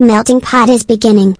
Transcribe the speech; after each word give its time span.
Melting 0.00 0.40
pot 0.40 0.68
is 0.68 0.84
beginning. 0.84 1.36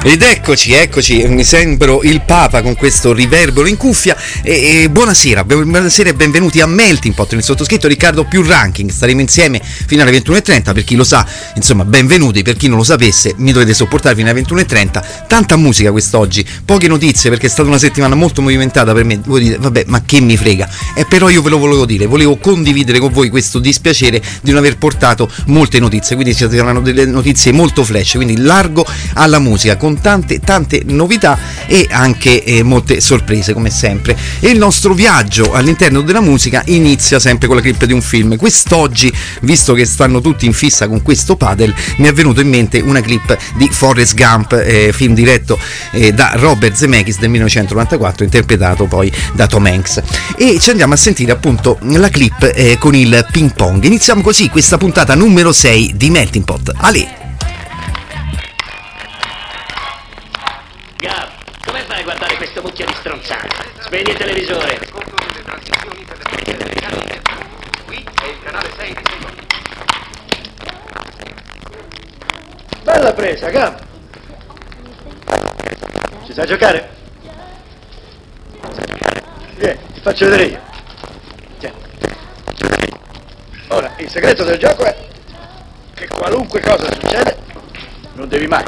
Ed 0.00 0.22
eccoci, 0.22 0.72
eccoci, 0.74 1.26
mi 1.26 1.42
sembro 1.42 2.02
il 2.04 2.22
Papa 2.24 2.62
con 2.62 2.76
questo 2.76 3.12
riverbero 3.12 3.66
in 3.66 3.76
cuffia. 3.76 4.16
E, 4.42 4.82
e 4.82 4.90
buonasera, 4.90 5.44
buonasera 5.44 6.10
e 6.10 6.14
benvenuti 6.14 6.60
a 6.60 6.66
Melting 6.66 7.14
Pot, 7.14 7.32
il 7.32 7.42
sottoscritto 7.42 7.88
Riccardo 7.88 8.24
più 8.24 8.42
ranking. 8.42 8.90
Staremo 8.90 9.20
insieme 9.20 9.60
fino 9.62 10.02
alle 10.02 10.12
21.30. 10.12 10.72
Per 10.72 10.84
chi 10.84 10.94
lo 10.94 11.02
sa, 11.02 11.26
insomma, 11.56 11.84
benvenuti. 11.84 12.42
Per 12.42 12.56
chi 12.56 12.68
non 12.68 12.78
lo 12.78 12.84
sapesse, 12.84 13.34
mi 13.38 13.50
dovete 13.50 13.74
sopportare 13.74 14.14
fino 14.14 14.30
alle 14.30 14.40
21.30. 14.40 15.26
Tanta 15.26 15.56
musica 15.56 15.90
quest'oggi, 15.90 16.46
poche 16.64 16.86
notizie 16.86 17.28
perché 17.28 17.46
è 17.46 17.50
stata 17.50 17.68
una 17.68 17.78
settimana 17.78 18.14
molto 18.14 18.40
movimentata 18.40 18.92
per 18.94 19.04
me. 19.04 19.20
Voi 19.24 19.42
dite, 19.42 19.58
vabbè, 19.58 19.84
ma 19.88 20.02
che 20.04 20.20
mi 20.20 20.36
frega? 20.36 20.68
E 20.94 21.06
però 21.06 21.28
io 21.28 21.42
ve 21.42 21.50
lo 21.50 21.58
volevo 21.58 21.84
dire, 21.84 22.06
volevo 22.06 22.36
condividere 22.38 23.00
con 23.00 23.12
voi 23.12 23.28
questo 23.28 23.58
dispiacere 23.58 24.22
di 24.42 24.52
non 24.52 24.60
aver 24.60 24.78
portato 24.78 25.28
molte 25.46 25.80
notizie. 25.80 26.14
Quindi 26.14 26.36
ci 26.36 26.48
saranno 26.48 26.80
delle 26.80 27.04
notizie 27.04 27.50
molto 27.50 27.82
flash. 27.82 28.12
Quindi 28.12 28.36
largo 28.38 28.86
alla 29.14 29.40
musica 29.40 29.76
con 29.76 29.96
tante 30.00 30.40
tante 30.40 30.82
novità 30.84 31.38
e 31.66 31.86
anche 31.90 32.42
eh, 32.44 32.62
molte 32.62 33.00
sorprese 33.00 33.52
come 33.52 33.70
sempre. 33.70 34.16
E 34.40 34.48
il 34.48 34.58
nostro 34.58 34.94
viaggio 34.94 35.52
all'interno 35.52 36.02
della 36.02 36.20
musica 36.20 36.62
inizia 36.66 37.18
sempre 37.18 37.46
con 37.46 37.56
la 37.56 37.62
clip 37.62 37.84
di 37.84 37.92
un 37.92 38.02
film. 38.02 38.36
Quest'oggi 38.36 39.12
visto 39.42 39.74
che 39.74 39.84
stanno 39.84 40.20
tutti 40.20 40.46
in 40.46 40.52
fissa 40.52 40.88
con 40.88 41.02
questo 41.02 41.36
padel 41.36 41.74
mi 41.98 42.08
è 42.08 42.12
venuto 42.12 42.40
in 42.40 42.48
mente 42.48 42.80
una 42.80 43.00
clip 43.00 43.36
di 43.56 43.68
Forrest 43.70 44.14
Gump 44.14 44.52
eh, 44.52 44.92
film 44.92 45.14
diretto 45.14 45.58
eh, 45.92 46.12
da 46.12 46.32
Robert 46.34 46.74
Zemeckis 46.74 47.18
del 47.18 47.30
1994 47.30 48.24
interpretato 48.24 48.86
poi 48.86 49.12
da 49.34 49.46
Tom 49.46 49.66
Hanks. 49.66 50.02
E 50.36 50.58
ci 50.60 50.70
andiamo 50.70 50.94
a 50.94 50.96
sentire 50.96 51.32
appunto 51.32 51.78
la 51.82 52.08
clip 52.08 52.50
eh, 52.54 52.76
con 52.78 52.94
il 52.94 53.26
ping 53.30 53.52
pong. 53.54 53.84
Iniziamo 53.84 54.22
così 54.22 54.48
questa 54.48 54.78
puntata 54.78 55.14
numero 55.14 55.52
6 55.52 55.94
di 55.96 56.10
Melting 56.10 56.44
Pot. 56.44 56.72
Ale 56.76 57.17
questo 62.58 62.62
mucchio 62.62 62.86
di 62.86 62.94
stronzate? 62.94 63.48
Spegni 63.80 64.10
il 64.10 64.16
televisore. 64.16 64.78
Qui 67.86 68.04
è 68.20 68.26
il 68.26 68.42
canale 68.42 68.68
6 68.76 68.94
di 68.94 69.02
Sigo. 69.08 69.28
Bella 72.82 73.12
presa, 73.12 73.50
Gab. 73.50 73.80
Ci 76.24 76.32
sai 76.32 76.46
giocare? 76.46 76.96
Vieni, 79.56 79.78
ti 79.92 80.00
faccio 80.00 80.24
vedere 80.26 80.44
io. 80.44 80.60
Tieni. 81.58 81.76
Ora, 83.68 83.92
il 83.98 84.10
segreto 84.10 84.44
del 84.44 84.58
gioco 84.58 84.84
è 84.84 84.96
che 85.94 86.08
qualunque 86.08 86.60
cosa 86.60 86.90
succede, 86.92 87.36
non 88.14 88.28
devi 88.28 88.46
mai, 88.46 88.64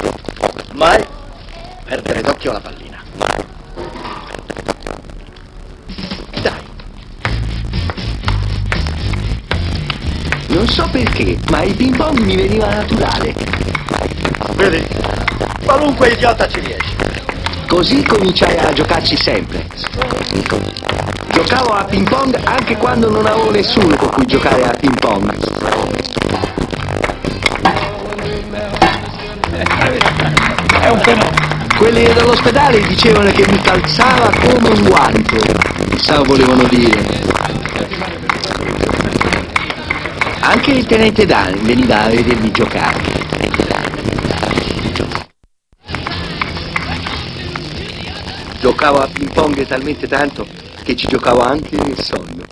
mai 0.73 1.05
perdere 1.83 2.21
d'occhio 2.21 2.51
la 2.51 2.59
pallina. 2.59 3.60
Non 10.51 10.67
so 10.67 10.87
perché, 10.91 11.37
ma 11.49 11.63
il 11.63 11.75
ping 11.75 11.95
pong 11.95 12.19
mi 12.19 12.35
veniva 12.35 12.67
naturale. 12.67 13.33
Vedi? 14.55 14.85
Qualunque 15.63 16.09
idiota 16.09 16.47
ci 16.47 16.59
riesce. 16.59 16.95
Così 17.67 18.03
cominciai 18.03 18.57
a 18.57 18.73
giocarci 18.73 19.15
sempre. 19.15 19.65
Giocavo 21.31 21.69
a 21.69 21.85
ping 21.85 22.07
pong 22.07 22.37
anche 22.43 22.75
quando 22.75 23.09
non 23.09 23.25
avevo 23.25 23.49
nessuno 23.51 23.95
con 23.95 24.09
cui 24.09 24.25
giocare 24.25 24.63
a 24.63 24.73
ping 24.73 24.99
pong. 24.99 25.33
un 30.91 30.99
fenomeno. 30.99 31.39
Quelli 31.77 32.03
dell'ospedale 32.03 32.81
dicevano 32.81 33.31
che 33.31 33.45
mi 33.49 33.59
calzava 33.61 34.29
come 34.39 34.69
un 34.69 34.83
guanto. 34.83 35.37
Chissà 35.89 36.21
volevano 36.21 36.63
dire. 36.63 37.31
Anche 40.43 40.71
il 40.71 40.85
tenente 40.85 41.25
Dan 41.25 41.59
veniva 41.63 42.01
a 42.01 42.09
vedermi 42.09 42.51
giocare. 42.51 42.99
Giocavo 48.59 48.97
a 48.99 49.07
ping 49.07 49.31
pong 49.31 49.65
talmente 49.65 50.07
tanto 50.07 50.45
che 50.83 50.95
ci 50.95 51.07
giocavo 51.07 51.41
anche 51.41 51.75
nel 51.77 51.97
sonno. 51.97 52.45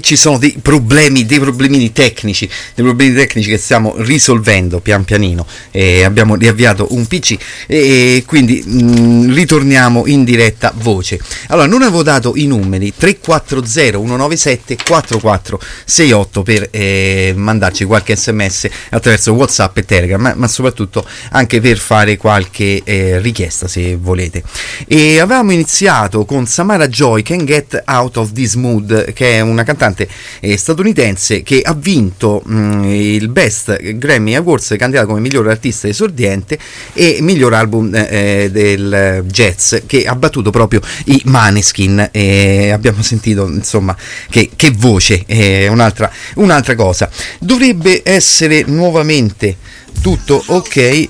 Ci 0.00 0.16
sono 0.16 0.38
dei 0.38 0.56
problemi, 0.60 1.26
dei 1.26 1.40
problemini 1.40 1.92
tecnici, 1.92 2.48
dei 2.74 2.84
problemi 2.84 3.14
tecnici 3.14 3.50
che 3.50 3.58
stiamo 3.58 3.94
risolvendo 3.98 4.80
pian 4.80 5.04
pianino. 5.04 5.46
E 5.70 6.04
abbiamo 6.04 6.34
riavviato 6.36 6.88
un 6.90 7.06
PC 7.06 7.36
e 7.66 8.24
quindi 8.26 8.62
mh, 8.64 9.34
ritorniamo 9.34 10.06
in 10.06 10.24
diretta 10.24 10.72
voce. 10.76 11.18
Allora, 11.48 11.66
non 11.66 11.82
avevo 11.82 12.02
dato 12.02 12.32
i 12.36 12.46
numeri 12.46 12.92
340 12.96 13.56
197 13.58 14.76
4468 14.84 16.42
per 16.42 16.68
eh, 16.70 17.32
mandarci 17.36 17.84
qualche 17.84 18.16
sms 18.16 18.68
attraverso 18.90 19.32
WhatsApp 19.32 19.76
e 19.78 19.84
Telegram, 19.84 20.20
ma, 20.20 20.34
ma 20.34 20.48
soprattutto 20.48 21.06
anche 21.30 21.60
per 21.60 21.78
fare 21.78 22.16
qualche 22.16 22.82
eh, 22.84 23.18
richiesta 23.20 23.68
se 23.68 23.96
volete. 23.96 24.42
E 24.86 25.18
avevamo 25.20 25.52
iniziato 25.52 26.24
con 26.24 26.46
Samara 26.46 26.88
Joy 26.88 27.22
Can 27.22 27.44
Get 27.44 27.82
Out 27.86 28.16
of 28.16 28.32
This 28.32 28.54
Mood, 28.54 29.12
che 29.12 29.34
è 29.34 29.40
una 29.40 29.62
cantante 29.62 29.87
eh, 30.40 30.56
statunitense 30.56 31.42
che 31.42 31.60
ha 31.62 31.74
vinto 31.74 32.42
mh, 32.44 32.84
il 32.84 33.28
Best 33.28 33.96
Grammy 33.96 34.34
Awards, 34.34 34.74
candidata 34.78 35.06
come 35.06 35.20
miglior 35.20 35.48
artista 35.48 35.88
esordiente 35.88 36.58
e 36.92 37.18
miglior 37.20 37.54
album 37.54 37.94
eh, 37.94 38.48
del 38.50 39.24
jazz, 39.26 39.76
che 39.86 40.04
ha 40.04 40.14
battuto 40.14 40.50
proprio 40.50 40.80
i 41.04 41.20
Maneskin. 41.24 42.08
E 42.12 42.70
abbiamo 42.70 43.02
sentito 43.02 43.46
insomma 43.46 43.96
che, 44.30 44.50
che 44.54 44.70
voce, 44.70 45.24
eh, 45.26 45.68
un'altra, 45.68 46.10
un'altra 46.36 46.74
cosa. 46.74 47.10
Dovrebbe 47.38 48.02
essere 48.04 48.64
nuovamente 48.66 49.56
tutto 50.00 50.42
ok. 50.46 51.08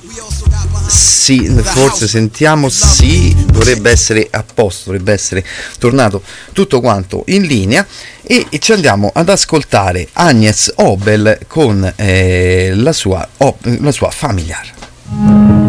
Sì, 0.88 1.46
forse 1.46 2.08
sentiamo, 2.08 2.70
sì, 2.70 3.34
dovrebbe 3.52 3.90
essere 3.90 4.26
a 4.30 4.42
posto, 4.42 4.84
dovrebbe 4.86 5.12
essere 5.12 5.44
tornato 5.78 6.22
tutto 6.52 6.80
quanto 6.80 7.24
in 7.26 7.42
linea 7.42 7.86
e 8.22 8.46
ci 8.58 8.72
andiamo 8.72 9.10
ad 9.12 9.28
ascoltare 9.28 10.08
Agnes 10.14 10.72
Obel 10.76 11.40
con 11.46 11.92
eh, 11.96 12.72
la, 12.74 12.92
sua, 12.94 13.28
oh, 13.36 13.58
la 13.80 13.92
sua 13.92 14.10
familiar. 14.10 15.67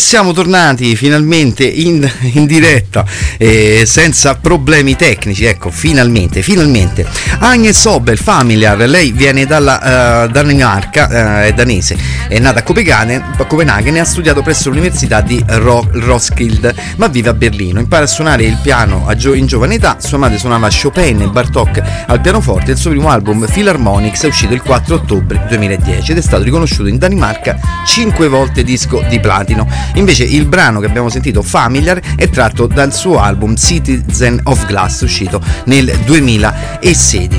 Siamo 0.00 0.32
tornati 0.32 0.96
finalmente 0.96 1.64
in, 1.64 2.10
in 2.32 2.46
diretta, 2.46 3.04
eh, 3.36 3.84
senza 3.84 4.34
problemi 4.34 4.96
tecnici, 4.96 5.44
ecco, 5.44 5.70
finalmente, 5.70 6.42
finalmente. 6.42 7.06
Agnes 7.42 7.86
Obel, 7.86 8.18
familiar, 8.18 8.76
lei 8.76 9.12
viene 9.12 9.46
dalla 9.46 10.24
eh, 10.24 10.28
Danimarca, 10.28 11.44
eh, 11.44 11.48
è 11.48 11.52
danese, 11.54 11.96
è 12.28 12.38
nata 12.38 12.58
a 12.58 12.62
Copenaghen, 12.62 13.34
Copenaghen 13.48 13.96
e 13.96 14.00
ha 14.00 14.04
studiato 14.04 14.42
presso 14.42 14.68
l'università 14.68 15.22
di 15.22 15.42
Ro- 15.46 15.88
Roskilde, 15.90 16.74
ma 16.96 17.06
vive 17.06 17.30
a 17.30 17.32
Berlino. 17.32 17.80
Impara 17.80 18.04
a 18.04 18.06
suonare 18.06 18.44
il 18.44 18.58
piano 18.62 19.10
gio- 19.16 19.32
in 19.32 19.46
giovane 19.46 19.76
età, 19.76 19.96
sua 20.00 20.18
madre 20.18 20.36
suonava 20.36 20.68
Chopin 20.70 21.22
e 21.22 21.28
Bartok 21.28 21.82
al 22.08 22.20
pianoforte, 22.20 22.72
il 22.72 22.76
suo 22.76 22.90
primo 22.90 23.08
album 23.08 23.46
Philharmonics 23.50 24.24
è 24.24 24.26
uscito 24.26 24.52
il 24.52 24.60
4 24.60 24.96
ottobre 24.96 25.42
2010 25.48 26.12
ed 26.12 26.18
è 26.18 26.22
stato 26.22 26.42
riconosciuto 26.42 26.88
in 26.88 26.98
Danimarca 26.98 27.58
5 27.86 28.28
volte 28.28 28.62
disco 28.62 29.02
di 29.08 29.18
platino. 29.18 29.66
Invece 29.94 30.24
il 30.24 30.44
brano 30.44 30.78
che 30.78 30.86
abbiamo 30.86 31.08
sentito, 31.08 31.40
Familiar, 31.40 32.00
è 32.16 32.28
tratto 32.28 32.66
dal 32.66 32.92
suo 32.92 33.18
album 33.18 33.56
Citizen 33.56 34.40
of 34.44 34.66
Glass, 34.66 35.00
uscito 35.00 35.42
nel 35.64 35.90
2016. 36.04 37.29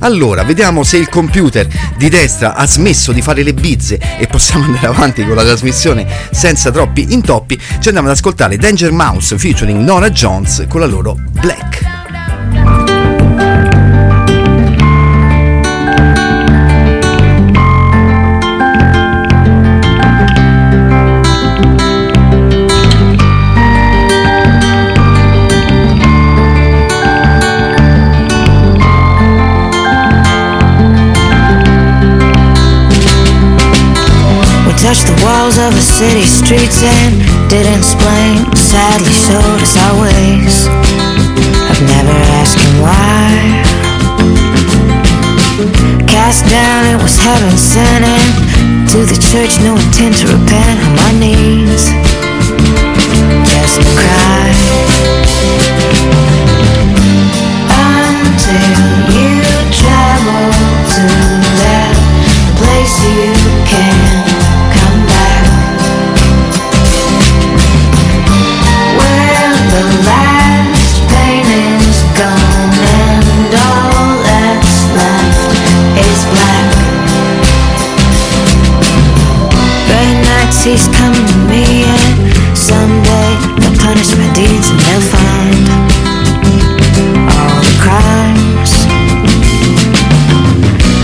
Allora, 0.00 0.42
vediamo 0.42 0.82
se 0.82 0.96
il 0.96 1.08
computer 1.08 1.66
di 1.96 2.08
destra 2.08 2.54
ha 2.54 2.66
smesso 2.66 3.12
di 3.12 3.22
fare 3.22 3.42
le 3.42 3.54
bizze 3.54 3.98
e 4.18 4.26
possiamo 4.26 4.64
andare 4.64 4.86
avanti 4.86 5.24
con 5.24 5.34
la 5.34 5.44
trasmissione 5.44 6.06
senza 6.30 6.70
troppi 6.70 7.12
intoppi. 7.12 7.58
Ci 7.58 7.88
andiamo 7.88 8.08
ad 8.08 8.14
ascoltare 8.14 8.56
Danger 8.56 8.92
Mouse 8.92 9.38
featuring 9.38 9.82
Nora 9.82 10.10
Jones 10.10 10.64
con 10.68 10.80
la 10.80 10.86
loro 10.86 11.16
Black. 11.40 11.73
Of 35.44 35.74
the 35.74 35.80
city 35.80 36.24
streets 36.24 36.82
and 36.82 37.20
didn't 37.50 37.76
explain. 37.76 38.48
Sadly 38.56 39.12
showed 39.12 39.60
us 39.60 39.76
our 39.76 40.00
ways. 40.00 40.66
I've 41.68 41.82
never 41.84 42.16
asked 42.40 42.56
him 42.56 42.80
why. 42.80 43.60
Cast 46.08 46.48
down, 46.48 46.96
it 46.96 47.02
was 47.02 47.18
heaven 47.18 47.58
sent 47.58 48.06
in. 48.08 48.28
To 48.88 49.04
the 49.04 49.20
church, 49.20 49.60
no 49.60 49.76
intent 49.76 50.16
to 50.24 50.32
repent 50.32 50.80
on 50.80 50.96
my 50.96 51.12
knees. 51.20 51.92
Just 53.44 53.82
to 53.82 53.88
cry. 54.00 54.54
He's 80.74 80.88
coming 80.88 81.24
to 81.24 81.38
me 81.46 81.86
and 81.86 82.58
someday 82.58 83.30
they'll 83.62 83.78
punish 83.78 84.10
my 84.18 84.26
deeds 84.34 84.66
and 84.74 84.80
they'll 84.82 85.06
find 85.14 85.66
all 87.30 87.58
the 87.62 87.74
crimes. 87.78 88.72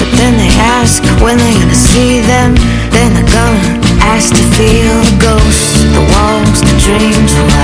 But 0.01 0.11
then 0.19 0.35
they 0.43 0.51
ask 0.59 1.05
when 1.23 1.39
they're 1.39 1.61
gonna 1.63 1.83
see 1.91 2.19
them. 2.19 2.57
Then 2.91 3.15
they're 3.15 3.31
gonna 3.31 3.79
ask 4.11 4.35
to 4.35 4.45
feel 4.59 4.97
the 5.07 5.17
ghosts, 5.23 5.87
the 5.95 6.03
walls, 6.11 6.61
the 6.67 6.75
dreams. 6.83 7.60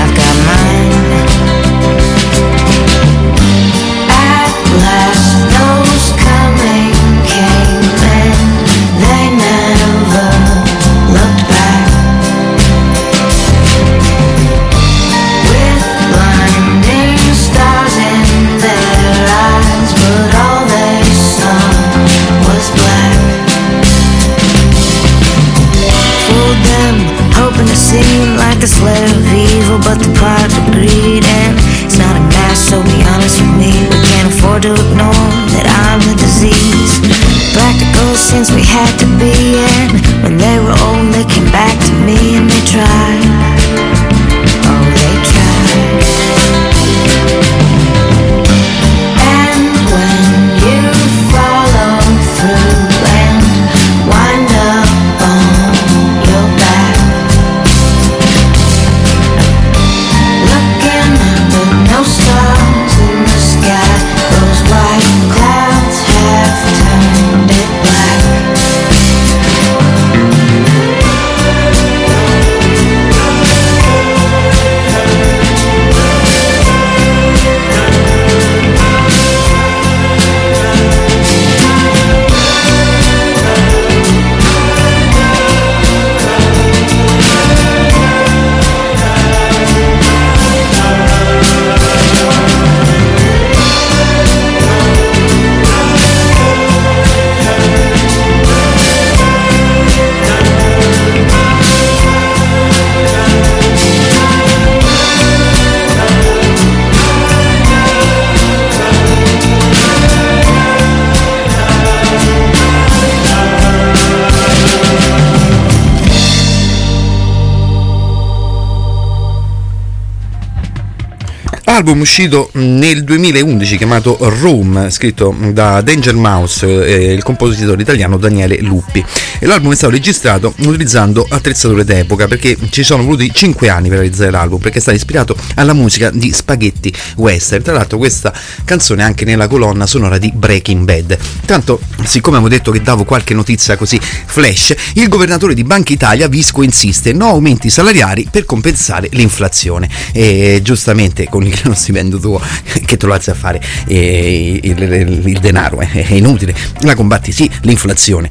L'album 121.87 122.01
uscito 122.01 122.49
nel 122.53 123.05
2011 123.05 123.77
chiamato 123.77 124.17
Room, 124.19 124.89
scritto 124.89 125.33
da 125.53 125.79
Danger 125.79 126.15
Mouse 126.15 126.85
e 126.85 127.13
il 127.13 127.23
compositore 127.23 127.81
italiano 127.81 128.17
Daniele 128.17 128.59
Luppi. 128.59 129.05
E 129.39 129.45
l'album 129.45 129.71
è 129.71 129.75
stato 129.75 129.93
registrato 129.93 130.53
utilizzando 130.57 131.25
attrezzature 131.29 131.85
d'epoca 131.85 132.27
perché 132.27 132.57
ci 132.71 132.83
sono 132.83 133.03
voluti 133.03 133.31
5 133.33 133.69
anni 133.69 133.87
per 133.87 133.99
realizzare 133.99 134.31
l'album 134.31 134.59
perché 134.59 134.79
è 134.79 134.81
stato 134.81 134.97
ispirato 134.97 135.37
alla 135.55 135.71
musica 135.71 136.09
di 136.09 136.33
spaghetti 136.33 136.93
western. 137.15 137.63
Tra 137.63 137.73
l'altro 137.73 137.97
questa 137.97 138.33
canzone 138.65 139.03
è 139.03 139.05
anche 139.05 139.23
nella 139.23 139.47
colonna 139.47 139.85
sonora 139.85 140.17
di 140.17 140.29
Breaking 140.35 140.83
Bad. 140.83 141.17
Tanto, 141.45 141.79
siccome 142.03 142.35
avevo 142.35 142.49
detto 142.49 142.71
che 142.71 142.81
davo 142.81 143.05
qualche 143.05 143.33
notizia 143.33 143.77
così 143.77 143.97
flash, 144.01 144.75
il 144.95 145.07
governatore 145.07 145.53
di 145.53 145.63
Banca 145.63 145.93
Italia 145.93 146.27
Visco 146.27 146.63
insiste 146.63 147.13
no 147.13 147.27
aumenti 147.27 147.69
salariari 147.69 148.27
per 148.29 148.43
compensare 148.43 149.07
l'inflazione. 149.11 149.89
E 150.11 150.59
giustamente 150.61 151.29
con 151.29 151.45
il 151.45 151.57
stipendio 151.77 152.19
tuo 152.19 152.41
che 152.85 152.97
te 152.97 153.05
lo 153.05 153.13
alzi 153.13 153.29
a 153.29 153.33
fare 153.33 153.61
eh, 153.87 154.59
il, 154.61 154.81
il- 154.81 155.21
il 155.27 155.39
denaro 155.39 155.79
eh, 155.81 155.89
è 156.05 156.13
inutile, 156.13 156.53
la 156.81 156.95
combatti 156.95 157.31
sì 157.31 157.49
l'inflazione. 157.61 158.29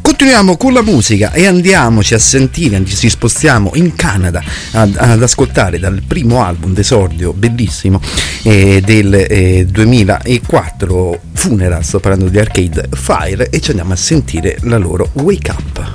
Continuiamo 0.00 0.56
con 0.56 0.72
la 0.72 0.82
musica 0.82 1.32
e 1.32 1.46
andiamoci 1.46 2.14
a 2.14 2.18
sentire, 2.20 2.82
ci 2.86 3.08
spostiamo 3.08 3.72
in 3.74 3.96
Canada 3.96 4.40
ad, 4.72 4.94
ad 4.96 5.20
ascoltare 5.22 5.80
dal 5.80 6.00
primo 6.06 6.44
album 6.44 6.72
d'esordio 6.72 7.32
bellissimo 7.32 8.00
eh, 8.42 8.80
del 8.84 9.12
eh, 9.14 9.66
2004 9.68 11.20
Funeral, 11.32 11.84
sto 11.84 11.98
parlando 11.98 12.28
di 12.28 12.38
Arcade 12.38 12.88
Fire 12.92 13.50
e 13.50 13.60
ci 13.60 13.70
andiamo 13.70 13.92
a 13.94 13.96
sentire 13.96 14.56
la 14.62 14.78
loro 14.78 15.10
Wake 15.14 15.50
Up. 15.50 15.92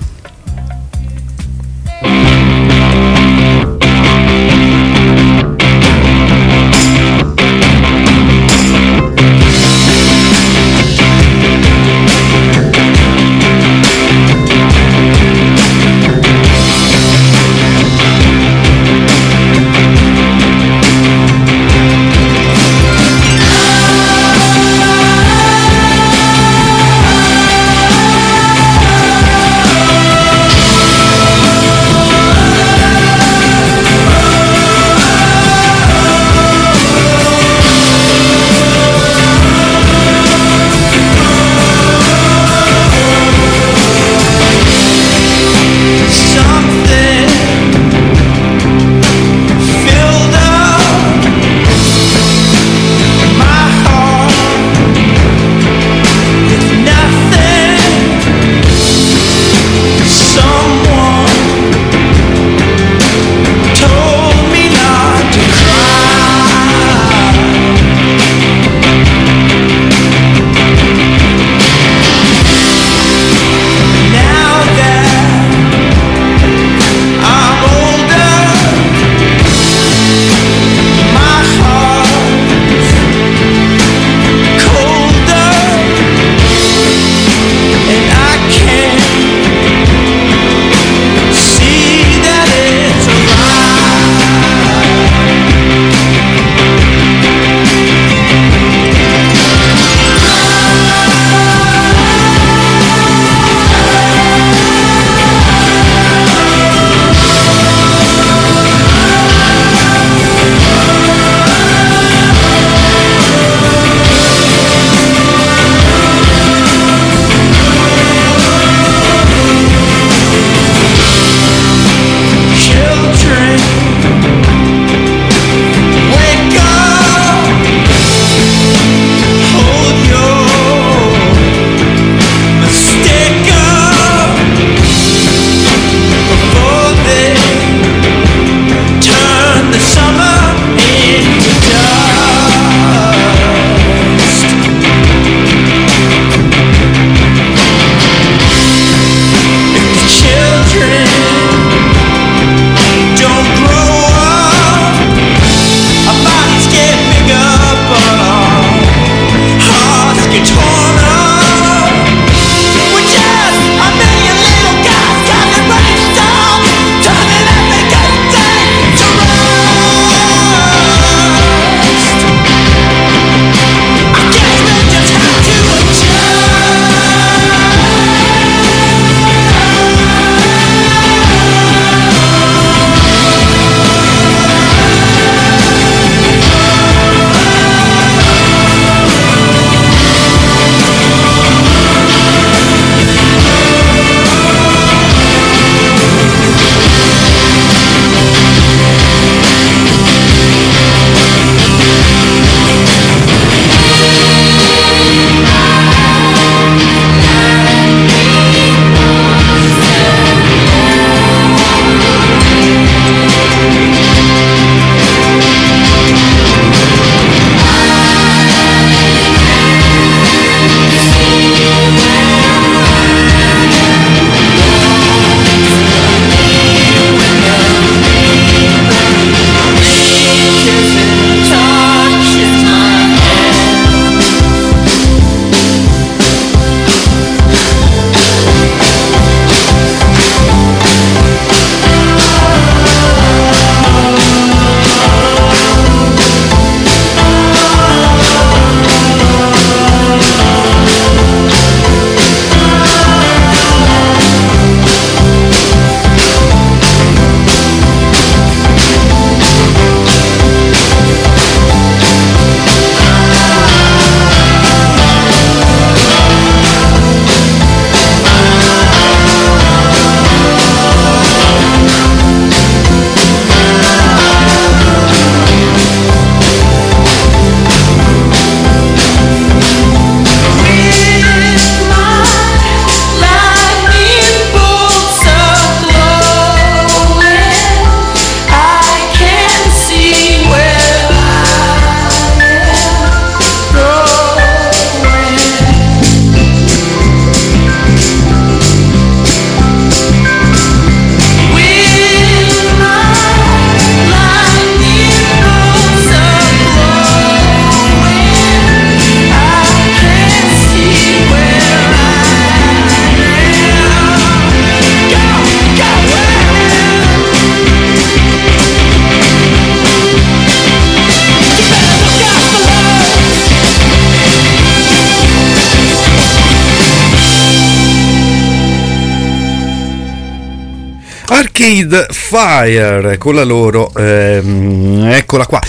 Arcade 331.61 332.07
Fire 332.09 333.19
con 333.19 333.35
la 333.35 333.43
loro 333.43 333.91
ehm, 333.95 335.09
eccola 335.11 335.45
qua 335.45 335.61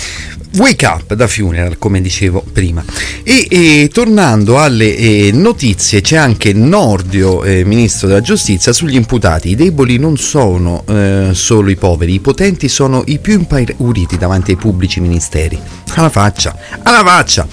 Wake 0.56 0.84
Up 0.84 1.14
da 1.14 1.26
Funeral, 1.26 1.78
come 1.78 2.00
dicevo 2.02 2.44
prima. 2.52 2.84
E, 3.22 3.46
e 3.48 3.90
tornando 3.92 4.60
alle 4.60 4.96
eh, 4.96 5.30
notizie, 5.32 6.02
c'è 6.02 6.16
anche 6.16 6.52
Nordio, 6.52 7.42
eh, 7.42 7.64
ministro 7.64 8.08
della 8.08 8.20
giustizia, 8.20 8.72
sugli 8.72 8.96
imputati. 8.96 9.50
I 9.50 9.54
deboli 9.54 9.98
non 9.98 10.18
sono 10.18 10.84
eh, 10.86 11.30
solo 11.32 11.70
i 11.70 11.76
poveri, 11.76 12.14
i 12.14 12.20
potenti 12.20 12.68
sono 12.68 13.02
i 13.06 13.18
più 13.18 13.34
impauriti 13.34 14.18
davanti 14.18 14.50
ai 14.50 14.56
pubblici 14.56 15.00
ministeri. 15.00 15.58
Alla 15.94 16.10
faccia, 16.10 16.56
alla 16.82 17.04
faccia. 17.04 17.46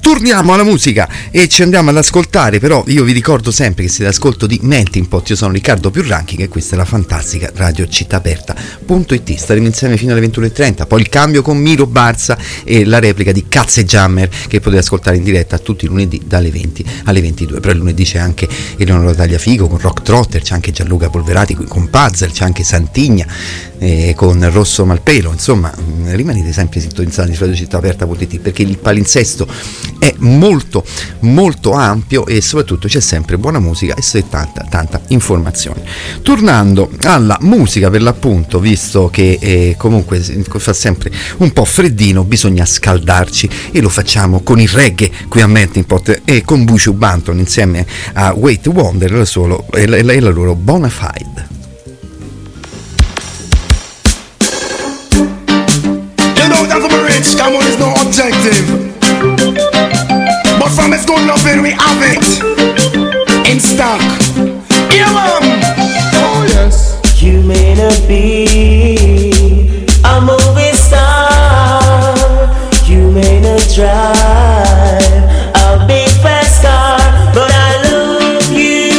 Torniamo 0.00 0.54
alla 0.54 0.62
musica 0.62 1.08
e 1.30 1.48
ci 1.48 1.62
andiamo 1.62 1.90
ad 1.90 1.96
ascoltare, 1.96 2.58
però 2.60 2.82
io 2.86 3.04
vi 3.04 3.12
ricordo 3.12 3.50
sempre 3.50 3.82
che 3.84 3.88
siete 3.88 4.04
all'ascolto 4.04 4.46
di 4.46 4.58
Melting 4.62 5.06
Pot, 5.06 5.28
io 5.30 5.36
sono 5.36 5.52
Riccardo 5.52 5.90
Ranking 5.92 6.40
e 6.40 6.48
questa 6.48 6.74
è 6.74 6.78
la 6.78 6.84
fantastica 6.84 7.50
radio 7.54 7.86
cittaaperta.it. 7.86 9.34
Staremo 9.34 9.66
insieme 9.66 9.96
fino 9.96 10.12
alle 10.12 10.26
21.30, 10.26 10.86
poi 10.86 11.00
il 11.00 11.08
cambio 11.08 11.42
con 11.42 11.58
Miro 11.58 11.86
Barza 11.86 12.37
e 12.64 12.84
la 12.84 12.98
replica 12.98 13.32
di 13.32 13.46
Cazze 13.48 13.84
Jammer 13.84 14.28
che 14.48 14.60
potete 14.60 14.82
ascoltare 14.82 15.16
in 15.16 15.22
diretta 15.22 15.58
tutti 15.58 15.84
i 15.84 15.88
lunedì 15.88 16.22
dalle 16.24 16.50
20 16.50 16.84
alle 17.04 17.20
22. 17.20 17.60
Però 17.60 17.72
il 17.72 17.78
lunedì 17.78 18.04
c'è 18.04 18.18
anche 18.18 18.48
Eleonora 18.76 19.14
Tagliafico 19.14 19.68
con 19.68 19.78
Rock 19.78 20.02
Trotter, 20.02 20.42
c'è 20.42 20.54
anche 20.54 20.70
Gianluca 20.70 21.08
Polverati 21.10 21.54
con 21.54 21.88
Puzzle, 21.90 22.30
c'è 22.30 22.44
anche 22.44 22.64
Santigna 22.64 23.26
eh, 23.78 24.14
con 24.16 24.48
Rosso 24.50 24.84
Malpelo. 24.84 25.32
Insomma, 25.32 25.72
mh, 25.74 26.14
rimanete 26.14 26.52
sempre 26.52 26.80
sintonizzati 26.80 27.34
su 27.34 27.40
radiocittaaperta.it 27.40 28.38
perché 28.40 28.62
il 28.62 28.78
palinsesto 28.78 29.46
è 29.98 30.14
molto 30.18 30.84
molto 31.20 31.72
ampio 31.72 32.26
e 32.26 32.40
soprattutto 32.40 32.88
c'è 32.88 33.00
sempre 33.00 33.38
buona 33.38 33.58
musica 33.58 33.94
e 33.94 34.28
tanta 34.28 34.66
tanta 34.68 35.00
informazione. 35.08 35.82
Tornando 36.22 36.90
alla 37.04 37.38
musica 37.40 37.90
per 37.90 38.02
l'appunto, 38.02 38.58
visto 38.60 39.08
che 39.10 39.38
eh, 39.40 39.74
comunque 39.76 40.20
fa 40.20 40.72
sempre 40.72 41.10
un 41.38 41.52
po' 41.52 41.64
freddino, 41.64 42.24
bisogna 42.28 42.64
scaldarci 42.64 43.48
e 43.72 43.80
lo 43.80 43.88
facciamo 43.88 44.42
con 44.42 44.60
il 44.60 44.68
reggae 44.68 45.10
qui 45.28 45.40
a 45.40 45.46
Melting 45.46 45.86
Pot 45.86 46.20
e 46.24 46.42
con 46.42 46.64
Buju 46.64 46.92
Banton 46.92 47.38
insieme 47.38 47.84
a 48.12 48.34
Wait 48.34 48.66
Wonder 48.66 49.10
la, 49.10 49.24
solo, 49.24 49.66
e 49.72 49.86
la, 49.86 49.96
e 49.96 50.20
la 50.20 50.30
loro 50.30 50.54
Bona 50.54 50.88
Fide. 50.88 51.56
You 56.36 56.48
know 56.48 56.66
that 56.66 56.80
from 56.80 56.92
a 56.92 57.02
rich, 57.04 57.36
come 57.36 57.56
on, 57.56 57.66
is 57.66 57.78
no 57.78 57.92
objective. 58.02 58.86
But 60.58 60.70
from 60.70 60.92
its 60.92 61.04
good 61.06 61.24
loving, 61.26 61.62
we 61.62 61.70
have 61.70 62.02
it 62.02 62.24
in 63.48 63.58
stock. 63.60 64.00
Yeah, 64.92 65.12
man. 65.12 65.60
Oh, 66.14 66.44
yes. 66.46 66.98
You 67.22 67.42
may 67.42 67.74
not 67.74 68.06
be 68.06 68.46
a 70.04 70.20
movie 70.20 70.57
drive 73.78 75.22
a 75.54 75.86
big 75.86 76.10
fast 76.18 76.62
car, 76.62 76.98
but 77.32 77.48
I 77.54 77.78
love 77.86 78.50
you 78.50 78.90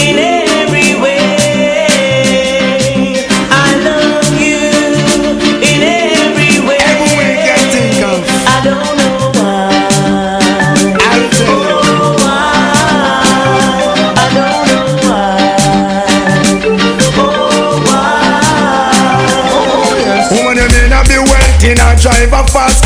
in 0.00 0.16
every 0.16 0.96
way. 0.96 1.36
I 3.52 3.76
love 3.84 4.32
you 4.32 4.64
in 5.60 5.82
every 5.84 6.56
way. 6.66 6.80
Every 6.80 7.12
way 7.18 7.36
you 7.36 7.44
can 7.44 7.60
think 7.68 8.00
of. 8.08 8.16
I 8.48 8.64
don't 8.64 8.96
know 8.96 9.28
why. 9.36 9.76
I'll 11.04 11.28
tell 11.36 11.60
you. 11.68 11.76
Oh, 11.84 12.16
why? 12.24 12.56
I 14.16 14.26
don't 14.32 14.64
know 14.72 14.88
why. 15.04 15.36
Oh, 17.20 17.76
why? 17.84 18.16
Woman, 20.32 20.56
you 20.56 20.68
may 20.80 20.88
not 20.88 21.04
be 21.06 21.18
wealthy, 21.18 21.74
not 21.74 22.00
drive 22.00 22.32
a 22.32 22.42
fast 22.48 22.81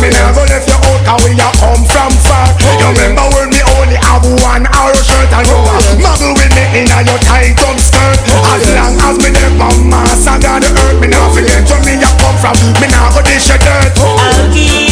me 0.00 0.08
go 0.08 0.42
left 0.48 0.66
you 0.66 0.80
out, 0.80 1.00
how 1.04 1.18
we 1.20 1.36
you 1.36 1.50
come 1.60 1.84
from 1.84 2.12
far. 2.24 2.48
You 2.80 2.88
remember 2.96 3.24
when 3.36 3.52
me 3.52 3.60
only 3.76 4.00
have 4.00 4.24
one 4.40 4.64
arrow 4.64 4.96
shirt 5.04 5.28
and 5.28 5.44
you 5.44 5.60
muggle 6.00 6.32
with 6.34 6.52
me 6.56 6.64
in 6.80 6.88
a 6.88 7.04
your 7.04 7.20
tight 7.28 7.60
up 7.68 7.76
skirt. 7.76 8.18
As 8.48 8.64
long 8.72 8.96
as 8.96 9.16
me 9.20 9.30
from 9.36 9.76
Mars 9.92 10.26
and 10.26 10.40
God 10.42 10.64
the 10.64 10.72
earth, 10.72 11.00
me 11.00 11.08
now 11.08 11.28
forget 11.30 11.68
where 11.68 11.84
me 11.84 12.00
you 12.00 12.12
come 12.16 12.36
from. 12.40 12.56
Me 12.80 12.88
now 12.88 13.12
go 13.12 13.20
dish 13.22 13.48
your 13.48 13.60
dirt. 13.60 13.92
I'll 14.00 14.89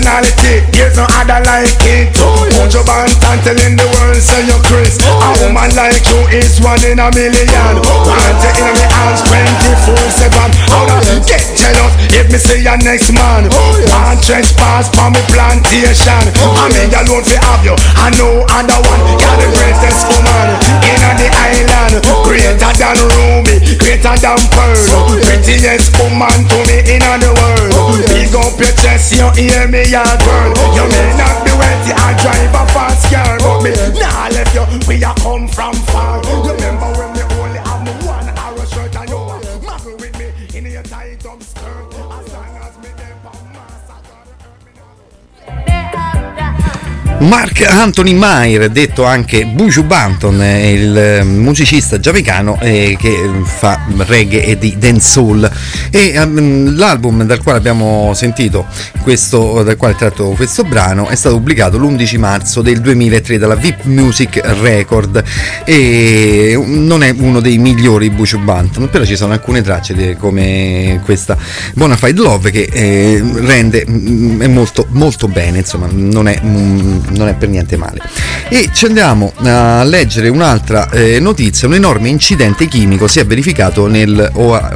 personality, 0.00 0.64
there's 0.72 0.96
no 0.96 1.04
other 1.20 1.40
like 1.44 1.76
it. 1.84 2.08
Put 2.16 2.72
your 2.72 2.84
band 2.84 3.12
and 3.12 3.40
telling 3.44 3.76
the 3.76 3.84
world 4.00 4.16
say 4.16 4.40
you're 4.48 4.62
Chris. 4.64 4.96
A 5.04 5.28
woman 5.44 5.70
like 5.76 6.00
you 6.08 6.20
is 6.32 6.60
one 6.60 6.80
in 6.84 6.98
a 6.98 7.08
million. 7.12 7.76
Want 7.84 8.40
you 8.40 8.64
in 8.64 8.74
my 8.80 8.88
arms 9.04 9.20
24-7 9.28 10.32
How 10.72 10.88
to 10.88 11.20
get 11.28 11.44
jealous 11.56 11.99
if 12.16 12.30
me 12.30 12.38
see 12.38 12.62
your 12.62 12.78
next 12.82 13.12
man. 13.12 13.48
Oh, 13.50 13.76
Want 13.90 14.22
trench 14.22 14.56
pass 14.56 14.90
for 14.90 15.10
me 15.10 15.22
plantation. 15.30 16.22
Oh, 16.42 16.54
I 16.56 16.70
me 16.74 16.88
alone 16.90 17.24
fi 17.24 17.36
have 17.38 17.64
you. 17.64 17.76
I 17.98 18.10
know 18.18 18.46
other 18.50 18.80
one. 18.86 19.02
You're 19.18 19.38
the 19.38 19.48
greatest 19.54 20.06
woman 20.10 20.48
in 20.86 20.98
the 21.18 21.28
island. 21.30 21.94
Oh, 22.06 22.24
greater 22.26 22.56
than 22.56 22.98
Ruby 22.98 23.60
greater 24.00 24.16
than 24.20 24.40
pearl. 24.54 25.10
Prettiest 25.24 25.90
woman 25.98 26.40
to 26.48 26.58
me 26.68 26.78
in 26.86 27.02
the 27.20 27.30
world. 27.36 28.00
Big 28.08 28.32
up 28.36 28.54
your 28.60 28.72
chest, 28.78 29.16
you 29.16 29.26
hear 29.34 29.66
me, 29.66 29.82
ya 29.90 30.04
girl. 30.22 30.52
You 30.76 30.86
may 30.86 31.10
not 31.18 31.42
be 31.44 31.52
wealthy, 31.52 31.92
I 31.92 32.14
drive 32.20 32.54
a 32.54 32.62
fast 32.70 33.10
car, 33.10 33.36
but 33.40 33.64
me 33.64 33.72
nah 33.98 34.28
left 34.30 34.54
you. 34.54 34.64
We 34.86 35.02
a 35.02 35.12
come 35.20 35.49
Mark 47.20 47.66
Anthony 47.68 48.14
Meyer, 48.14 48.70
detto 48.70 49.04
anche 49.04 49.44
Buju 49.44 49.84
Banton, 49.84 50.42
il 50.42 50.96
eh, 50.96 51.22
musicista 51.22 52.00
giamaicano 52.00 52.58
eh, 52.60 52.96
che 52.98 53.14
fa 53.44 53.78
reggae 53.98 54.44
e 54.44 54.58
di 54.58 54.76
dancehall. 54.78 55.50
E 55.90 56.12
ehm, 56.14 56.76
l'album 56.76 57.24
dal 57.24 57.42
quale 57.42 57.58
abbiamo 57.58 58.12
sentito 58.14 58.66
questo, 59.10 59.64
dal 59.64 59.76
quale 59.76 59.96
tratto 59.96 60.28
questo 60.36 60.62
brano 60.62 61.08
è 61.08 61.16
stato 61.16 61.34
pubblicato 61.34 61.76
l'11 61.78 62.16
marzo 62.20 62.62
del 62.62 62.80
2003 62.80 63.38
dalla 63.38 63.56
VIP 63.56 63.86
Music 63.86 64.40
Record 64.40 65.20
e 65.64 66.54
non 66.64 67.02
è 67.02 67.12
uno 67.18 67.40
dei 67.40 67.58
migliori 67.58 68.08
Buju 68.08 68.38
Banton, 68.38 68.88
però 68.88 69.02
ci 69.04 69.16
sono 69.16 69.32
alcune 69.32 69.62
tracce 69.62 70.16
come 70.16 71.00
questa 71.04 71.36
Bonafide 71.74 72.20
Love 72.20 72.52
che 72.52 72.68
eh, 72.70 73.20
rende 73.38 73.84
mm, 73.90 74.44
molto 74.44 74.86
molto 74.90 75.26
bene, 75.26 75.58
insomma, 75.58 75.88
non 75.90 76.28
è, 76.28 76.40
mm, 76.40 77.00
non 77.16 77.26
è 77.26 77.34
per 77.34 77.48
niente 77.48 77.76
male. 77.76 77.98
E 78.48 78.70
ci 78.72 78.84
andiamo 78.84 79.32
a 79.42 79.82
leggere 79.82 80.28
un'altra 80.28 80.88
eh, 80.90 81.18
notizia, 81.18 81.66
un 81.66 81.74
enorme 81.74 82.08
incidente 82.10 82.68
chimico 82.68 83.08
si 83.08 83.18
è 83.18 83.26
verificato 83.26 83.88
nel 83.88 84.30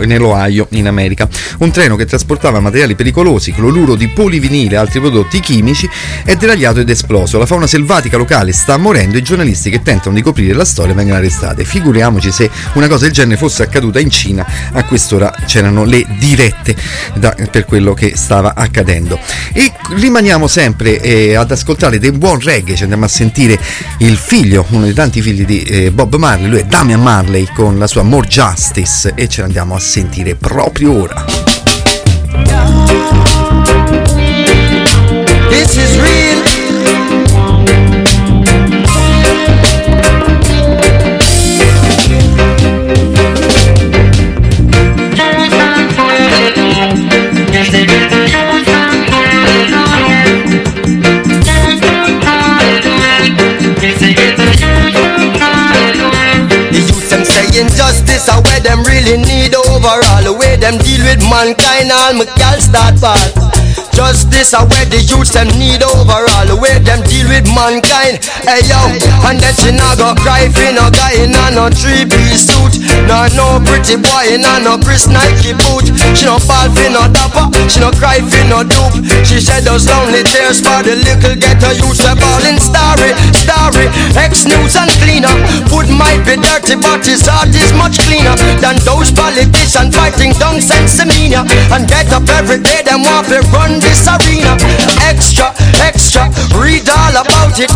nell'Ohio 0.04 0.66
in 0.70 0.88
America. 0.88 1.28
Un 1.58 1.70
treno 1.70 1.94
che 1.94 2.04
trasportava 2.04 2.58
materiali 2.58 2.96
pericolosi, 2.96 3.52
cloruro 3.52 3.94
di 3.94 4.08
polivinile 4.24 4.76
e 4.76 4.78
altri 4.78 5.00
prodotti 5.00 5.38
chimici 5.38 5.86
è 6.24 6.34
deragliato 6.34 6.80
ed 6.80 6.88
esploso. 6.88 7.36
La 7.36 7.44
fauna 7.44 7.66
selvatica 7.66 8.16
locale 8.16 8.52
sta 8.52 8.78
morendo 8.78 9.16
e 9.16 9.18
i 9.18 9.22
giornalisti 9.22 9.68
che 9.68 9.82
tentano 9.82 10.14
di 10.14 10.22
coprire 10.22 10.54
la 10.54 10.64
storia 10.64 10.94
vengono 10.94 11.18
arrestati. 11.18 11.62
Figuriamoci 11.66 12.32
se 12.32 12.50
una 12.72 12.88
cosa 12.88 13.04
del 13.04 13.12
genere 13.12 13.36
fosse 13.36 13.64
accaduta 13.64 14.00
in 14.00 14.08
Cina, 14.08 14.46
a 14.72 14.82
quest'ora 14.84 15.30
c'erano 15.46 15.84
le 15.84 16.06
dirette 16.18 16.74
da- 17.16 17.36
per 17.50 17.66
quello 17.66 17.92
che 17.92 18.14
stava 18.16 18.54
accadendo. 18.54 19.18
E 19.52 19.70
rimaniamo 19.94 20.46
sempre 20.46 20.98
eh, 21.00 21.34
ad 21.34 21.50
ascoltare 21.50 21.98
del 21.98 22.12
buon 22.12 22.40
reggae, 22.40 22.76
ci 22.76 22.82
andiamo 22.84 23.04
a 23.04 23.08
sentire 23.08 23.60
il 23.98 24.16
figlio, 24.16 24.64
uno 24.70 24.84
dei 24.84 24.94
tanti 24.94 25.20
figli 25.20 25.44
di 25.44 25.62
eh, 25.64 25.90
Bob 25.90 26.14
Marley, 26.14 26.48
lui 26.48 26.60
è 26.60 26.64
Damian 26.64 27.02
Marley 27.02 27.46
con 27.54 27.78
la 27.78 27.86
sua 27.86 28.02
More 28.02 28.26
Justice 28.26 29.12
e 29.14 29.28
ce 29.28 29.42
l'andiamo 29.42 29.74
a 29.74 29.80
sentire 29.80 30.34
proprio 30.34 30.98
ora. 30.98 31.24
This 35.64 35.78
is 35.78 35.98
real. 35.98 36.44
The 56.70 56.78
youth 56.78 57.08
them 57.08 57.24
saying 57.24 57.68
justice 57.70 58.28
are 58.28 58.42
where 58.42 58.60
them 58.60 58.82
really 58.84 59.16
need 59.16 59.54
overall. 59.54 60.38
Way 60.38 60.56
them 60.56 60.76
deal 60.78 61.04
with 61.04 61.20
mankind, 61.30 61.90
all 61.90 62.12
my 62.14 62.26
gal 62.36 62.60
start 62.60 63.00
ball. 63.00 63.63
Justice 63.94 64.58
are 64.58 64.66
where 64.66 64.90
the 64.90 64.98
youth 65.06 65.30
them 65.30 65.46
need 65.54 65.78
overall. 65.86 66.50
Way 66.58 66.82
them 66.82 66.98
deal 67.06 67.30
with 67.30 67.46
mankind. 67.54 68.18
Hey 68.42 68.66
yo, 68.66 68.90
and 69.22 69.38
then 69.38 69.54
she 69.54 69.70
not 69.70 70.02
go 70.02 70.18
cry 70.18 70.50
for 70.50 70.66
no 70.74 70.90
guy 70.90 71.14
in 71.22 71.30
a 71.30 71.54
no 71.54 71.70
three 71.70 72.02
piece 72.02 72.42
suit. 72.42 72.82
No 73.06 73.30
no 73.38 73.62
pretty 73.62 73.94
boy 73.94 74.34
in 74.34 74.42
a 74.42 74.58
no 74.66 74.82
Chris 74.82 75.06
Nike 75.06 75.54
boot. 75.54 75.94
She 76.18 76.26
no 76.26 76.42
ball 76.42 76.66
for 76.74 76.90
no 76.90 77.06
dapper, 77.06 77.46
she 77.70 77.78
no 77.78 77.94
cry 77.94 78.18
for 78.18 78.42
no 78.50 78.66
dupe. 78.66 78.98
She 79.22 79.38
shed 79.38 79.62
those 79.62 79.86
lonely 79.86 80.26
tears 80.26 80.58
for 80.58 80.82
the 80.82 80.98
little 80.98 81.38
ghetto 81.38 81.70
youth. 81.78 82.02
They 82.02 82.18
ballin' 82.18 82.58
starry, 82.58 83.14
starry. 83.30 83.86
Ex 84.18 84.42
news 84.42 84.74
and 84.74 84.90
cleaner. 84.98 85.30
Food 85.70 85.86
might 85.94 86.18
be 86.26 86.34
dirty, 86.34 86.74
but 86.74 87.06
his 87.06 87.22
heart 87.30 87.54
is 87.54 87.70
much 87.78 88.02
cleaner 88.02 88.34
than 88.58 88.74
those 88.82 89.14
politicians 89.14 89.94
fighting 89.94 90.34
down 90.42 90.58
Sensimania. 90.58 91.46
And 91.70 91.86
get 91.86 92.10
up 92.10 92.26
every 92.34 92.58
day, 92.58 92.82
them 92.82 93.06
want 93.06 93.30
to 93.30 93.38
run 93.54 93.83
this 93.84 94.08
arena. 94.08 94.56
Extra, 95.04 95.52
extra, 95.84 96.32
read 96.56 96.88
all 96.88 97.14
about 97.20 97.60
it. 97.60 97.70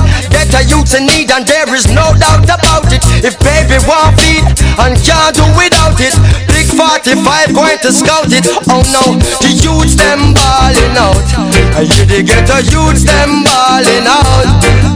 A 0.58 0.64
youth 0.64 0.90
in 0.96 1.06
need, 1.06 1.30
and 1.30 1.46
there 1.46 1.68
is 1.76 1.86
no 1.86 2.10
doubt 2.18 2.48
about 2.48 2.88
it. 2.90 3.04
If 3.22 3.38
baby 3.38 3.78
want 3.86 4.16
feed 4.18 4.42
and 4.80 4.96
can't 4.98 5.36
do 5.36 5.44
without 5.54 6.00
it, 6.00 6.16
big 6.50 6.66
45 6.66 7.54
going 7.54 7.78
to 7.84 7.92
scout 7.92 8.32
it. 8.32 8.48
Oh 8.66 8.82
no, 8.90 9.20
the 9.44 9.52
youths 9.52 9.94
them 9.94 10.34
balling 10.34 10.96
out. 10.98 11.22
I 11.76 11.84
hear 11.84 12.08
they 12.08 12.24
get 12.24 12.48
a 12.48 12.64
youths 12.64 13.04
them 13.04 13.44
balling 13.44 14.08
out. 14.08 14.48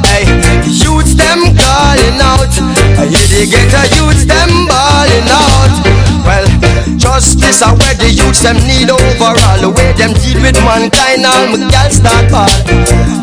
Hey, 0.08 0.24
the 0.64 0.72
youths 0.72 1.14
them 1.14 1.52
calling 1.54 2.18
out. 2.18 2.50
I 2.98 3.06
hear 3.06 3.26
they 3.30 3.46
get 3.46 3.70
a 3.70 3.84
youths 3.94 4.24
them 4.24 4.66
balling 4.66 5.28
out. 5.30 5.74
Well, 6.26 6.48
justice 7.52 7.68
are 7.68 7.76
where 7.76 7.96
the 8.00 8.08
youths 8.08 8.40
them 8.40 8.56
need 8.64 8.88
overall. 8.88 9.60
The 9.60 9.68
way 9.68 9.92
them 10.00 10.16
deal 10.24 10.40
with 10.40 10.56
mankind, 10.64 11.20
all 11.28 11.52
my 11.52 11.60
girls 11.68 12.00
start 12.00 12.24
ball. 12.32 12.48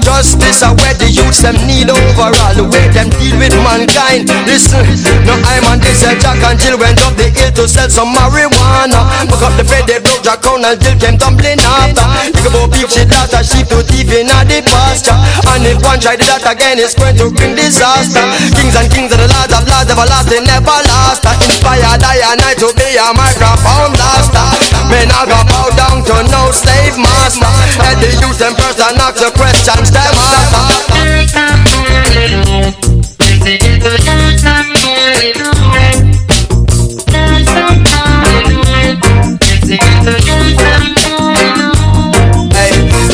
Justice 0.05 0.61
are 0.61 0.77
where 0.77 0.93
the 1.01 1.09
youths 1.09 1.41
them 1.41 1.57
need 1.65 1.89
overall. 1.89 2.53
The 2.53 2.61
way 2.61 2.85
them 2.93 3.09
deal 3.17 3.33
with 3.41 3.57
mankind. 3.65 4.29
Listen, 4.45 4.85
no 5.25 5.33
I'm 5.33 5.65
on 5.73 5.81
this 5.81 6.05
uh, 6.05 6.13
Jack 6.21 6.45
and 6.45 6.61
Jill 6.61 6.77
went 6.77 7.01
up 7.01 7.17
the 7.17 7.33
hill 7.33 7.49
to 7.57 7.65
sell 7.65 7.89
some 7.89 8.13
marijuana. 8.13 9.01
Pick 9.25 9.41
up 9.41 9.53
the 9.57 9.65
bed, 9.65 9.89
they 9.89 9.97
broke 9.97 10.21
Jack 10.21 10.45
on 10.45 10.61
and 10.61 10.77
Jill 10.77 10.93
came 11.01 11.17
tumbling 11.17 11.57
after. 11.65 12.05
Think 12.29 12.53
about 12.53 12.69
beef, 12.69 12.89
she 12.93 13.09
daughter, 13.09 13.41
sheep 13.41 13.65
to 13.73 13.81
thief 13.81 14.13
in 14.13 14.29
the 14.29 14.61
pasture. 14.61 15.17
And 15.57 15.65
if 15.65 15.81
one 15.81 15.97
try 15.97 16.21
that 16.21 16.45
again, 16.45 16.77
it's 16.77 16.93
going 16.93 17.17
to 17.17 17.33
bring 17.33 17.57
disaster. 17.57 18.21
Kings 18.53 18.77
and 18.77 18.85
kings 18.93 19.09
of 19.09 19.17
the 19.17 19.25
lords 19.25 19.57
of 19.57 19.65
lords, 19.65 20.29
never 20.45 20.79
last. 20.85 21.25
Inspired 21.49 22.03
I 22.05 22.21
and 22.29 22.41
I 22.45 22.53
to 22.61 22.69
be 22.77 22.93
a 22.93 23.09
microphone 23.17 23.97
blaster. 24.19 24.47
Men 24.89 25.07
I 25.11 25.25
go 25.25 25.39
bow 25.47 25.69
down 25.75 26.03
to 26.03 26.15
no 26.31 26.51
slave 26.51 26.97
master. 26.97 27.47
And 27.87 27.99
the 28.01 28.11
youth 28.19 28.37
them 28.39 28.55
first 28.55 28.79
and 28.79 28.99
ask 28.99 29.19
the 29.19 29.31
questions 29.31 29.91
them 29.91 30.13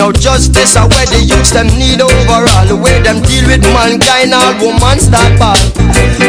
now 0.06 0.12
justice 0.12 0.76
are 0.76 0.88
where 0.90 1.06
the 1.08 1.22
youths 1.22 1.52
them 1.52 1.68
need 1.78 2.02
overall. 2.02 2.66
The 2.68 2.76
way 2.76 3.02
them 3.02 3.22
deal 3.22 3.48
with 3.48 3.64
mankind, 3.74 4.34
all 4.34 4.54
woman 4.62 5.00
start 5.00 5.40
ball. 5.40 5.58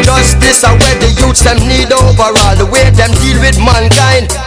Justice 0.02 0.64
are 0.64 0.76
where 0.78 0.96
the 1.00 1.10
youths 1.20 1.42
them 1.44 1.58
need 1.68 1.92
overall. 1.92 2.56
The 2.56 2.66
way 2.66 2.88
them 2.90 3.10
deal 3.20 3.40
with 3.40 3.58
mankind. 3.58 4.45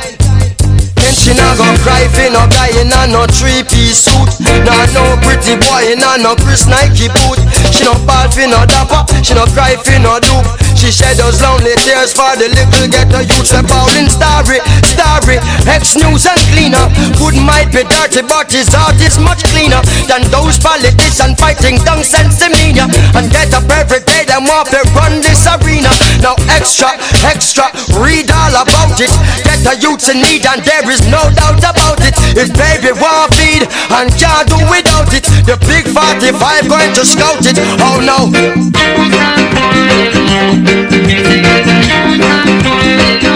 She 1.10 1.34
not 1.34 1.58
go 1.58 1.65
cry 1.84 2.08
for 2.13 2.30
no 2.32 2.45
guy 2.48 2.69
in 2.80 2.91
a 2.93 3.08
no 3.10 3.26
three 3.26 3.63
piece 3.63 4.06
suit. 4.06 4.30
Nah, 4.65 4.86
no 4.93 5.17
pretty 5.26 5.58
boy 5.58 5.91
in 5.91 6.02
a 6.02 6.17
no 6.22 6.36
Chris 6.36 6.65
Nike 6.67 7.10
boot. 7.10 7.39
She 7.74 7.84
no 7.84 7.93
ball 8.06 8.30
for 8.30 8.45
no 8.48 8.65
dapper, 8.65 9.04
she 9.24 9.34
no 9.34 9.45
cry 9.50 9.76
for 9.76 9.98
no 10.00 10.19
dupe. 10.19 10.45
She 10.80 10.96
shed 10.96 11.20
those 11.20 11.44
lonely 11.44 11.76
tears 11.84 12.15
for 12.15 12.39
the 12.39 12.48
little 12.56 12.88
ghetto 12.88 13.20
youths 13.20 13.52
that 13.52 13.68
bowling 13.68 14.08
starry, 14.08 14.63
starry. 14.88 15.36
Ex 15.68 16.00
news 16.00 16.24
and 16.24 16.39
cleaner. 16.56 16.88
Food 17.20 17.36
might 17.44 17.68
be 17.68 17.84
dirty, 17.84 18.24
but 18.24 18.48
his 18.48 18.72
heart 18.72 18.96
is 19.04 19.20
much 19.20 19.44
cleaner 19.52 19.84
than 20.08 20.24
those 20.32 20.56
politicians 20.56 21.36
fighting 21.36 21.84
down 21.84 22.00
Sensimania. 22.00 22.88
And 23.12 23.28
get 23.28 23.52
up 23.52 23.68
every 23.68 24.00
day, 24.08 24.24
them 24.24 24.48
want 24.48 24.72
to 24.72 24.80
run 24.96 25.20
this 25.20 25.44
arena. 25.52 25.92
Now 26.24 26.39
extra, 26.48 26.96
extra, 27.28 27.68
read 28.00 28.32
all 28.32 28.56
about 28.63 28.96
it. 29.04 29.12
Get 29.44 29.60
the 29.68 29.76
youths 29.84 30.08
in 30.08 30.24
need, 30.24 30.48
and 30.48 30.63
there 30.63 30.88
is 30.88 31.04
no 31.12 31.28
doubt 31.36 31.60
about 31.60 32.00
it. 32.08 32.15
If 32.39 32.56
baby 32.56 32.96
want 32.96 33.36
feed 33.36 33.68
and 34.00 34.08
can't 34.15 34.48
do 34.48 34.56
without 34.72 35.12
it, 35.12 35.28
the 35.44 35.60
big 35.68 35.92
45 35.92 36.72
going 36.72 36.96
to 36.96 37.04
scout 37.04 37.44
it. 37.44 37.60
Oh 37.84 38.00
no. 38.00 38.32
Que 40.69 41.17
se 41.25 41.41
vaya 41.41 41.82
la 41.88 42.05
onda, 42.05 43.29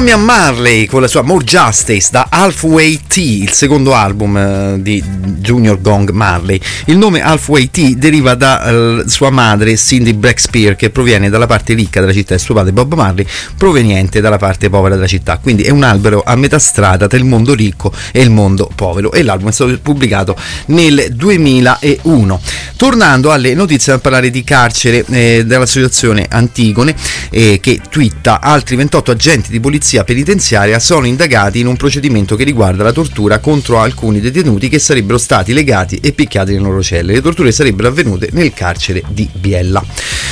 Damian 0.00 0.24
Marley 0.24 0.86
con 0.86 1.02
la 1.02 1.08
sua 1.08 1.20
More 1.20 1.44
Justice 1.44 2.08
da 2.10 2.28
Halfway 2.30 3.00
T, 3.06 3.16
il 3.18 3.52
secondo 3.52 3.92
album 3.92 4.34
eh, 4.34 4.76
di 4.80 5.04
Junior 5.04 5.78
Gong 5.78 6.08
Marley. 6.08 6.58
Il 6.86 6.96
nome 6.96 7.20
Halfway 7.20 7.68
T 7.68 7.96
deriva 7.96 8.34
da 8.34 8.64
eh, 8.64 9.02
sua 9.08 9.28
madre 9.28 9.76
Cindy 9.76 10.14
Blackspear 10.14 10.74
che 10.74 10.88
proviene 10.88 11.28
dalla 11.28 11.46
parte 11.46 11.74
ricca 11.74 12.00
della 12.00 12.14
città 12.14 12.34
e 12.34 12.38
suo 12.38 12.54
padre 12.54 12.72
Bob 12.72 12.94
Marley 12.94 13.26
proveniente 13.58 14.22
dalla 14.22 14.38
parte 14.38 14.70
povera 14.70 14.94
della 14.94 15.06
città. 15.06 15.36
Quindi 15.36 15.64
è 15.64 15.70
un 15.70 15.82
albero 15.82 16.22
a 16.24 16.34
metà 16.34 16.58
strada 16.58 17.06
tra 17.06 17.18
il 17.18 17.26
mondo 17.26 17.52
ricco 17.52 17.92
e 18.10 18.22
il 18.22 18.30
mondo 18.30 18.70
povero 18.74 19.12
e 19.12 19.22
l'album 19.22 19.50
è 19.50 19.52
stato 19.52 19.78
pubblicato 19.82 20.34
nel 20.68 21.08
2001. 21.12 22.40
Tornando 22.76 23.32
alle 23.32 23.52
notizie 23.52 23.92
per 23.92 24.00
parlare 24.00 24.30
di 24.30 24.42
carcere 24.44 25.04
eh, 25.10 25.44
dell'associazione 25.44 26.26
Antigone 26.30 26.96
eh, 27.28 27.58
che 27.60 27.82
twitta 27.90 28.40
altri 28.40 28.76
28 28.76 29.10
agenti 29.10 29.50
di 29.50 29.60
polizia 29.60 29.88
penitenziaria 30.04 30.78
sono 30.78 31.06
indagati 31.06 31.58
in 31.58 31.66
un 31.66 31.76
procedimento 31.76 32.36
che 32.36 32.44
riguarda 32.44 32.84
la 32.84 32.92
tortura 32.92 33.40
contro 33.40 33.80
alcuni 33.80 34.20
detenuti 34.20 34.68
che 34.68 34.78
sarebbero 34.78 35.18
stati 35.18 35.52
legati 35.52 35.98
e 36.00 36.12
picchiati 36.12 36.52
nelle 36.52 36.64
loro 36.64 36.82
celle. 36.82 37.12
Le 37.12 37.20
torture 37.20 37.52
sarebbero 37.52 37.88
avvenute 37.88 38.28
nel 38.32 38.52
carcere 38.54 39.02
di 39.08 39.28
Biella. 39.32 40.29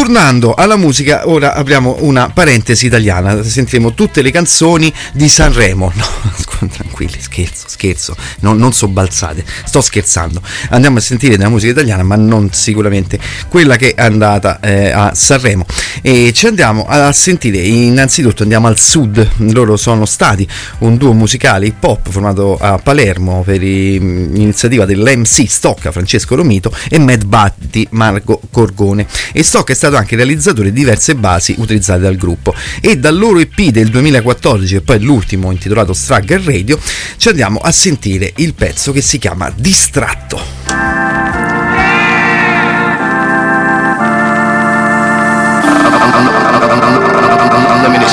Tornando 0.00 0.54
alla 0.54 0.76
musica, 0.76 1.28
ora 1.28 1.52
apriamo 1.52 1.98
una 2.00 2.30
parentesi 2.30 2.86
italiana, 2.86 3.42
sentiremo 3.42 3.92
tutte 3.92 4.22
le 4.22 4.30
canzoni 4.30 4.90
di 5.12 5.28
Sanremo. 5.28 5.92
No, 5.94 6.06
tranquilli, 6.72 7.18
scherzo, 7.20 7.68
scherzo, 7.68 8.16
no, 8.40 8.54
non 8.54 8.72
sobbalzate, 8.72 9.44
sto 9.66 9.82
scherzando. 9.82 10.40
Andiamo 10.70 10.96
a 10.96 11.00
sentire 11.02 11.36
della 11.36 11.50
musica 11.50 11.72
italiana, 11.72 12.02
ma 12.02 12.16
non 12.16 12.50
sicuramente 12.50 13.18
quella 13.50 13.76
che 13.76 13.92
è 13.92 14.02
andata 14.02 14.58
eh, 14.60 14.90
a 14.90 15.12
Sanremo. 15.14 15.66
E 16.00 16.32
ci 16.32 16.46
andiamo 16.46 16.86
a 16.88 17.12
sentire, 17.12 17.58
innanzitutto 17.58 18.42
andiamo 18.42 18.68
al 18.68 18.78
sud, 18.78 19.28
loro 19.52 19.76
sono 19.76 20.06
stati 20.06 20.48
un 20.78 20.96
duo 20.96 21.12
musicale 21.12 21.66
hip 21.66 21.84
hop 21.84 22.08
formato 22.08 22.56
a 22.58 22.78
Palermo 22.78 23.42
per 23.44 23.62
iniziativa 23.62 24.86
dell'MC 24.86 25.44
Stocca 25.46 25.92
Francesco 25.92 26.36
Romito 26.36 26.74
e 26.88 26.98
Mad 26.98 27.26
Batti 27.26 27.86
Marco 27.90 28.40
Corgone. 28.50 29.06
E 29.32 29.42
Stocca 29.42 29.72
è 29.72 29.76
stato 29.76 29.89
anche 29.96 30.16
realizzatore 30.16 30.72
di 30.72 30.80
diverse 30.80 31.14
basi 31.14 31.54
utilizzate 31.58 32.00
dal 32.00 32.16
gruppo 32.16 32.54
e 32.80 32.96
dal 32.96 33.16
loro 33.16 33.38
EP 33.38 33.60
del 33.70 33.88
2014 33.88 34.76
e 34.76 34.80
poi 34.80 35.00
l'ultimo 35.00 35.50
intitolato 35.50 35.92
Struggle 35.92 36.42
Radio 36.44 36.78
ci 37.16 37.28
andiamo 37.28 37.58
a 37.58 37.70
sentire 37.70 38.32
il 38.36 38.54
pezzo 38.54 38.92
che 38.92 39.00
si 39.00 39.18
chiama 39.18 39.52
Distratto. 39.54 40.40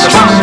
Yeah, 0.10 0.37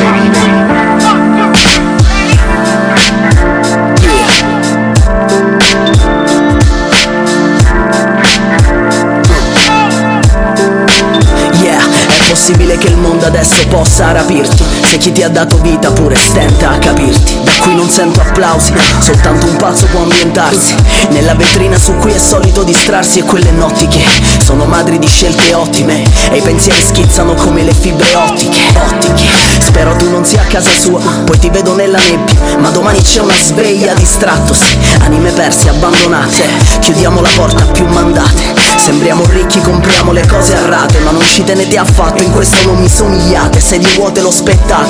Sara 13.84 14.24
Pierce 14.24 14.83
Se 14.94 15.00
chi 15.00 15.10
ti 15.10 15.22
ha 15.24 15.28
dato 15.28 15.58
vita 15.58 15.90
pure 15.90 16.14
stenta 16.14 16.70
a 16.70 16.78
capirti. 16.78 17.40
Da 17.42 17.50
qui 17.58 17.74
non 17.74 17.90
sento 17.90 18.20
applausi, 18.20 18.72
soltanto 19.00 19.46
un 19.46 19.56
pazzo 19.56 19.86
può 19.86 20.02
ambientarsi. 20.02 20.72
Nella 21.08 21.34
vetrina 21.34 21.76
su 21.76 21.96
cui 21.96 22.12
è 22.12 22.18
solito 22.18 22.62
distrarsi 22.62 23.18
e 23.18 23.24
quelle 23.24 23.50
notti 23.50 23.88
che 23.88 24.04
sono 24.38 24.66
madri 24.66 25.00
di 25.00 25.08
scelte 25.08 25.52
ottime. 25.52 26.04
E 26.30 26.36
i 26.36 26.42
pensieri 26.42 26.80
schizzano 26.80 27.34
come 27.34 27.64
le 27.64 27.74
fibre 27.74 28.14
ottiche, 28.14 28.60
ottiche. 28.88 29.24
Spero 29.58 29.96
tu 29.96 30.08
non 30.10 30.24
sia 30.24 30.42
a 30.42 30.44
casa 30.44 30.70
sua, 30.70 31.00
poi 31.24 31.40
ti 31.40 31.50
vedo 31.50 31.74
nella 31.74 31.98
nebbia. 31.98 32.58
Ma 32.60 32.68
domani 32.68 33.02
c'è 33.02 33.18
una 33.18 33.34
sveglia 33.34 33.94
distratto, 33.94 34.54
sì 34.54 34.78
Anime 35.00 35.32
perse, 35.32 35.70
abbandonate. 35.70 36.44
Chiudiamo 36.78 37.20
la 37.20 37.30
porta, 37.34 37.64
più 37.64 37.84
mandate. 37.86 38.62
Sembriamo 38.76 39.24
ricchi, 39.30 39.60
compriamo 39.60 40.12
le 40.12 40.26
cose 40.26 40.54
a 40.54 40.66
rate 40.66 40.98
Ma 40.98 41.10
non 41.10 41.22
ci 41.22 41.42
tenete 41.42 41.78
affatto, 41.78 42.22
in 42.22 42.30
questo 42.30 42.58
non 42.66 42.80
mi 42.80 42.88
somigliate. 42.88 43.58
Sedie 43.58 43.90
vuote 43.96 44.20
lo 44.20 44.30
spettacolo 44.30 44.83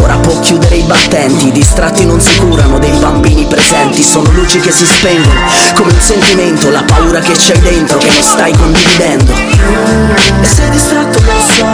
Ora 0.00 0.16
può 0.18 0.38
chiudere 0.40 0.76
i 0.76 0.82
battenti 0.82 1.52
distratti 1.52 2.04
non 2.06 2.20
si 2.20 2.36
curano 2.38 2.78
dei 2.78 2.96
bambini 2.98 3.46
presenti. 3.46 4.02
Sono 4.02 4.30
luci 4.32 4.58
che 4.60 4.70
si 4.70 4.86
spengono 4.86 5.40
Come 5.74 5.92
un 5.92 6.00
sentimento 6.00 6.70
La 6.70 6.82
paura 6.82 7.20
che 7.20 7.32
c'hai 7.36 7.60
dentro 7.60 7.98
Che 7.98 8.08
non 8.10 8.22
stai 8.22 8.52
condividendo. 8.52 9.32
E 9.32 10.44
sei 10.46 10.70
distratto 10.70 11.20
lo 11.22 11.40
so 11.40 11.64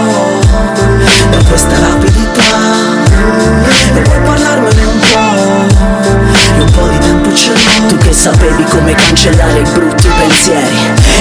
Da 1.31 1.43
questa 1.49 1.79
rapidità. 1.79 2.45
E 3.95 4.03
vuoi 4.03 4.21
parlarmene 4.25 4.85
un 4.85 4.99
po' 4.99 6.55
E 6.57 6.61
un 6.61 6.71
po' 6.71 6.89
di 6.89 6.99
tempo 6.99 7.33
ce 7.35 7.53
l'ho. 7.53 7.87
Tu 7.89 7.97
che 7.99 8.13
sapevi 8.13 8.65
come 8.65 8.95
cancellare 8.95 9.61
i 9.61 9.71
brutti 9.73 10.09
pensieri 10.09 10.77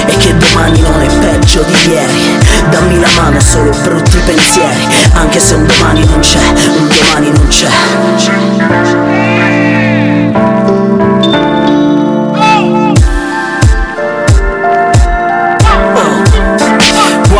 E 0.06 0.16
che 0.16 0.36
domani 0.36 0.80
non 0.80 1.00
è 1.02 1.06
peggio 1.06 1.35
di 1.62 1.90
ieri. 1.90 2.38
Dammi 2.70 2.98
la 2.98 3.08
mano 3.16 3.38
solo 3.40 3.70
brutti 3.82 4.18
pensieri. 4.18 4.86
Anche 5.14 5.38
se 5.38 5.54
un 5.54 5.66
domani 5.66 6.04
non 6.04 6.20
c'è 6.20 6.38
Un 6.38 6.88
domani 6.88 7.30
non 7.30 7.46
c'è 7.48 7.68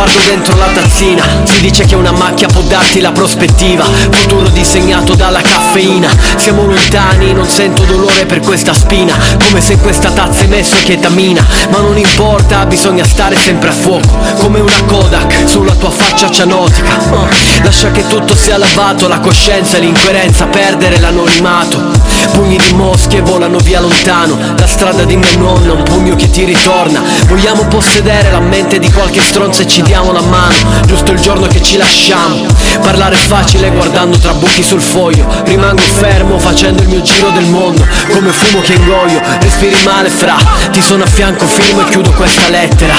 Guardo 0.07 0.29
dentro 0.29 0.55
la 0.55 0.67
tazzina 0.67 1.23
Si 1.43 1.59
dice 1.59 1.83
che 1.83 1.95
una 1.95 2.13
macchia 2.13 2.47
può 2.47 2.61
darti 2.61 3.01
la 3.01 3.11
prospettiva. 3.11 3.83
Futuro 3.83 4.47
disegnato 4.47 5.15
dalla 5.15 5.41
caffeina. 5.41 6.07
Siamo 6.37 6.65
lontani, 6.65 7.33
non 7.33 7.45
sento 7.45 7.83
dolore 7.83 8.25
per 8.25 8.39
questa 8.39 8.73
spina. 8.73 9.13
Come 9.45 9.59
se 9.59 9.77
questa 9.77 10.09
tazza 10.11 10.43
hai 10.43 10.47
messo 10.47 10.77
chetamina 10.81 11.45
Ma 11.71 11.79
non 11.79 11.97
importa, 11.97 12.65
bisogna 12.65 13.03
stare 13.03 13.35
sempre 13.35 13.67
a 13.69 13.73
fuoco. 13.73 14.17
Come 14.37 14.61
una 14.61 14.81
Kodak 14.85 15.49
sulla 15.49 15.75
tua 15.75 15.91
faccia 15.91 16.31
cianotica. 16.31 17.01
Oh, 17.09 17.27
Lascia 17.63 17.91
che 17.91 18.07
tutto 18.07 18.33
sia 18.33 18.57
lavato 18.57 19.09
La 19.09 19.19
coscienza 19.19 19.75
e 19.75 19.81
l'incoerenza, 19.81 20.45
perdere 20.45 20.99
l'anonimato. 20.99 21.83
Pugni 22.31 22.57
di 22.57 22.73
mosche 22.73 23.19
volano 23.19 23.57
via 23.57 23.81
lontano. 23.81 24.37
La 24.57 24.67
strada 24.67 25.03
di 25.03 25.17
mia 25.17 25.35
nonna, 25.37 25.73
un 25.73 25.83
pugno 25.83 26.15
che 26.15 26.29
ti 26.29 26.45
ritorna. 26.45 27.01
Vogliamo 27.25 27.65
possedere 27.65 28.31
la 28.31 28.39
mente 28.39 28.79
di 28.79 28.89
qualche 28.89 29.21
stronzo 29.21 29.63
e 29.63 29.67
ci 29.67 29.81
diamo 29.81 29.95
la 30.11 30.21
mano 30.21 30.53
Giusto 30.85 31.11
il 31.11 31.19
giorno 31.19 31.47
che 31.47 31.61
ci 31.61 31.77
lasciamo. 31.77 32.45
Parlare 32.81 33.15
facile 33.15 33.69
guardando 33.71 34.17
tra 34.17 34.33
buchi 34.33 34.63
sul 34.63 34.81
foglio. 34.81 35.27
Rimango 35.43 35.81
fermo 35.81 36.39
facendo 36.39 36.81
il 36.81 36.87
mio 36.87 37.01
giro 37.01 37.29
del 37.31 37.45
mondo 37.45 37.85
Come 38.11 38.31
fumo 38.31 38.61
che 38.61 38.73
ingoio. 38.73 39.21
Respiri 39.39 39.75
male 39.83 40.09
fra 40.09 40.35
Ti 40.71 40.81
sono 40.81 41.03
a 41.03 41.07
fianco, 41.07 41.45
firmo 41.45 41.81
e 41.81 41.85
chiudo 41.85 42.11
questa 42.11 42.49
lettera. 42.49 42.93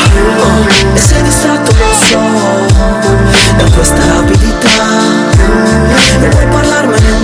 E 0.95 0.99
sei 0.99 1.23
distratto 1.23 1.73
lo 1.73 1.95
so 2.07 2.19
Da 3.57 3.71
questa 3.75 4.05
rapidità. 4.07 4.87
E 6.21 6.29
vuoi 6.29 6.47
parlarmene 6.47 7.18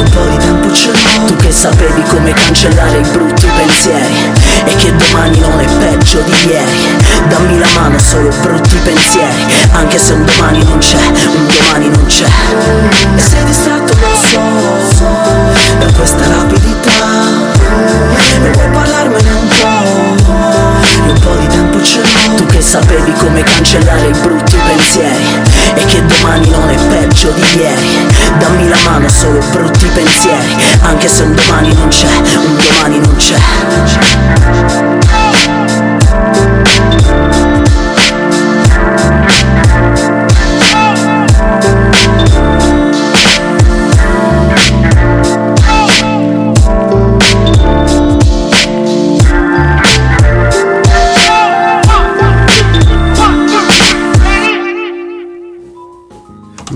un 0.00 0.10
po' 0.10 0.24
di 0.24 0.36
tempo 0.38 0.72
ce 0.72 0.90
l'ho 0.90 1.26
Tu 1.26 1.36
che 1.36 1.52
sapevi 1.52 2.02
come 2.02 2.32
cancellare 2.32 2.98
i 2.98 3.08
brutti 3.10 3.46
pensieri 3.46 4.32
E 4.64 4.74
che 4.76 4.94
domani 4.96 5.38
non 5.40 5.60
è 5.60 5.66
peggio 5.78 6.20
di 6.20 6.34
ieri. 6.48 6.96
Dammi 7.28 7.58
la 7.58 7.68
mano 7.74 7.98
solo 7.98 8.30
brutti 8.40 8.76
pensieri. 8.76 9.44
Anche 9.72 9.98
se 9.98 10.12
un 10.14 10.24
domani 10.24 10.64
non 10.64 10.78
c'è 10.78 10.98
Un 10.98 11.46
domani 11.46 11.88
non 11.88 12.06
c'è. 12.06 12.26
E 13.16 13.20
sei 13.20 13.44
distratto 13.44 13.94
lo 13.94 14.16
so 14.16 15.06
Da 15.78 15.92
questa 15.92 16.26
rapidità. 16.26 17.58
E 18.42 18.50
vuoi 18.50 18.68
parlarmene 18.70 19.30
un 19.30 19.48
po' 19.48 20.28
un 21.10 21.18
po' 21.20 21.34
di 21.36 21.46
tempo 21.46 21.59
Tu 22.24 22.46
che 22.46 22.60
sapevi 22.60 23.12
come 23.12 23.42
cancellare 23.42 24.08
i 24.08 24.12
brutti 24.20 24.56
pensieri 24.56 25.24
E 25.74 25.84
che 25.84 26.04
domani 26.04 26.50
non 26.50 26.68
è 26.68 26.76
peggio 26.88 27.30
di 27.30 27.42
ieri. 27.58 28.06
Dammi 28.38 28.68
la 28.68 28.78
mano 28.84 29.08
solo 29.08 29.40
brutti 29.50 29.86
pensieri 29.86 30.56
Anche 30.82 31.08
se 31.08 31.22
un 31.22 31.34
domani 31.34 31.74
non 31.74 31.88
c'è 31.88 32.08
Un 32.36 32.56
domani 32.56 32.98
non 32.98 33.16
c'è 33.16 33.38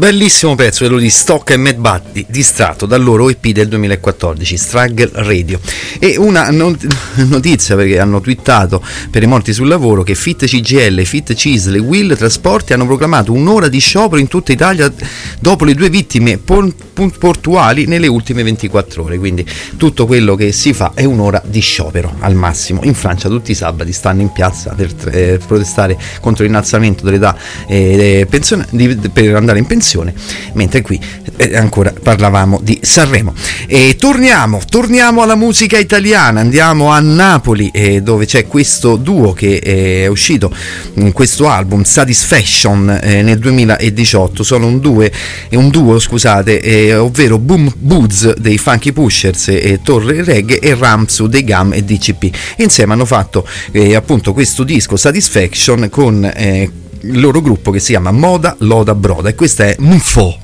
Bellissimo 0.05 0.55
pezzo 0.55 0.84
quello 0.84 1.00
di 1.00 1.09
Stock 1.09 1.48
e 1.48 1.57
Mad 1.57 1.76
Buddy 1.76 2.26
distratto 2.28 2.84
dal 2.84 3.02
loro 3.02 3.30
EP 3.30 3.46
del 3.46 3.68
2014 3.68 4.57
Struggle 4.59 5.09
Radio. 5.14 5.59
E 5.98 6.18
una 6.18 6.50
not- 6.50 6.86
notizia 7.24 7.74
perché 7.74 7.98
hanno 7.98 8.20
twittato 8.20 8.84
per 9.11 9.22
i 9.22 9.26
morti 9.26 9.55
sul 9.55 9.66
lavoro 9.66 10.02
che 10.02 10.14
Fit 10.14 10.44
CGL, 10.44 11.05
Fit 11.05 11.32
Cisle, 11.32 11.78
Will 11.78 12.18
Trasporti 12.18 12.74
hanno 12.74 12.84
proclamato 12.84 13.32
un'ora 13.32 13.68
di 13.68 13.78
sciopero 13.78 14.20
in 14.20 14.28
tutta 14.28 14.52
Italia 14.52 14.92
dopo 15.40 15.64
le 15.64 15.72
due 15.72 15.88
vittime 15.88 16.36
pun- 16.36 16.74
portuali 17.18 17.86
nelle 17.86 18.07
ultime 18.07 18.42
24 18.42 19.03
ore 19.03 19.18
quindi 19.18 19.47
tutto 19.76 20.07
quello 20.07 20.34
che 20.34 20.53
si 20.53 20.72
fa 20.72 20.92
è 20.95 21.05
un'ora 21.05 21.42
di 21.45 21.61
sciopero 21.61 22.14
al 22.20 22.34
massimo. 22.34 22.80
In 22.84 22.95
Francia 22.95 23.28
tutti 23.28 23.51
i 23.51 23.55
sabati 23.55 23.92
stanno 23.92 24.20
in 24.20 24.32
piazza 24.32 24.74
per 24.74 24.92
eh, 25.11 25.38
protestare 25.45 25.99
contro 26.20 26.45
l'innalzamento 26.45 27.05
dell'età 27.05 27.36
eh, 27.66 28.26
pensione- 28.28 28.66
di- 28.70 28.97
per 29.12 29.34
andare 29.34 29.59
in 29.59 29.66
pensione 29.66 30.14
mentre 30.53 30.80
qui 30.82 31.01
eh, 31.36 31.57
ancora 31.57 31.92
parlavamo 31.92 32.61
di 32.62 32.78
Sanremo. 32.82 33.34
E 33.66 33.97
torniamo 33.99 34.61
torniamo 34.68 35.22
alla 35.22 35.34
musica 35.34 35.78
italiana. 35.78 36.40
Andiamo 36.40 36.90
a 36.90 37.01
Napoli 37.01 37.70
eh, 37.72 38.03
dove 38.03 38.26
c'è 38.26 38.47
questo 38.47 38.97
duo 38.97 39.32
che 39.32 39.57
eh, 39.57 40.05
è 40.05 40.07
uscito 40.07 40.53
in 40.95 41.12
questo 41.12 41.49
album 41.49 41.82
Satisfaction 41.82 43.01
eh, 43.03 43.22
nel 43.22 43.38
2018 43.38 44.42
sono 44.42 44.66
un, 44.66 44.80
due, 44.80 45.12
un 45.51 45.68
duo 45.70 45.99
scusate 45.99 46.61
eh, 46.89 46.97
ovvero 46.97 47.39
Boom 47.39 47.72
Boots 47.76 48.35
dei 48.37 48.59
Funky 48.59 48.93
Pushers 48.93 49.49
e 49.49 49.80
Torre 49.82 50.22
Reggae 50.22 50.59
e 50.59 50.74
Ramsu 50.74 51.26
dei 51.26 51.45
Gam 51.45 51.72
e 51.72 51.85
DCP 51.85 52.30
insieme 52.59 52.93
hanno 52.93 53.05
fatto 53.05 53.47
eh, 53.72 53.95
appunto 53.95 54.32
questo 54.32 54.64
disco 54.64 54.97
Satisfaction 54.97 55.89
con 55.91 56.24
eh, 56.24 56.70
il 57.01 57.20
loro 57.20 57.41
gruppo 57.41 57.70
che 57.70 57.80
si 57.80 57.93
chiama 57.93 58.11
Moda 58.11 58.57
Loda 58.61 58.95
Broda 58.95 59.28
e 59.28 59.35
questa 59.35 59.64
è 59.64 59.76
Mufo 59.78 60.43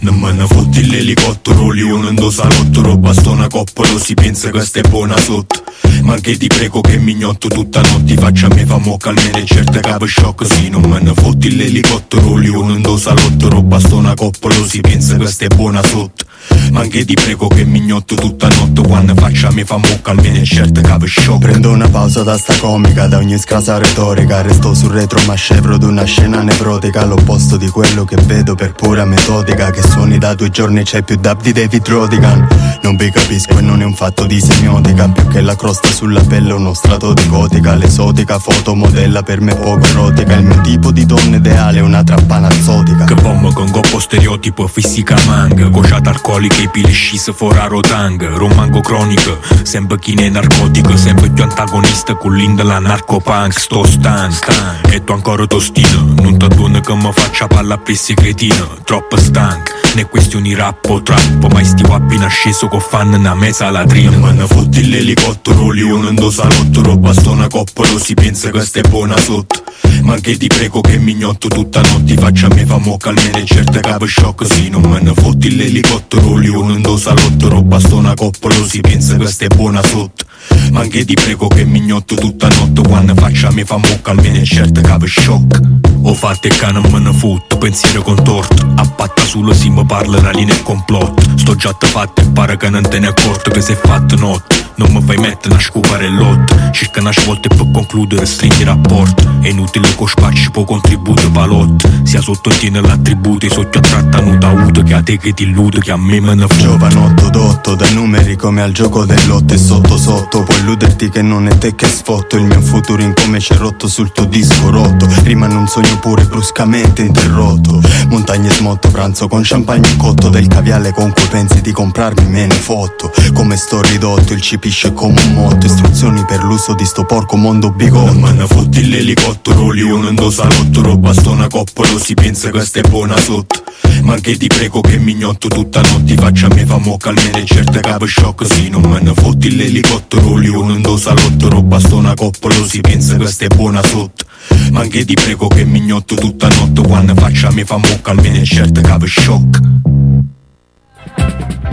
Non 0.00 0.14
me 0.14 0.32
ne 0.32 0.46
fotti 0.46 0.88
l'elicottero, 0.88 1.70
lì 1.70 1.82
in 1.82 2.30
salotto, 2.30 2.82
roba 2.82 3.12
sto 3.12 3.30
una 3.30 3.48
coppolo, 3.48 3.98
si 3.98 4.14
pensa 4.14 4.50
che 4.50 4.60
stai 4.60 4.82
buona 4.88 5.18
sotto. 5.18 5.62
Ma 6.02 6.14
anche 6.14 6.36
ti 6.36 6.46
prego 6.46 6.80
che 6.80 6.98
mi 6.98 7.14
gnotto 7.14 7.48
tutta 7.48 7.80
notte, 7.80 8.14
faccia 8.14 8.46
a 8.46 8.54
me 8.54 8.64
fa 8.64 8.78
mocca 8.78 9.10
almeno 9.10 9.44
certe 9.44 9.80
capo 9.80 10.06
shock, 10.06 10.46
sì, 10.46 10.68
non 10.68 10.82
me 10.82 11.00
ne 11.00 11.12
fotti 11.14 11.54
l'elicottero, 11.54 12.36
lì 12.36 12.48
in 12.48 12.96
salotto, 12.96 13.48
roba 13.48 13.80
sto 13.80 13.96
una 13.96 14.14
coppolo, 14.14 14.66
si 14.66 14.80
pensa 14.80 15.16
che 15.16 15.26
stai 15.26 15.48
buona 15.48 15.82
sotto. 15.82 16.24
Anche 16.72 17.04
ti 17.04 17.14
prego 17.14 17.48
che 17.48 17.64
mi 17.64 17.80
gnotto 17.80 18.14
tutta 18.14 18.48
notte, 18.48 18.82
quando 18.82 19.14
faccia 19.14 19.50
me 19.50 19.64
fa 19.64 19.76
mocca 19.76 20.10
almeno 20.10 20.44
certe 20.44 20.80
capo 20.80 21.06
shock. 21.06 21.38
Prendo 21.38 21.70
una 21.70 21.88
pausa 21.88 22.22
da 22.22 22.36
sta 22.36 22.54
comica, 22.58 23.06
da 23.06 23.18
ogni 23.18 23.38
scasa 23.38 23.78
retorica. 23.78 24.42
Resto 24.42 24.74
sul 24.74 24.90
retro 24.90 25.20
ma 25.26 25.34
scevro 25.34 25.78
d'una 25.78 26.04
scena 26.04 26.42
nevrotica. 26.42 27.04
L'opposto 27.04 27.56
di 27.56 27.68
quello 27.68 28.04
che 28.04 28.16
vedo 28.16 28.54
per 28.54 28.72
pura 28.72 29.04
metodica. 29.04 29.70
Che 29.70 29.82
suoni 29.82 30.18
da 30.18 30.34
due 30.34 30.50
giorni 30.50 30.82
c'è 30.82 31.02
più 31.02 31.16
dub 31.16 31.40
di 31.40 31.52
David 31.52 31.88
Rodigan. 31.88 32.48
Non 32.82 32.96
vi 32.96 33.10
capisco 33.10 33.58
e 33.58 33.60
non 33.60 33.80
è 33.80 33.84
un 33.84 33.94
fatto 33.94 34.26
di 34.26 34.40
semiotica. 34.40 35.08
Più 35.08 35.26
che 35.28 35.40
la 35.40 35.56
crosta 35.56 35.88
sulla 35.90 36.22
pelle 36.22 36.52
uno 36.52 36.74
strato 36.74 37.12
di 37.12 37.26
gotica. 37.28 37.74
L'esotica 37.74 38.38
fotomodella 38.38 39.22
per 39.22 39.40
me 39.40 39.54
poco 39.54 39.86
erotica. 39.86 40.34
Il 40.34 40.46
mio 40.46 40.60
tipo 40.60 40.90
di 40.92 41.06
donna 41.06 41.36
ideale 41.36 41.78
è 41.78 41.82
una 41.82 42.02
trappana 42.04 42.50
zotica 42.50 43.04
Che 43.04 43.14
bomba 43.14 43.52
con 43.52 43.70
goppo 43.70 43.98
stereotipo 43.98 44.66
fisica 44.66 45.16
manga 45.26 45.68
Cociata 45.70 46.10
alcoliche 46.10 46.57
e 46.62 46.68
pile 46.68 46.90
scise 46.90 47.32
fora 47.32 47.66
rotang 47.66 48.34
Romango 48.34 48.80
cronico, 48.80 49.38
sempre 49.62 49.98
chi 49.98 50.14
ne 50.14 50.28
narcotico 50.28 50.96
Sempre 50.96 51.30
più 51.30 51.44
antagonista 51.44 52.14
con 52.16 52.34
l'indela 52.34 52.78
narcopunk 52.78 53.58
Sto 53.58 53.86
stanco, 53.86 54.52
e 54.90 55.04
tu 55.04 55.12
ancora 55.12 55.46
tostino 55.46 56.14
Non 56.20 56.36
ti 56.36 56.48
dono 56.48 56.80
che 56.80 56.94
mi 56.94 57.10
faccia 57.12 57.46
palla 57.46 57.74
a 57.74 57.78
pessi 57.78 58.14
cretino 58.14 58.78
Troppo 58.84 59.16
stanco, 59.16 59.72
né 59.94 60.08
questioni 60.08 60.54
rappo 60.54 61.00
troppo 61.02 61.48
Mai 61.48 61.64
sti 61.64 61.84
appena 61.88 62.26
sceso 62.26 62.68
con 62.68 62.80
fan 62.80 63.12
una 63.12 63.34
mesa 63.34 63.70
latrina 63.70 64.16
Ma 64.16 64.32
ne 64.32 64.46
fotti 64.46 64.88
l'elicottero, 64.88 65.70
lì 65.70 65.82
in 65.82 66.30
salotto 66.30 66.82
Roba 66.82 67.12
sto 67.12 67.30
una 67.30 67.48
coppolo, 67.48 67.98
si 67.98 68.14
pensa 68.14 68.50
che 68.50 68.60
stai 68.62 68.82
buona 68.88 69.16
sotto 69.16 69.62
Ma 70.02 70.14
anche 70.14 70.36
ti 70.36 70.48
prego 70.48 70.80
che 70.80 70.98
mi 70.98 71.14
gnotto 71.14 71.48
tutta 71.48 71.80
notte 71.80 72.14
Faccia 72.14 72.48
me 72.48 72.66
fa 72.66 72.78
mocca 72.78 73.10
almeno 73.10 73.44
certe 73.44 73.80
capo 73.80 74.06
shock 74.06 74.46
Sì, 74.52 74.68
non 74.68 74.82
me 74.82 75.00
ne 75.00 75.14
fotti 75.14 75.54
l'elicottero, 75.54 76.36
lì 76.36 76.47
uno 76.48 76.74
in 76.74 76.98
salotto 76.98 77.48
Roba 77.48 77.78
sto 77.78 77.96
una 77.96 78.14
coppolo, 78.14 78.66
si 78.66 78.80
pensa 78.80 79.16
che 79.16 79.26
stai 79.26 79.48
buona 79.48 79.82
sotto 79.82 80.26
ma 80.70 80.80
anche 80.80 81.04
ti 81.04 81.14
prego 81.14 81.48
che 81.48 81.64
mi 81.64 81.80
gnotto 81.80 82.14
tutta 82.14 82.48
notte 82.48 82.82
quando 82.82 83.14
faccia 83.14 83.50
mi 83.50 83.64
fa 83.64 83.76
mocca 83.76 84.10
almeno 84.10 84.44
certe 84.44 84.80
capo 84.80 85.06
shock. 85.06 85.60
Ho 86.02 86.14
fatto 86.14 86.48
e 86.48 86.72
non 86.72 86.88
me 86.90 86.98
ne 87.00 87.12
fotto, 87.12 87.58
pensiero 87.58 88.02
contorto 88.02 88.66
A 88.76 88.86
patta 88.86 89.22
solo 89.24 89.52
si 89.52 89.68
mi 89.68 89.84
parla 89.84 90.18
una 90.18 90.30
linea 90.30 90.60
complotto. 90.62 91.22
Sto 91.36 91.54
già 91.54 91.74
fatto 91.78 92.22
e 92.22 92.26
pare 92.28 92.56
che 92.56 92.70
non 92.70 92.82
te 92.82 92.98
ne 92.98 93.08
accorto 93.08 93.50
che 93.50 93.60
sei 93.60 93.76
fatto 93.76 94.16
notte 94.16 94.72
Non 94.76 94.92
mi 94.92 95.02
fai 95.02 95.16
mettere 95.16 95.54
a 95.54 95.60
scopare 95.60 96.06
il 96.06 96.14
lotto. 96.14 96.54
Circa 96.72 97.00
una 97.00 97.12
svolta 97.12 97.48
e 97.48 97.56
per 97.56 97.70
concludere 97.72 98.24
stringi 98.26 98.64
rapporto. 98.64 99.38
È 99.40 99.48
inutile 99.48 99.94
che 99.94 100.06
spacci 100.06 100.50
po' 100.50 100.64
contributo 100.64 101.30
palotto 101.30 101.88
Sia 102.04 102.20
sotto 102.20 102.50
tiene 102.50 102.80
l'attributo 102.80 103.46
e 103.46 103.50
sotto 103.50 103.78
a 103.78 103.80
trattenuta 103.80 104.50
auto 104.78 104.82
Che 104.82 104.94
a 104.94 105.02
te 105.02 105.18
che 105.18 105.32
ti 105.32 105.42
illudo 105.44 105.78
che 105.80 105.90
a 105.90 105.96
me 105.96 106.20
me 106.20 106.34
ne 106.34 106.46
fotte 106.46 106.62
Giovanotto 106.62 107.28
dotto 107.30 107.74
da 107.74 107.88
numeri 107.90 108.36
come 108.36 108.62
al 108.62 108.72
gioco 108.72 109.04
dell'otto 109.04 109.54
e 109.54 109.58
sotto 109.58 109.96
sotto 109.96 110.42
Puoi 110.42 110.58
illuderti 110.60 111.08
che 111.08 111.22
non 111.22 111.46
è 111.46 111.58
te 111.58 111.74
che 111.74 111.86
sfotto 111.86 112.36
Il 112.36 112.44
mio 112.44 112.60
futuro 112.60 113.02
in 113.02 113.14
come 113.14 113.38
c'è 113.38 113.54
rotto 113.56 113.88
sul 113.88 114.12
tuo 114.12 114.24
disco 114.24 114.70
rotto 114.70 115.06
Rimane 115.24 115.54
un 115.54 115.66
sogno 115.66 115.98
pure 115.98 116.24
bruscamente 116.24 117.02
interrotto 117.02 117.80
Montagne 118.08 118.50
smotto, 118.50 118.88
pranzo 118.88 119.28
con 119.28 119.40
champagne 119.44 119.96
cotto 119.96 120.28
Del 120.28 120.46
caviale 120.46 120.92
con 120.92 121.12
cui 121.12 121.26
pensi 121.28 121.60
di 121.60 121.72
comprarmi 121.72 122.26
me 122.26 122.46
ne 122.46 122.54
fotto 122.54 123.10
Come 123.32 123.56
sto 123.56 123.80
ridotto, 123.82 124.32
il 124.32 124.40
cipisce 124.40 124.92
come 124.92 125.20
un 125.22 125.32
motto 125.32 125.66
Istruzioni 125.66 126.24
per 126.24 126.42
l'uso 126.42 126.74
di 126.74 126.84
sto 126.84 127.04
porco 127.04 127.36
mondo 127.36 127.70
bigotto. 127.70 128.18
Ma 128.18 128.30
ne 128.30 128.46
fotti 128.46 128.88
l'elicottero, 128.88 129.70
lì 129.70 129.82
uno 129.82 130.08
in 130.08 130.30
salotto 130.30 130.82
Roba 130.82 131.12
sto 131.12 131.30
una 131.30 131.48
coppolo, 131.48 131.98
si 131.98 132.14
pensa 132.14 132.50
che 132.50 132.60
stai 132.60 132.82
buona 132.82 133.16
sotto 133.18 133.62
Ma 134.02 134.14
anche 134.14 134.36
ti 134.36 134.46
prego 134.46 134.67
che 134.68 134.98
mi 134.98 135.14
gnotto 135.14 135.48
tutta 135.48 135.80
notte 135.80 136.14
Faccia 136.14 136.48
me 136.48 136.66
fa 136.66 136.78
mocca 136.78 137.10
almeno 137.10 137.44
certe 137.44 137.80
capo 137.80 138.06
shock 138.06 138.46
Sì, 138.46 138.68
non 138.68 138.82
me 138.82 139.00
ne 139.00 139.12
fotti 139.14 139.54
l'elicottero, 139.54 140.32
uno 140.32 140.74
in 140.74 140.98
salotto 140.98 141.48
Roba 141.48 141.78
sto 141.78 141.96
una 141.96 142.14
coppolo, 142.14 142.66
si 142.66 142.80
pensa 142.80 143.16
che 143.16 143.26
stai 143.26 143.48
buona 143.48 143.82
sotto. 143.82 144.24
Ma 144.72 144.80
anche 144.80 145.04
ti 145.04 145.14
prego 145.14 145.48
che 145.48 145.64
mi 145.64 145.80
gnotto 145.80 146.14
tutta 146.14 146.48
notte 146.48 146.82
Quando 146.82 147.14
faccia 147.14 147.50
me 147.50 147.64
fa 147.64 147.76
mocca 147.76 148.10
almeno 148.10 148.44
certe 148.44 148.80
capo 148.80 149.06
shock 149.06 149.60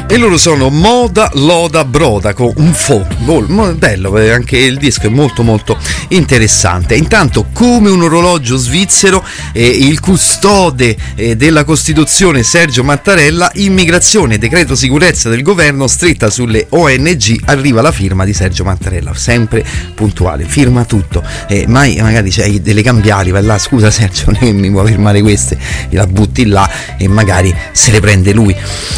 E 0.08 0.18
loro 0.18 0.38
sono 0.38 0.70
Moda 0.70 1.32
Loda 1.34 1.84
Broda 1.84 2.36
con 2.36 2.53
un 2.58 2.74
fo. 2.74 3.06
Mo- 3.22 3.74
bello, 3.74 4.16
eh, 4.20 4.30
anche 4.30 4.56
il 4.56 4.78
disco 4.78 5.08
è 5.08 5.10
molto 5.10 5.41
molto 5.41 5.80
interessante. 6.10 6.93
Intanto, 6.93 7.47
come 7.51 7.89
un 7.89 8.03
orologio 8.03 8.56
svizzero, 8.56 9.26
eh, 9.51 9.68
il 9.68 9.99
custode 9.99 10.95
eh, 11.16 11.36
della 11.36 11.64
Costituzione 11.64 12.43
Sergio 12.43 12.84
Mattarella, 12.84 13.49
immigrazione, 13.56 14.38
decreto 14.38 14.76
sicurezza 14.76 15.28
del 15.30 15.41
governo, 15.41 15.88
stretta 15.88 16.30
sulle 16.30 16.68
ONG, 16.70 17.41
arriva 17.45 17.82
la 17.82 17.91
firma 17.91 18.26
di 18.26 18.34
Sergio 18.34 18.64
Mattarella, 18.64 19.12
sempre 19.16 19.66
puntuale, 19.95 20.45
firma 20.45 20.86
tutto. 20.86 21.24
Eh, 21.47 21.66
mai 21.68 21.95
magari 21.99 22.30
c'hai 22.30 22.62
delle 22.62 22.84
cambiali, 22.84 23.32
vai 23.32 23.43
là, 23.43 23.58
scusa 23.58 23.89
Sergio, 23.89 24.26
non 24.39 24.56
mi 24.56 24.70
vuoi 24.70 24.86
firmare 24.86 25.22
queste, 25.22 25.58
la 25.89 26.06
butti 26.06 26.45
là 26.45 26.70
e 26.95 27.08
magari 27.08 27.53
se 27.72 27.89
le 27.89 27.99
prende 27.99 28.34
lui. 28.34 28.56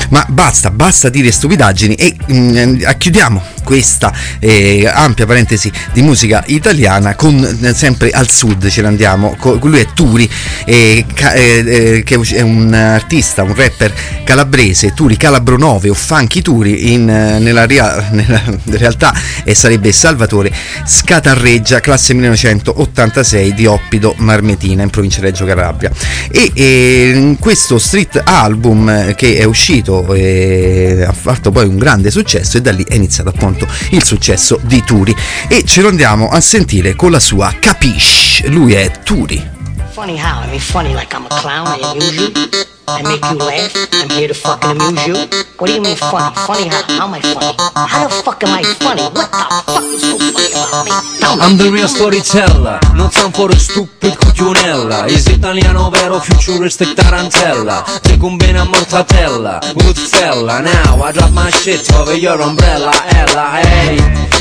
Ma 0.10 0.26
basta, 0.28 0.70
basta 0.70 0.97
dire 1.10 1.32
stupidaggini 1.32 1.96
e 1.96 2.16
mm, 2.32 2.82
chiudiamo 2.98 3.42
questa 3.64 4.14
eh, 4.40 4.90
ampia 4.92 5.26
parentesi 5.26 5.72
di 5.94 6.02
musica 6.02 6.44
italiana 6.48 7.16
con 7.16 7.38
eh, 7.62 7.74
sempre 7.74 8.10
al 8.12 8.30
sud 8.30 8.68
ce 8.70 8.82
ne 8.82 8.88
andiamo 8.88 9.36
co- 9.38 9.60
lui 9.62 9.80
è 9.80 9.88
Turi 9.94 10.30
eh, 10.66 11.06
ca- 11.14 11.34
eh, 11.34 11.98
eh, 11.98 12.04
che 12.04 12.20
è 12.34 12.42
un 12.42 12.74
artista 12.74 13.44
un 13.44 13.54
rapper 13.54 13.94
calabrese 14.24 14.94
Turi 14.94 15.18
Calabro 15.18 15.58
9 15.58 15.90
o 15.90 15.94
Funky 15.94 16.42
Turi 16.42 16.94
in, 16.94 17.10
eh, 17.10 17.40
nella, 17.40 17.66
rea- 17.66 18.08
nella 18.12 18.42
realtà 18.72 19.14
sarebbe 19.54 19.92
Salvatore 19.92 20.52
Scatarreggia 20.86 21.80
classe 21.80 22.14
1986 22.14 23.54
di 23.54 23.66
Oppido 23.66 24.14
Marmetina 24.18 24.84
in 24.84 24.90
provincia 24.90 25.20
di 25.20 25.26
Reggio 25.26 25.46
Calabria. 25.46 25.92
E 26.32 27.12
in 27.14 27.38
questo 27.40 27.78
street 27.78 28.22
album 28.24 29.14
che 29.16 29.38
è 29.38 29.44
uscito 29.44 30.14
eh, 30.14 30.87
ha 30.92 31.14
fatto 31.14 31.52
poi 31.52 31.68
un 31.68 31.78
grande 31.78 32.12
successo 32.12 32.58
e 32.58 32.62
da 32.62 32.72
lì 32.72 32.86
è 32.88 32.96
iniziato 32.96 33.30
appunto 33.30 33.68
il 33.92 34.04
successo 34.04 34.60
di 34.64 34.84
Turi 34.84 35.16
e 35.48 35.64
ce 35.64 35.82
lo 35.82 35.90
andiamo 35.90 36.30
a 36.30 36.40
sentire 36.42 36.96
con 36.96 37.12
la 37.12 37.20
sua 37.20 37.54
Capish 37.60 38.46
lui 38.48 38.74
è 38.74 38.92
Turi 39.04 39.56
Funny 39.92 40.20
how? 40.20 40.44
I 40.44 40.48
mean, 40.48 40.60
funny 40.60 40.94
like 40.94 41.12
I'm 41.12 41.26
a 41.26 41.40
clown, 41.40 41.66
I. 41.66 42.76
I 42.90 43.04
make 43.04 43.20
you 43.20 43.38
laugh. 43.38 43.76
I'm 43.92 44.10
here 44.12 44.30
to 44.30 44.34
fucking 44.34 44.72
amuse 44.72 45.08
you. 45.08 45.16
What 45.58 45.68
do 45.68 45.74
you 45.74 45.82
mean 45.82 45.98
funny? 45.98 46.34
Funny 46.48 46.68
how? 46.70 46.84
How 46.88 47.08
am 47.08 47.14
I 47.16 47.20
funny? 47.20 47.54
How 47.76 48.08
the 48.08 48.24
fuck 48.24 48.42
am 48.44 48.56
I 48.56 48.64
funny? 48.80 49.04
What 49.12 49.28
the 49.28 49.40
fuck 49.68 49.84
is 49.84 50.02
so 50.08 50.18
funny 50.32 50.52
about 50.56 50.86
me? 50.86 51.18
I'm 51.40 51.58
the 51.58 51.70
real 51.70 51.88
storyteller 51.88 52.80
Non 52.96 53.12
sound 53.12 53.36
for 53.36 53.52
a 53.52 53.56
stupid 53.56 54.18
cucchiunella 54.18 55.06
Is 55.08 55.28
italiano 55.28 55.90
vero 55.90 56.20
futuristic 56.20 56.94
tarantella 56.94 57.84
Take 58.02 58.24
un 58.26 58.38
bene 58.38 58.60
a 58.60 58.64
mortatella 58.64 59.60
Good 59.76 59.98
fella 59.98 60.60
Now 60.60 61.02
I 61.04 61.12
drop 61.12 61.32
my 61.32 61.52
shit 61.52 61.92
over 61.94 62.16
your 62.16 62.40
umbrella 62.40 62.92
Ella 63.10 63.60
hey 63.60 63.98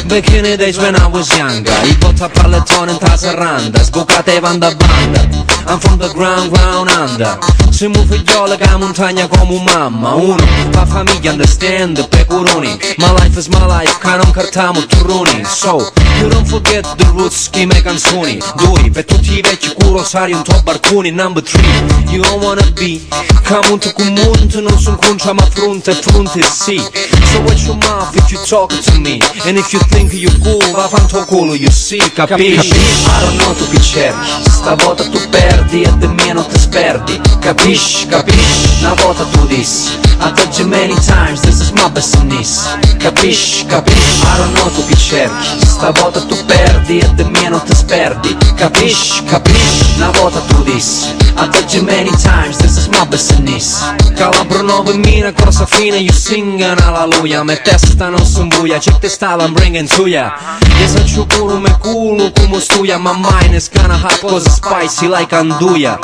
Back 0.07 0.32
in 0.32 0.44
the 0.44 0.57
days 0.57 0.78
when 0.78 0.94
I 0.94 1.07
was 1.07 1.28
younger 1.36 1.72
I 1.72 1.94
botta 1.99 2.28
pallettone 2.28 2.90
in 2.90 2.99
ta 2.99 3.16
serranda 3.16 3.82
Sbucate 3.82 4.40
van 4.40 4.59
da 4.59 4.74
banda 4.74 5.28
I'm 5.66 5.80
from 5.80 5.99
the 5.99 6.09
ground, 6.14 6.51
ground 6.51 6.88
under 6.90 7.38
Siamo 7.70 8.05
figliole 8.37 8.57
che 8.59 8.76
montagna 8.76 9.26
come 9.28 9.55
un 9.55 9.64
mamma. 9.64 10.14
Uno, 10.14 10.45
fa 10.70 10.84
famiglia, 10.84 11.30
understand 11.30 11.97
the 11.97 12.07
pecuroni 12.09 12.78
My 12.99 13.11
life 13.18 13.39
is 13.39 13.47
my 13.49 13.64
life, 13.66 13.99
che 13.99 14.16
non 14.16 14.30
cartiamo 14.30 14.84
turroni. 14.84 15.43
So, 15.45 15.91
you 16.20 16.28
don't 16.28 16.47
forget 16.47 16.84
the 16.97 17.07
roots, 17.14 17.49
chi 17.49 17.64
me 17.64 17.80
canzoni. 17.80 18.39
Due, 18.57 18.91
per 18.91 19.05
tutti 19.05 19.39
i 19.39 19.41
vecchi 19.41 19.72
curosari 19.74 20.32
un 20.32 20.43
top 20.43 20.62
barconi 20.62 21.11
Number 21.11 21.43
three, 21.43 21.66
you 22.11 22.22
don't 22.22 22.43
wanna 22.43 22.64
be 22.74 23.01
Camunto 23.47 23.93
con 23.93 24.12
monte, 24.12 24.61
non 24.61 24.76
son 24.76 24.97
concia 24.97 25.32
ma 25.32 25.49
fronte, 25.49 25.93
fronte 25.95 26.43
sì. 26.43 26.82
So 27.30 27.41
watch 27.43 27.66
your 27.66 27.76
mouth 27.76 28.12
if 28.16 28.28
you 28.32 28.43
talk 28.45 28.76
to 28.76 28.99
me. 28.99 29.20
And 29.45 29.57
if 29.57 29.72
you 29.72 29.78
think 29.89 30.12
you 30.12 30.28
cool, 30.41 30.59
va 30.72 30.89
fanto 30.89 31.24
culo, 31.26 31.55
you 31.55 31.70
see, 31.70 32.03
capisci? 32.12 32.74
I 32.74 33.20
don't 33.20 33.37
know 33.37 33.55
tu 33.55 33.68
che 33.68 33.80
cerchi, 33.80 34.51
stavolta 34.51 35.05
tu 35.05 35.20
perdi 35.28 35.82
e 35.82 35.97
di 35.97 36.09
me 36.09 36.32
non 36.32 36.45
ti 36.49 36.59
sperdi. 36.59 37.20
Capisci, 37.39 38.07
capisci, 38.09 38.26
saber 38.27 38.83
na 38.83 38.95
volta 38.95 39.24
tudo 39.27 39.55
isso. 39.55 40.06
I 40.19 40.33
told 40.33 40.59
you 40.59 40.67
many 40.67 40.95
times, 41.07 41.43
this 41.43 41.61
is 41.61 41.73
my 41.73 41.89
business. 41.91 42.67
Capisci, 42.99 43.67
capisci, 43.67 44.23
I 44.23 44.37
don't 44.39 44.53
know 44.55 44.71
tu 44.73 44.85
che 44.87 44.97
cerchi. 44.97 45.67
Stavolta 45.67 46.21
tu 46.21 46.37
perdi 46.47 46.99
e 46.99 47.14
di 47.14 47.25
me 47.25 47.49
non 47.49 47.62
ti 47.64 47.75
sperdi. 47.75 48.37
Capisci, 48.55 49.23
capisci, 49.25 49.95
una 49.97 50.11
volta 50.11 50.41
tu 50.41 50.62
dissi 50.62 51.14
I 51.39 51.49
told 51.51 51.71
you 51.73 51.83
many 51.83 52.11
times, 52.17 52.57
this 52.57 52.79
is 52.79 52.89
my 52.89 53.07
business. 53.07 53.83
Calabro 54.17 54.62
9000, 54.62 55.33
cosa 55.35 55.67
fine, 55.67 55.97
you 55.97 56.12
singing 56.12 56.62
alleluia. 56.62 57.45
Me 57.45 57.61
testa 57.61 58.09
non 58.09 58.25
son 58.25 58.49
buia, 58.49 58.79
the 59.01 59.09
style 59.09 59.43
I'm 59.43 59.53
bringing 59.53 59.87
to 59.89 60.07
ya. 60.07 60.33
Yes, 60.81 60.95
I 60.97 61.05
chukuru 61.05 61.61
me 61.61 61.71
culo 61.79 62.33
come 62.33 62.61
stuia. 62.61 62.99
My 62.99 63.12
mind 63.12 63.55
is 63.55 63.69
kinda 63.69 63.97
hot 63.97 64.21
cause 64.21 64.49
spicy 64.49 65.09
like 65.09 65.35
anduia 65.35 65.99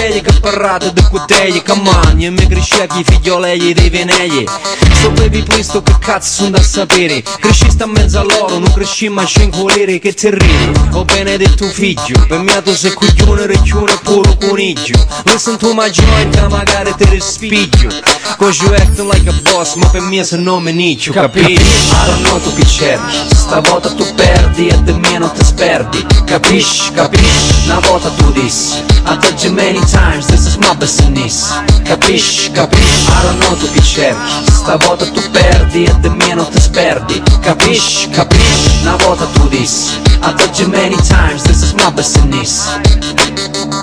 belli 0.00 0.20
che 0.22 0.32
parlate 0.40 0.92
di 0.92 1.02
cutelli 1.02 1.62
Come 1.62 1.88
on, 1.88 2.20
io 2.20 2.32
mi 2.32 2.46
cresciati 2.46 3.04
figliolegli 3.10 3.72
dei 3.74 3.90
venegli 3.90 4.44
please 5.42 5.72
tu 5.72 5.82
che 5.82 5.96
cazzo 5.98 6.44
sono 6.44 6.50
da 6.50 6.62
sapere? 6.62 7.22
Cresci 7.22 7.70
sta 7.70 7.84
in 7.84 7.90
mezzo 7.90 8.18
a 8.18 8.22
loro, 8.22 8.58
non 8.58 8.72
cresci 8.72 9.08
ma 9.08 9.24
scincolere 9.24 9.98
che 9.98 10.14
ti 10.14 10.30
ridi. 10.30 10.72
Ho 10.92 11.04
benedetto 11.04 11.66
figlio, 11.66 12.24
per 12.26 12.38
me 12.38 12.62
tu 12.62 12.74
sei 12.74 12.92
coglione, 12.92 13.46
recchione 13.46 13.92
e 13.92 13.98
puro 14.02 14.36
coniglio 14.36 15.06
Listen 15.24 15.56
to 15.56 15.72
my 15.72 15.88
joint 15.90 16.34
che 16.34 16.48
magari 16.48 16.94
ti 16.96 17.04
rispiglio 17.08 17.88
Cause 18.38 18.62
you 18.62 18.72
acting 18.74 19.10
like 19.10 19.28
a 19.28 19.32
boss, 19.42 19.74
ma 19.74 19.86
per 19.88 20.00
me 20.00 20.24
se 20.24 20.36
non 20.36 20.62
mi 20.62 20.72
nicchio, 20.72 21.12
capisci? 21.12 21.52
I 21.52 22.06
don't 22.06 22.22
know 22.22 22.40
tu 22.40 22.54
che 22.54 22.66
cerchi, 22.66 23.34
stavolta 23.34 23.90
tu 23.90 24.06
perdi 24.14 24.68
e 24.68 24.82
di 24.82 24.92
me 24.92 25.18
non 25.18 25.30
ti 25.32 25.44
sperdi. 25.44 26.04
Capisci, 26.24 26.90
capisci, 26.92 27.64
una 27.64 27.80
volta 27.80 28.08
tu 28.10 28.30
dissi 28.32 28.78
I 29.04 29.16
told 29.18 29.42
you 29.42 29.52
many 29.52 29.80
times, 29.86 30.26
this 30.26 30.46
is 30.46 30.56
my 30.56 30.74
business. 30.76 31.52
Capisci, 31.84 32.50
capisci, 32.52 32.99
I 33.06 33.22
don't 33.22 33.38
know 33.40 33.56
tu 33.56 33.70
che 33.72 33.82
cerchi 33.82 34.50
Stavolta 34.50 35.04
tu 35.06 35.30
perdi 35.30 35.84
e 35.84 36.00
di 36.00 36.08
me 36.08 36.34
non 36.34 36.48
ti 36.48 36.60
sperdi 36.60 37.22
Capisci, 37.40 38.08
capisci, 38.10 38.78
una 38.82 38.96
volta 38.96 39.26
tu 39.26 39.48
dissi 39.48 39.98
I 40.22 40.34
told 40.34 40.58
you 40.58 40.68
many 40.68 40.96
times, 40.96 41.42
this 41.42 41.62
is 41.62 41.72
my 41.72 41.90
business 41.90 42.68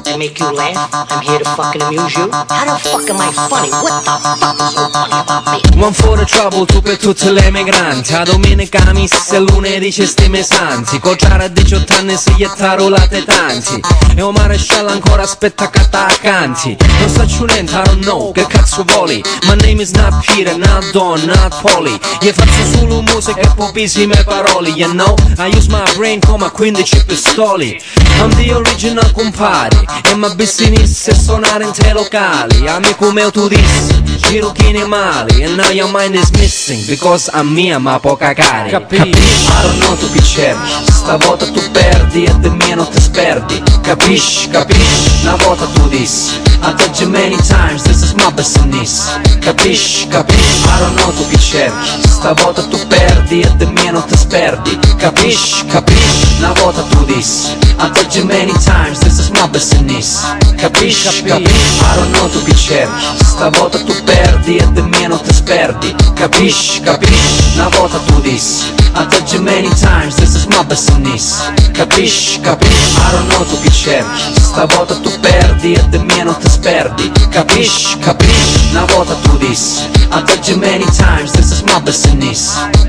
I 0.06 0.18
make 0.18 0.40
you 0.40 0.52
laugh. 0.52 0.90
I'm 1.12 1.22
here 1.22 1.40
to 1.40 1.46
fucking 1.46 1.82
amuse 1.82 2.16
you. 2.16 2.30
How 2.32 2.46
the 2.46 2.80
fuck 2.80 3.10
am 3.10 3.20
I 3.20 3.32
funny? 3.32 3.70
What 3.70 4.04
the 4.04 4.16
fuck 4.40 4.60
is 4.62 4.74
so 4.74 4.88
funny 4.90 5.20
about 5.20 5.44
me? 5.52 5.82
One 5.82 5.94
for 5.94 6.18
the 6.18 6.26
trouble, 6.26 6.66
tu 6.66 6.82
per 6.82 6.98
tutte 6.98 7.30
le 7.32 7.52
migranti 7.52 8.14
A 8.14 8.24
domenica 8.24 8.92
miss 8.94 9.32
e 9.32 9.40
lunedì 9.40 9.92
c'è 9.92 10.06
sti 10.06 10.30
mesanti 10.30 11.00
Cocciare 11.00 11.44
a 11.46 11.48
18 11.48 11.94
anni 11.96 12.16
si 12.18 12.48
rulate 12.78 13.24
tanti 13.26 13.82
E 14.16 14.22
un 14.22 14.34
maresciallo 14.34 14.92
ancora 14.92 15.24
aspetta 15.24 15.70
che 15.70 15.88
t'accanti 15.90 16.78
Non 17.00 17.10
faccio 17.10 17.46
niente, 17.46 17.74
I 17.74 17.82
don't 17.84 18.04
know, 18.04 18.32
che 18.32 18.46
cazzo 18.48 18.84
voli 19.08 19.24
My 19.48 19.56
name 19.56 19.80
is 19.80 19.94
not 19.94 20.26
Peter, 20.26 20.58
not 20.58 20.84
Don, 20.92 21.26
not 21.26 21.54
Polly 21.62 21.98
Io 22.22 22.34
faccio 22.34 22.78
solo 22.78 23.02
musica 23.02 23.42
e 23.42 23.50
pochissime 23.56 24.24
parole 24.24 24.70
You 24.70 24.92
know, 24.94 25.16
I 25.38 25.48
use 25.56 25.70
my 25.70 25.84
brain 25.96 26.20
come 26.20 26.46
a 26.46 26.52
15 26.52 27.06
pistoli. 27.06 27.82
I'm 28.20 28.30
the 28.36 28.54
original 28.54 29.12
compari 29.12 29.86
E 30.04 30.16
ma 30.16 30.34
business 30.36 31.08
è 31.08 31.14
suonare 31.14 31.64
in 31.64 31.72
te 31.72 31.94
locali. 31.94 32.68
Amico 32.68 33.12
mio 33.12 33.32
tu 33.32 33.48
dissi 33.48 34.04
Giro 34.28 34.52
chini 34.52 34.84
mali 34.86 35.44
And 35.44 35.56
now 35.56 35.70
your 35.70 35.90
mind 35.92 36.16
is 36.16 36.30
missing 36.32 36.86
Because 36.86 37.30
I'm 37.34 37.54
mia 37.54 37.80
ma 37.80 38.00
poca 38.00 38.34
cari. 38.34 38.70
Capisci? 38.70 39.48
I 39.48 39.62
don't 39.62 39.78
know 39.80 39.98
tu 39.98 40.12
che 40.12 40.22
cerchi 40.22 40.72
Stavolta 40.92 41.46
tu 41.46 41.62
perdi 41.72 42.26
e 42.26 42.40
di 42.40 42.50
me 42.50 42.76
non 42.76 42.90
ti 42.90 43.00
sperdi. 43.00 43.62
Capisci? 43.82 44.50
Capisci? 44.50 45.22
Una 45.22 45.36
volta 45.36 45.66
tu 45.68 45.88
dissi 45.88 46.47
I 46.62 46.74
told 46.74 47.00
you 47.00 47.10
many 47.10 47.38
times 47.38 47.84
This 47.84 48.04
is 48.04 48.14
my 48.16 48.32
business 48.32 49.10
Capisci? 49.42 50.08
Capisci? 50.08 50.66
I 50.68 50.80
don't 50.80 50.96
know 50.98 51.12
tu 51.14 51.28
che 51.30 51.38
cerchi 51.38 52.02
Stavolta 52.18 52.64
tu 52.64 52.80
perdi 52.88 53.42
e 53.42 53.92
non 53.92 54.04
ti 54.08 54.18
sperdi 54.18 54.78
Capisci? 54.98 55.64
Capisci? 55.68 56.36
Una 56.40 56.52
volta 56.54 56.82
tu 56.82 57.06
dissi 57.06 57.52
I 57.78 57.92
told 57.94 58.12
you 58.16 58.26
many 58.26 58.52
times 58.64 58.98
This 59.00 59.20
is 59.20 59.30
my 59.30 59.48
business 59.48 60.26
Capisci? 60.56 61.22
Capisci? 61.24 61.54
I 61.80 61.96
don't 61.96 62.12
know 62.16 62.28
tu 62.30 62.42
che 62.44 62.56
cerchi 62.56 63.24
Stavolta 63.24 63.78
tu 63.84 63.94
perdi 64.04 64.58
e 64.58 64.66
non 65.08 65.22
ti 65.22 65.32
sperdi 65.32 65.96
Capisci? 66.16 66.82
Capisci? 66.82 67.54
Una 67.54 67.70
volta 67.70 68.00
tu 68.00 68.20
dissi 68.22 68.74
I 68.96 69.06
told 69.10 69.32
you 69.32 69.42
many 69.44 69.70
times 69.76 70.16
This 70.16 70.34
is 70.34 70.46
my 70.48 70.64
business 70.66 71.40
Capisci? 71.74 72.40
Capisci? 72.42 72.98
I 72.98 73.12
don't 73.12 73.28
know 73.30 73.46
tu 73.46 73.62
che 73.62 73.72
cerchi 73.72 74.42
Stavolta 74.42 74.96
tu 74.96 75.12
perdi 75.20 75.74
e 75.74 76.24
non 76.24 76.36
ti 76.40 76.50
sperdi 76.50 77.12
Capisci? 77.30 77.96
Capisci? 78.00 78.70
Una 78.72 78.86
volta 78.86 79.14
tu 79.22 79.38
dissi 79.38 79.84
I 80.10 80.24
told 80.24 80.48
you 80.48 80.58
many 80.58 80.86
times 80.98 81.32
This 81.34 81.52
is 81.52 81.62
my 81.62 81.80
business 81.82 82.07
pensa 82.08 82.16
nisso. 82.16 82.88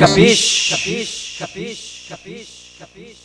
Capiche? 0.00 0.66
Capiche? 0.70 1.06
Capiche? 1.38 1.76
Capiche? 2.08 2.46
Capiche? 2.78 3.19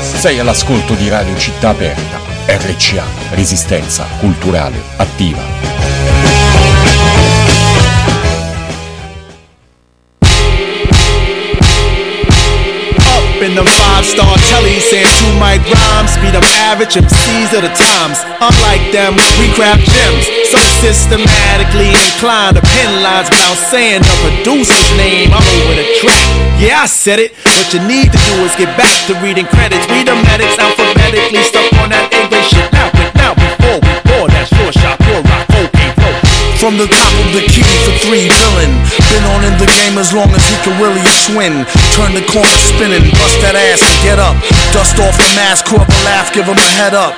Sei 0.00 0.38
all'ascolto 0.38 0.94
di 0.94 1.08
Radio 1.08 1.36
Città 1.36 1.70
Aperta, 1.70 2.18
RCA, 2.46 3.04
Resistenza 3.30 4.06
Culturale 4.18 4.80
Attiva. 4.96 5.42
Up 12.98 13.42
in 13.42 13.54
the 13.54 13.62
star 14.04 14.36
telly 14.52 14.76
saying 14.78 15.08
two 15.18 15.32
mic 15.40 15.64
rhymes 15.66 16.14
Beat 16.20 16.36
them 16.36 16.46
average 16.68 16.94
MCs 16.94 17.56
of 17.56 17.64
the 17.64 17.72
times. 17.72 18.20
Unlike 18.38 18.92
them, 18.92 19.16
we 19.40 19.48
craft 19.56 19.88
gems 19.88 20.24
So 20.52 20.60
systematically 20.84 21.90
inclined 21.90 22.60
to 22.60 22.62
pen 22.62 23.02
lines 23.02 23.32
Without 23.32 23.58
saying 23.58 24.04
the 24.04 24.14
producer's 24.22 24.88
name. 24.94 25.32
I'm 25.32 25.42
over 25.64 25.74
the 25.74 25.86
track. 25.98 26.22
Yeah, 26.60 26.84
I 26.84 26.86
said 26.86 27.18
it. 27.18 27.34
What 27.42 27.72
you 27.74 27.82
need 27.88 28.12
to 28.12 28.20
do 28.30 28.34
is 28.46 28.54
get 28.54 28.70
back 28.78 28.94
to 29.10 29.18
reading 29.24 29.46
credits. 29.50 29.88
Read 29.90 30.06
the 30.06 30.14
medics 30.22 30.54
alphabetically 30.60 31.42
Stuck 31.42 31.66
on 31.82 31.90
that 31.90 32.12
English 32.14 32.54
shit 32.54 32.70
Now, 32.70 32.93
From 36.64 36.78
the 36.78 36.88
top 36.88 37.12
of 37.20 37.36
the 37.36 37.44
key 37.44 37.60
for 37.84 37.92
three 38.08 38.24
villain. 38.24 38.72
Been 39.12 39.24
on 39.36 39.44
in 39.44 39.52
the 39.60 39.68
game 39.68 40.00
as 40.00 40.16
long 40.16 40.32
as 40.32 40.40
he 40.48 40.56
can 40.64 40.72
really 40.80 41.04
swing. 41.04 41.68
Turn 41.92 42.16
the 42.16 42.24
corner 42.24 42.56
spinning, 42.56 43.04
bust 43.20 43.36
that 43.44 43.52
ass 43.52 43.84
and 43.84 44.00
get 44.00 44.16
up. 44.16 44.32
Dust 44.72 44.96
off 44.96 45.12
the 45.12 45.28
mask, 45.36 45.68
a 45.76 45.84
laugh, 46.08 46.32
give 46.32 46.48
him 46.48 46.56
a 46.56 46.70
head 46.80 46.96
up. 46.96 47.12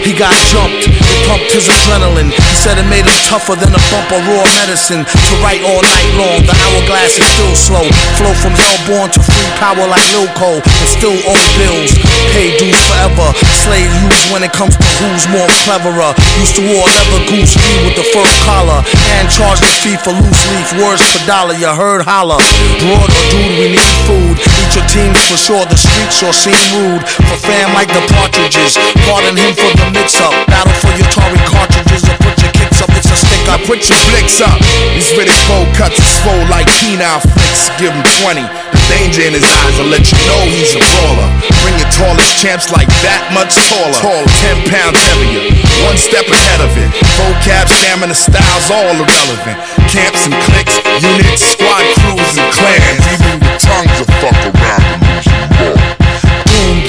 He 0.00 0.16
got 0.16 0.32
jumped, 0.48 0.88
it 0.88 1.20
pumped 1.28 1.52
his 1.52 1.68
adrenaline. 1.68 2.32
He 2.32 2.56
said 2.56 2.80
it 2.80 2.88
made 2.88 3.04
him 3.04 3.18
tougher 3.28 3.54
than 3.54 3.70
a 3.70 3.82
bump 3.92 4.08
of 4.10 4.24
raw 4.26 4.46
medicine. 4.64 5.04
To 5.04 5.34
write 5.44 5.60
all 5.62 5.82
night 5.84 6.10
long, 6.16 6.40
the 6.48 6.56
hourglass 6.56 7.20
is 7.20 7.28
still 7.28 7.54
slow. 7.54 7.84
Flow 8.16 8.32
from 8.40 8.56
hellborn 8.56 9.12
to 9.12 9.20
free 9.20 9.50
power 9.60 9.84
like 9.84 10.02
Lil 10.16 10.26
Cole, 10.34 10.64
and 10.64 10.88
still 10.88 11.14
owe 11.28 11.46
bills. 11.60 11.92
Pay 12.32 12.56
dues 12.56 12.80
forever. 12.88 13.28
Slave 13.60 13.92
used 14.08 14.32
when 14.32 14.42
it 14.42 14.52
comes 14.56 14.72
to 14.74 14.88
who's 15.04 15.28
more 15.28 15.48
cleverer. 15.68 16.16
Used 16.40 16.56
to 16.56 16.64
wore 16.64 16.88
leather 16.88 17.22
goose 17.28 17.52
ski 17.52 17.74
with 17.84 17.96
the 18.00 18.06
fur 18.08 18.26
collar, 18.48 18.80
and 19.20 19.28
charged 19.28 19.62
a 19.62 19.72
fee 19.84 20.00
for 20.00 20.16
loose 20.16 20.44
leaf. 20.48 20.68
Words 20.80 21.04
per 21.12 21.22
dollar, 21.28 21.54
you 21.54 21.68
heard 21.68 22.02
holler. 22.08 22.40
Broad 22.80 23.04
or 23.04 23.24
dude, 23.28 23.54
we 23.60 23.66
need 23.76 23.94
food. 24.08 24.40
Eat 24.40 24.72
your 24.72 24.86
teams 24.88 25.20
for 25.28 25.36
sure. 25.36 25.64
The 25.68 25.76
streets 25.76 26.16
sure 26.16 26.32
seem 26.32 26.56
rude. 26.80 27.04
For 27.04 27.38
fam 27.44 27.76
like 27.76 27.92
the 27.92 28.02
partridges. 28.08 28.80
Pardon 29.04 29.36
him 29.36 29.52
for 29.52 29.70
the 29.76 29.89
mix 29.92 30.18
up. 30.22 30.32
Battle 30.46 30.74
for 30.78 30.92
your 30.94 31.08
Tory 31.10 31.40
cartridges 31.46 32.06
or 32.06 32.16
put 32.22 32.36
your 32.42 32.52
kicks 32.54 32.80
up. 32.82 32.90
It's 32.94 33.10
a 33.10 33.16
stick 33.16 33.42
I 33.50 33.58
up. 33.58 33.66
put 33.66 33.82
your 33.86 33.98
flicks 34.10 34.40
up. 34.40 34.58
These 34.94 35.12
Riddick 35.14 35.38
bowl 35.50 35.66
cuts 35.74 35.98
are 35.98 36.10
swole 36.22 36.46
like 36.50 36.66
penile 36.78 37.20
flicks. 37.22 37.70
Give 37.78 37.92
him 37.92 38.04
20. 38.22 38.42
The 38.42 38.80
danger 38.90 39.22
in 39.26 39.34
his 39.34 39.46
eyes 39.62 39.74
will 39.78 39.90
let 39.90 40.06
you 40.06 40.18
know 40.26 40.40
he's 40.46 40.74
a 40.74 40.82
brawler. 40.82 41.28
Bring 41.62 41.76
your 41.78 41.90
tallest 41.90 42.38
champs 42.38 42.70
like 42.70 42.88
that 43.02 43.30
much 43.34 43.54
taller. 43.70 43.94
Taller, 43.98 44.26
10 44.26 44.70
pounds 44.70 45.00
heavier. 45.00 45.42
One 45.86 45.98
step 45.98 46.26
ahead 46.30 46.60
of 46.62 46.72
it. 46.78 46.88
Vocab, 47.18 47.66
stamina, 47.66 48.14
styles, 48.14 48.70
all 48.70 48.94
irrelevant. 48.94 49.58
Camps 49.90 50.22
and 50.26 50.36
cliques, 50.46 50.76
units, 51.02 51.42
squad 51.42 51.84
crews 52.02 52.30
and 52.38 52.46
clans. 52.54 53.02
Even 53.10 53.42
your 53.42 53.58
tongues 53.58 53.94
will 53.98 54.12
fuck 54.22 54.38
around 54.54 55.09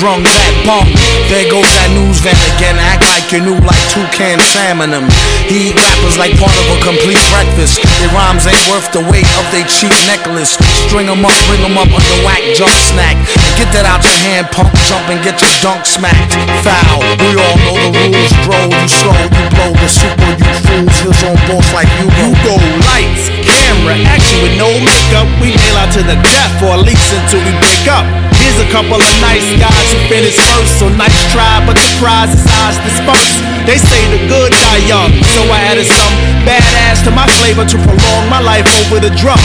Brung 0.01 0.25
that 0.25 0.55
bum. 0.65 0.89
There 1.29 1.45
goes 1.45 1.69
that 1.77 1.93
news 1.93 2.25
van 2.25 2.33
again. 2.57 2.73
Act 2.73 3.05
like 3.13 3.29
you're 3.29 3.45
new 3.45 3.53
like 3.61 3.77
toucan 3.93 4.41
salmon 4.41 4.89
them. 4.89 5.05
He 5.45 5.69
eat 5.69 5.77
rappers 5.77 6.17
like 6.17 6.33
part 6.41 6.57
of 6.57 6.73
a 6.73 6.77
complete 6.81 7.21
breakfast. 7.29 7.85
Their 8.01 8.09
rhymes 8.09 8.49
ain't 8.49 8.65
worth 8.73 8.89
the 8.89 9.05
weight 9.05 9.29
of 9.37 9.45
they 9.53 9.61
cheap 9.69 9.93
necklace. 10.09 10.57
String 10.89 11.05
'em 11.05 11.21
up, 11.21 11.37
bring 11.45 11.61
'em 11.61 11.77
up 11.77 11.85
under 11.85 12.17
whack 12.25 12.41
jump 12.57 12.73
snack. 12.73 13.13
Get 13.61 13.69
that 13.77 13.85
out 13.85 14.01
your 14.01 14.17
hand, 14.25 14.49
pump, 14.49 14.73
jump, 14.89 15.05
and 15.13 15.21
get 15.21 15.37
your 15.37 15.53
dunk 15.61 15.85
smacked. 15.85 16.33
Foul. 16.65 17.05
We 17.21 17.37
all 17.37 17.57
know 17.61 17.77
the 17.93 18.01
rules. 18.09 18.33
Bro, 18.41 18.73
you 18.73 18.89
slow, 18.89 19.13
you 19.13 19.45
blow 19.53 19.69
the 19.77 19.85
super, 19.85 20.33
you 20.33 20.49
fools. 20.65 20.97
His 21.05 21.21
own 21.29 21.37
boss 21.45 21.69
like 21.77 21.91
you. 22.01 22.09
You 22.17 22.33
go 22.41 22.57
lights, 22.89 23.29
camera, 23.45 24.01
action 24.09 24.41
with 24.41 24.57
no 24.57 24.73
makeup. 24.81 25.29
We 25.37 25.53
nail 25.53 25.77
out 25.77 25.93
to 25.93 26.01
the 26.01 26.17
death 26.25 26.57
or 26.65 26.73
at 26.73 26.81
least 26.89 27.05
until 27.13 27.45
we 27.45 27.53
break 27.61 27.85
up. 27.85 28.30
Here's 28.41 28.57
a 28.57 28.69
couple 28.73 28.97
of 28.97 29.05
nice 29.21 29.45
guys 29.61 29.87
who 29.93 30.01
finished 30.09 30.41
first. 30.41 30.81
So 30.81 30.89
nice 30.97 31.13
try, 31.29 31.61
but 31.69 31.77
the 31.77 31.85
prize 32.01 32.33
is 32.33 32.41
ours 32.65 32.81
dispersed. 32.81 33.37
They 33.69 33.77
say 33.77 34.01
the 34.09 34.25
good 34.25 34.49
die 34.49 34.81
young, 34.89 35.13
so 35.37 35.45
I 35.53 35.61
added 35.69 35.85
some 35.85 36.13
badass 36.41 37.05
to 37.05 37.13
my 37.13 37.29
flavor 37.37 37.69
to 37.69 37.77
prolong 37.77 38.25
my 38.33 38.41
life 38.41 38.65
over 38.81 38.97
the 38.97 39.13
drum. 39.13 39.37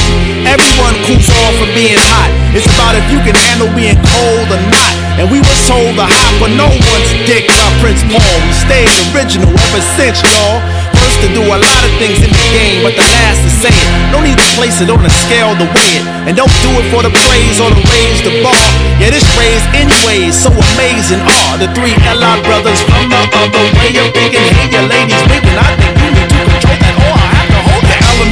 Everyone 0.49 0.97
cools 1.05 1.29
off 1.45 1.55
for 1.61 1.69
being 1.77 2.01
hot. 2.09 2.33
It's 2.57 2.65
about 2.73 2.97
if 2.97 3.05
you 3.13 3.21
can 3.21 3.37
handle 3.37 3.69
being 3.77 4.01
cold 4.01 4.49
or 4.49 4.63
not. 4.73 4.93
And 5.21 5.29
we 5.29 5.45
were 5.45 5.61
told 5.69 5.97
to 6.01 6.09
hop 6.09 6.33
but 6.41 6.53
no 6.57 6.69
one's 6.69 7.13
dick 7.29 7.45
our 7.53 7.73
Prince 7.85 8.01
Paul. 8.09 8.37
We 8.49 8.53
stayed 8.57 8.89
original 9.13 9.53
ever 9.53 9.83
since, 10.01 10.25
y'all. 10.25 10.65
First 11.07 11.23
to 11.23 11.31
do 11.39 11.43
a 11.47 11.55
lot 11.55 11.83
of 11.87 11.93
things 12.03 12.19
in 12.19 12.35
the 12.35 12.45
game, 12.51 12.83
but 12.83 12.91
the 12.99 13.07
last 13.07 13.39
to 13.47 13.51
say 13.63 13.71
it. 13.71 13.89
No 14.11 14.19
need 14.19 14.35
to 14.43 14.49
place 14.59 14.83
it 14.83 14.91
on 14.91 14.99
a 15.07 15.13
scale 15.23 15.55
to 15.55 15.67
weigh 15.71 16.03
it. 16.03 16.05
And 16.27 16.35
don't 16.35 16.51
do 16.67 16.71
it 16.83 16.87
for 16.91 16.99
the 17.07 17.15
praise 17.15 17.63
or 17.63 17.71
to 17.71 17.79
raise 17.95 18.27
the 18.27 18.43
bar. 18.43 18.59
Yeah, 18.99 19.15
this 19.15 19.23
raise 19.39 19.63
anyways, 19.71 20.35
so 20.35 20.51
amazing 20.51 21.23
are 21.23 21.63
the 21.63 21.71
three 21.79 21.95
L.I. 22.11 22.43
brothers 22.43 22.83
from 22.83 23.07
the 23.07 23.23
other 23.39 23.65
way 23.79 23.95
of 24.03 24.11
thinking. 24.19 24.43
Hey, 24.51 24.67
your 24.67 24.83
ladies 24.91 25.23
winking, 25.31 25.55
I 25.55 25.79
think 25.79 25.95
you 25.95 26.11
need 26.11 26.27
to 26.27 26.39
control 26.43 26.75
that 26.75 26.95
or 26.99 27.26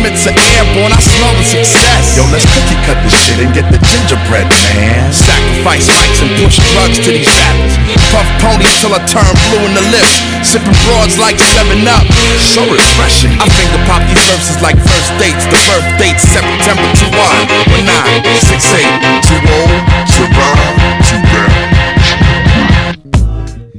Elements 0.05 0.29
are 0.29 0.37
airborne, 0.37 0.93
I 0.93 1.01
smell 1.01 1.33
the 1.33 1.49
success. 1.49 2.13
Yo, 2.13 2.29
let's 2.29 2.45
cookie 2.45 2.77
cut 2.85 3.01
this 3.09 3.17
shit 3.25 3.41
and 3.41 3.49
get 3.57 3.65
the 3.73 3.81
gingerbread, 3.81 4.45
man. 4.77 5.09
Sacrifice 5.09 5.89
mics 5.89 6.21
and 6.21 6.29
push 6.45 6.61
drugs 6.77 7.01
to 7.01 7.09
these 7.09 7.25
rappers. 7.25 7.73
Puff 8.13 8.29
ponies 8.37 8.69
till 8.85 8.93
I 8.93 9.01
turn 9.09 9.25
blue 9.49 9.65
in 9.65 9.73
the 9.73 9.81
lips. 9.89 10.21
Sipping 10.45 10.77
broads 10.85 11.17
like 11.17 11.41
7 11.41 11.89
Up. 11.89 12.05
So 12.37 12.69
refreshing. 12.69 13.33
I 13.41 13.49
finger 13.49 13.81
pop 13.89 14.05
these 14.05 14.21
verses 14.29 14.61
like 14.61 14.77
first 14.77 15.09
dates. 15.17 15.49
The 15.49 15.57
birth 15.73 15.89
date 15.97 16.21
September 16.21 16.85
2 17.01 17.09
1 17.09 17.89
19 17.89 18.29
68 18.45 18.85
Too 19.25 19.41
old 19.57 19.73
too 20.13 20.29
bad. 20.37 21.74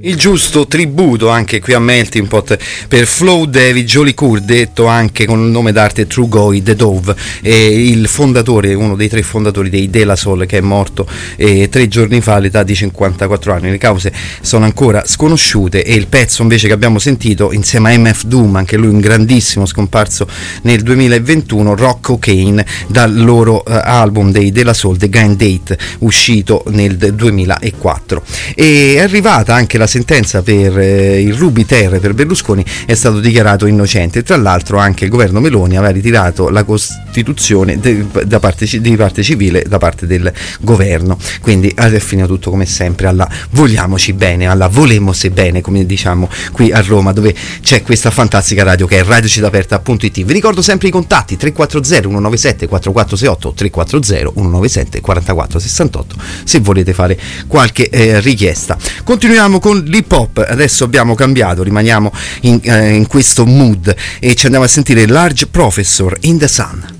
Il 0.06 0.18
giusto 0.18 0.68
tributo 0.68 1.30
anche 1.30 1.60
qui 1.60 1.74
a 1.74 1.80
Melting 1.80 2.28
Pot 2.28 2.60
per 2.88 3.08
Flow 3.08 3.46
David 3.46 3.88
Jolly 3.88 4.14
Cool, 4.14 4.42
detto 4.42 4.86
anche 4.86 5.26
con 5.26 5.40
il 5.44 5.50
nome 5.50 5.72
d'arte 5.72 6.06
True 6.06 6.28
Goy 6.28 6.62
The 6.62 6.76
Dove, 6.76 7.16
e 7.42 7.88
il 7.90 8.08
fondatore, 8.08 8.76
uno 8.76 8.96
dei 8.96 9.10
tre 9.10 9.24
fondatori 9.24 9.68
dei 9.68 9.90
De 9.90 10.04
La 10.04 10.16
Soul, 10.16 10.46
che 10.46 10.60
è 10.60 10.62
morto 10.62 11.10
eh, 11.38 11.70
tre 11.70 11.88
giorni 11.88 12.22
fa 12.22 12.36
all'età 12.36 12.62
di 12.62 12.76
54 12.76 13.52
anni. 13.52 13.72
Le 13.72 13.80
cause 13.80 14.14
sono 14.42 14.66
ancora 14.66 15.02
sconosciute 15.08 15.84
e 15.84 15.96
il 15.96 16.06
pezzo 16.06 16.44
invece 16.44 16.68
che 16.68 16.74
abbiamo 16.74 17.00
sentito 17.00 17.52
insieme 17.52 17.96
a 17.96 17.98
MF 17.98 18.26
Doom, 18.26 18.58
anche 18.58 18.78
lui 18.78 18.90
un 18.90 19.00
grandissimo 19.00 19.66
scomparso 19.66 20.28
nel 20.62 20.84
2021, 20.84 21.76
Rock 21.76 22.02
Cocaine, 22.02 22.64
dal 22.86 23.12
loro 23.12 23.66
eh, 23.66 23.74
album 23.74 24.32
dei 24.32 24.52
De 24.52 24.64
La 24.64 24.76
Soul, 24.76 25.00
The 25.00 25.10
Grand 25.10 25.36
Date, 25.36 25.80
uscito 26.02 26.64
nel 26.68 26.96
2004. 26.96 28.22
E 28.54 28.94
è 28.98 29.00
arrivata 29.00 29.56
anche 29.56 29.80
la 29.80 29.94
sentenza 29.96 30.42
per 30.42 30.78
eh, 30.78 31.22
il 31.22 31.34
Ruby 31.34 31.64
Terre 31.64 32.00
per 32.00 32.14
Berlusconi, 32.14 32.66
è 32.86 32.94
stato 32.96 33.22
dichiarato 33.22 33.66
innocente. 33.66 34.24
Tra 34.24 34.36
l'altro 34.36 34.78
anche 34.78 35.06
il 35.06 35.10
governo 35.10 35.40
Meloni 35.40 35.78
aveva 35.78 35.94
ritirato 35.94 36.50
la 36.50 36.66
Costituzione 36.66 37.80
de- 37.80 38.06
da 38.26 38.40
parte, 38.40 38.66
di 38.82 38.96
parte 38.98 39.24
civile 39.24 39.64
da 39.66 39.78
parte 39.78 40.06
del 40.06 40.30
governo. 40.60 41.18
Quindi 41.40 41.70
è 41.74 42.00
finito 42.00 42.28
tutto 42.28 42.50
come 42.50 42.66
sempre 42.66 43.08
alla 43.08 43.30
vogliamoci 43.52 44.12
bene, 44.12 44.48
alla 44.48 44.68
volemmose 44.68 45.30
bene, 45.32 45.62
come 45.62 45.86
diciamo 45.86 46.30
qui 46.52 46.74
a 46.74 46.82
Roma, 46.82 47.14
dove 47.14 47.34
c'è 47.62 47.82
questa 47.82 48.12
fantastica 48.12 48.64
radio 48.64 48.88
che 48.88 49.00
è 49.00 49.04
radiocittaaperta.it. 49.04 50.24
Vi 50.24 50.34
ricordo 50.34 50.62
sempre 50.62 50.90
i 50.90 50.92
contatti 50.92 51.38
340 51.38 52.02
197 52.02 52.68
4468 52.68 53.54
340 53.54 54.42
197 54.42 55.00
4468 55.00 56.16
se 56.44 56.60
volete 56.60 56.92
fare 56.92 57.18
qualche 57.48 57.88
eh, 57.88 58.20
richiesta. 58.20 58.78
Continuiamo 59.06 59.60
con 59.60 59.85
l'hip 59.86 60.12
hop, 60.12 60.46
adesso 60.48 60.84
abbiamo 60.84 61.16
cambiato, 61.16 61.64
rimaniamo 61.64 62.12
in, 62.42 62.60
eh, 62.64 62.94
in 62.94 63.08
questo 63.08 63.46
mood 63.46 63.94
e 64.20 64.36
ci 64.36 64.46
andiamo 64.46 64.66
a 64.66 64.70
sentire 64.70 65.06
Large 65.08 65.48
Professor 65.48 66.16
in 66.22 66.38
the 66.38 66.48
Sun. 66.48 66.94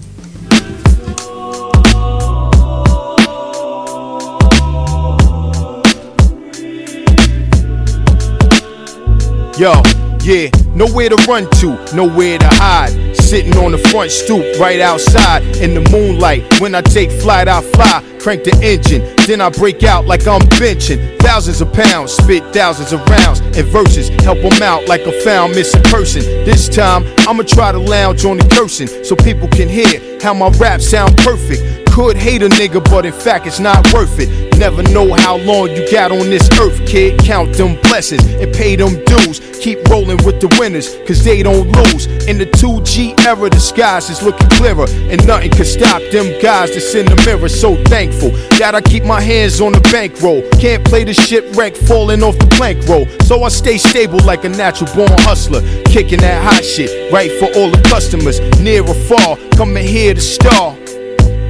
Yo, 9.58 9.82
yeah, 10.26 10.50
nowhere 10.74 11.10
to 11.10 11.16
run 11.28 11.48
to, 11.62 11.78
nowhere 11.96 12.40
to 12.40 12.48
hide. 12.54 13.16
Sitting 13.16 13.56
on 13.58 13.72
the 13.72 13.78
front 13.78 14.10
stoop 14.10 14.60
right 14.60 14.80
outside 14.80 15.44
in 15.58 15.76
the 15.76 15.88
moonlight. 15.92 16.44
When 16.60 16.74
I 16.74 16.82
take 16.82 17.12
flight, 17.12 17.48
I 17.48 17.62
fly, 17.62 18.04
crank 18.20 18.44
the 18.44 18.58
engine. 18.64 19.16
Then 19.28 19.40
I 19.40 19.50
break 19.50 19.84
out 19.84 20.08
like 20.08 20.28
I'm 20.28 20.42
benching. 20.58 21.20
Thousands 21.20 21.62
of 21.62 21.72
pounds, 21.74 22.12
spit 22.14 22.44
thousands 22.54 22.92
of 22.92 23.08
rounds 23.08 23.40
and 23.40 23.68
verses. 23.68 24.10
Help 24.24 24.40
them 24.40 24.64
out 24.64 24.88
like 24.88 25.02
a 25.02 25.12
found 25.22 25.54
missing 25.54 25.84
person. 25.84 26.22
This 26.44 26.68
time, 26.68 27.04
I'ma 27.28 27.44
try 27.44 27.72
to 27.72 27.80
lounge 27.80 28.26
on 28.26 28.38
the 28.38 28.48
cursing 28.56 28.88
so 29.04 29.16
people 29.16 29.48
can 29.48 29.70
hear 29.70 30.20
how 30.22 30.34
my 30.34 30.50
rap 30.58 30.82
sound 30.82 31.18
perfect. 31.18 31.85
Could 31.96 32.18
hate 32.18 32.44
a 32.44 32.50
nigga, 32.50 32.84
but 32.92 33.06
in 33.06 33.14
fact, 33.14 33.48
it's 33.48 33.62
not 33.62 33.94
worth 33.94 34.20
it. 34.20 34.58
Never 34.58 34.84
know 34.84 35.14
how 35.14 35.38
long 35.38 35.70
you 35.70 35.90
got 35.90 36.12
on 36.12 36.30
this 36.30 36.50
earth, 36.60 36.86
kid. 36.86 37.18
Count 37.24 37.54
them 37.54 37.80
blessings 37.84 38.22
and 38.26 38.54
pay 38.54 38.76
them 38.76 39.02
dues. 39.06 39.40
Keep 39.62 39.88
rolling 39.88 40.18
with 40.26 40.42
the 40.42 40.54
winners, 40.60 40.94
cause 41.08 41.24
they 41.24 41.42
don't 41.42 41.72
lose. 41.72 42.08
In 42.28 42.38
the 42.38 42.48
2G 42.48 43.18
era, 43.26 43.50
the 43.50 43.62
skies 43.62 44.10
is 44.10 44.22
looking 44.22 44.50
clearer, 44.50 44.88
and 45.10 45.26
nothing 45.26 45.52
can 45.52 45.64
stop 45.64 46.02
them 46.12 46.38
guys 46.42 46.74
that's 46.74 46.94
in 46.96 47.06
the 47.06 47.16
mirror. 47.26 47.48
So 47.48 47.82
thankful 47.86 48.32
that 48.60 48.76
I 48.76 48.82
keep 48.82 49.06
my 49.06 49.22
hands 49.22 49.62
on 49.62 49.72
the 49.72 49.80
bankroll. 49.90 50.44
Can't 50.60 50.84
play 50.84 51.06
the 51.06 51.14
shipwreck 51.14 51.78
falling 51.78 52.24
off 52.24 52.38
the 52.38 52.48
plank 52.58 52.86
roll. 52.90 53.08
So 53.22 53.42
I 53.44 53.48
stay 53.48 53.78
stable 53.78 54.20
like 54.26 54.44
a 54.44 54.50
natural 54.50 54.94
born 54.94 55.18
hustler. 55.22 55.62
Kicking 55.86 56.20
that 56.20 56.44
hot 56.44 56.66
shit 56.66 57.10
right 57.10 57.32
for 57.40 57.46
all 57.58 57.72
the 57.72 57.82
customers, 57.88 58.42
near 58.60 58.86
or 58.86 58.94
far. 59.08 59.38
Coming 59.56 59.88
here 59.88 60.14
to 60.14 60.20
star. 60.20 60.76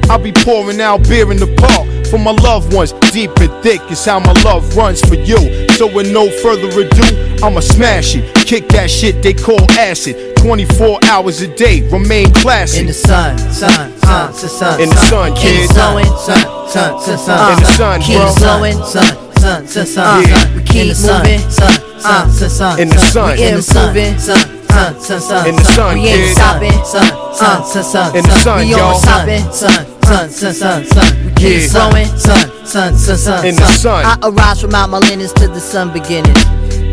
I'll 0.08 0.18
be 0.22 0.32
pouring 0.32 0.80
out 0.80 1.02
beer 1.08 1.30
in 1.32 1.38
the 1.38 1.48
park 1.56 1.86
for 2.06 2.18
my 2.18 2.30
loved 2.30 2.72
ones. 2.72 2.92
Deep 3.12 3.30
and 3.38 3.52
thick 3.62 3.80
is 3.90 4.04
how 4.04 4.20
my 4.20 4.32
love 4.44 4.76
runs 4.76 5.00
for 5.00 5.14
you. 5.16 5.66
So 5.74 5.86
with 5.92 6.12
no 6.12 6.30
further 6.42 6.68
ado, 6.68 7.38
I'ma 7.44 7.60
smash 7.60 8.14
it. 8.16 8.34
Kick 8.46 8.68
that 8.68 8.90
shit 8.90 9.22
they 9.22 9.34
call 9.34 9.60
acid. 9.72 10.36
24 10.36 11.00
hours 11.10 11.40
a 11.40 11.48
day, 11.56 11.82
remain 11.90 12.32
classic. 12.32 12.82
In 12.82 12.86
the 12.86 12.92
sun, 12.94 13.36
sun, 13.52 13.70
sun, 13.98 14.32
sun, 14.32 14.48
sun. 14.48 14.80
In 14.80 14.90
the 14.90 14.96
sun, 15.10 15.34
Keep 15.34 15.42
kid. 15.66 15.70
blowing, 15.74 16.06
sun, 16.06 16.38
sun, 16.70 17.00
sun, 17.02 17.18
sun. 17.18 17.52
In 17.52 17.58
the 17.58 17.66
sun, 17.76 18.00
Keep 18.00 18.16
bro. 18.16 18.34
blowing, 18.36 18.78
sun, 18.84 19.04
sun, 19.40 19.66
sun, 19.66 19.86
sun, 19.86 20.22
Yeah. 20.22 20.38
sun. 20.38 20.56
We 20.56 20.62
keep 20.62 20.86
moving, 21.02 21.40
sun, 21.50 21.72
sun, 21.98 22.30
sun, 22.30 22.50
sun, 22.50 22.78
In 22.78 22.88
the 22.90 22.98
sun. 22.98 23.36
We 23.36 23.42
improving, 23.48 24.18
sun, 24.18 24.38
sun, 24.70 25.00
sun, 25.00 25.20
sun, 25.20 25.46
In 25.48 25.56
the 25.56 25.64
sun, 25.64 25.94
We 25.98 26.06
ain't 26.08 26.36
stopping, 26.36 26.84
sun, 26.84 27.34
sun, 27.34 27.64
sun, 27.64 27.84
sun, 27.84 28.16
In 28.16 28.22
the 28.24 28.38
sun, 28.44 28.58
We 28.60 28.70
y'all. 28.70 28.94
on 28.94 29.00
stopping, 29.00 29.52
sun, 29.52 29.86
sun, 30.16 30.30
sun, 30.30 30.54
sun, 30.54 30.84
sun. 30.86 31.32
Yeah. 31.38 31.68
flowing, 31.68 32.06
sun, 32.16 32.66
sun, 32.66 32.96
sun, 32.96 33.18
sun, 33.18 33.46
In 33.46 33.56
the 33.56 33.66
sun. 33.66 34.04
I 34.04 34.16
arise 34.22 34.60
from 34.60 34.74
out 34.74 34.88
my 34.88 34.98
linens 34.98 35.32
to 35.34 35.48
the 35.48 35.60
sun 35.60 35.92
beginning. 35.92 36.34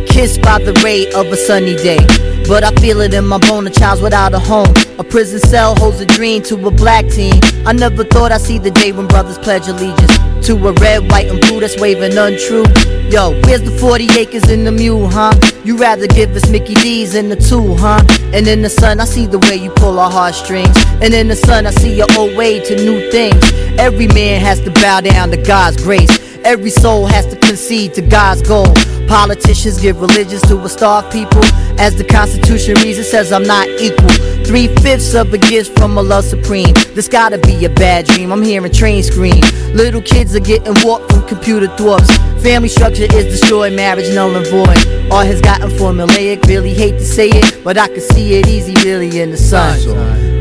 Kissed 0.08 0.42
by 0.42 0.60
the 0.60 0.74
ray 0.84 1.12
of 1.14 1.28
a 1.28 1.38
sunny 1.38 1.76
day. 1.76 2.00
But 2.48 2.64
I 2.64 2.72
feel 2.82 3.00
it 3.02 3.14
in 3.14 3.26
my 3.26 3.38
bone, 3.38 3.66
a 3.68 3.70
child's 3.70 4.02
without 4.02 4.34
a 4.34 4.40
home. 4.40 4.74
A 5.00 5.04
prison 5.04 5.40
cell 5.40 5.76
holds 5.76 6.02
a 6.02 6.06
dream 6.06 6.44
to 6.44 6.68
a 6.68 6.72
black 6.72 7.08
teen. 7.08 7.40
I 7.66 7.72
never 7.72 8.04
thought 8.04 8.32
I'd 8.32 8.42
see 8.42 8.60
the 8.60 8.72
day 8.72 8.92
when 8.92 9.08
brothers 9.08 9.38
pledge 9.38 9.68
allegiance 9.68 10.33
to 10.44 10.56
a 10.68 10.74
red, 10.74 11.10
white, 11.10 11.28
and 11.28 11.40
blue 11.42 11.62
that's 11.62 11.80
waving 11.80 12.18
untrue. 12.18 12.66
Yo, 13.10 13.40
where's 13.44 13.62
the 13.62 13.76
40 13.80 14.20
acres 14.20 14.50
in 14.50 14.66
the 14.66 14.72
mule, 14.72 15.10
huh? 15.10 15.34
You 15.64 15.78
rather 15.78 16.06
give 16.08 16.36
us 16.36 16.50
Mickey 16.50 16.74
D's 16.76 17.16
in 17.16 17.30
the 17.30 17.36
two, 17.38 17.76
huh? 17.76 18.04
And 18.34 18.46
in 18.48 18.62
the 18.62 18.70
sun, 18.70 19.00
I 19.00 19.06
see 19.06 19.26
the 19.26 19.40
way 19.40 19.56
you 19.56 19.72
pull 19.72 20.00
our 20.00 20.12
heartstrings. 20.12 20.76
And 21.02 21.14
in 21.14 21.30
the 21.30 21.36
sun, 21.36 21.66
I 21.66 21.72
see 21.72 21.96
your 21.96 22.08
old 22.18 22.36
way 22.36 22.60
to 22.60 22.76
new 22.76 23.10
things. 23.10 23.42
Every 23.80 24.08
man 24.08 24.42
has 24.42 24.60
to 24.62 24.72
bow 24.72 25.02
down 25.02 25.32
to 25.32 25.38
God's 25.38 25.82
grace. 25.82 26.12
Every 26.44 26.72
soul 26.72 27.06
has 27.06 27.26
to 27.28 27.38
concede 27.38 27.94
to 27.94 28.02
God's 28.02 28.42
goal. 28.42 28.74
Politicians 29.08 29.80
give 29.80 30.02
religions 30.02 30.42
to 30.44 30.60
a 30.60 30.70
starved 30.70 31.12
people. 31.12 31.44
As 31.80 31.96
the 31.96 32.04
Constitution 32.04 32.76
reads, 32.82 32.98
it 32.98 33.06
says 33.06 33.32
I'm 33.32 33.44
not 33.44 33.68
equal. 33.70 34.10
Three 34.44 34.68
fifths 34.84 35.14
of 35.14 35.34
a 35.34 35.38
gift 35.38 35.78
from 35.80 35.98
a 35.98 36.02
love 36.02 36.26
supreme. 36.26 36.74
This 36.96 37.08
gotta 37.08 37.38
be 37.38 37.64
a 37.64 37.70
bad 37.70 38.06
dream. 38.06 38.32
I'm 38.32 38.44
hearing 38.44 38.72
train 38.72 39.04
scream. 39.04 39.42
Little 39.74 40.02
kids 40.02 40.33
are 40.36 40.40
getting 40.40 40.76
warped 40.84 41.12
from 41.12 41.28
computer 41.28 41.68
thwarts. 41.78 42.10
Family 42.42 42.70
structure 42.70 43.04
is 43.04 43.40
destroyed, 43.40 43.74
marriage 43.74 44.14
null 44.14 44.36
and 44.36 44.48
void. 44.48 45.12
All 45.12 45.24
has 45.24 45.42
gotten 45.42 45.70
formulaic. 45.70 46.46
Really 46.48 46.74
hate 46.74 46.98
to 46.98 47.06
say 47.06 47.30
it, 47.30 47.64
but 47.64 47.78
I 47.78 47.88
can 47.88 48.02
see 48.02 48.36
it 48.36 48.48
easy, 48.48 48.74
really, 48.88 49.22
in 49.22 49.32
the 49.32 49.38
sun. 49.38 49.80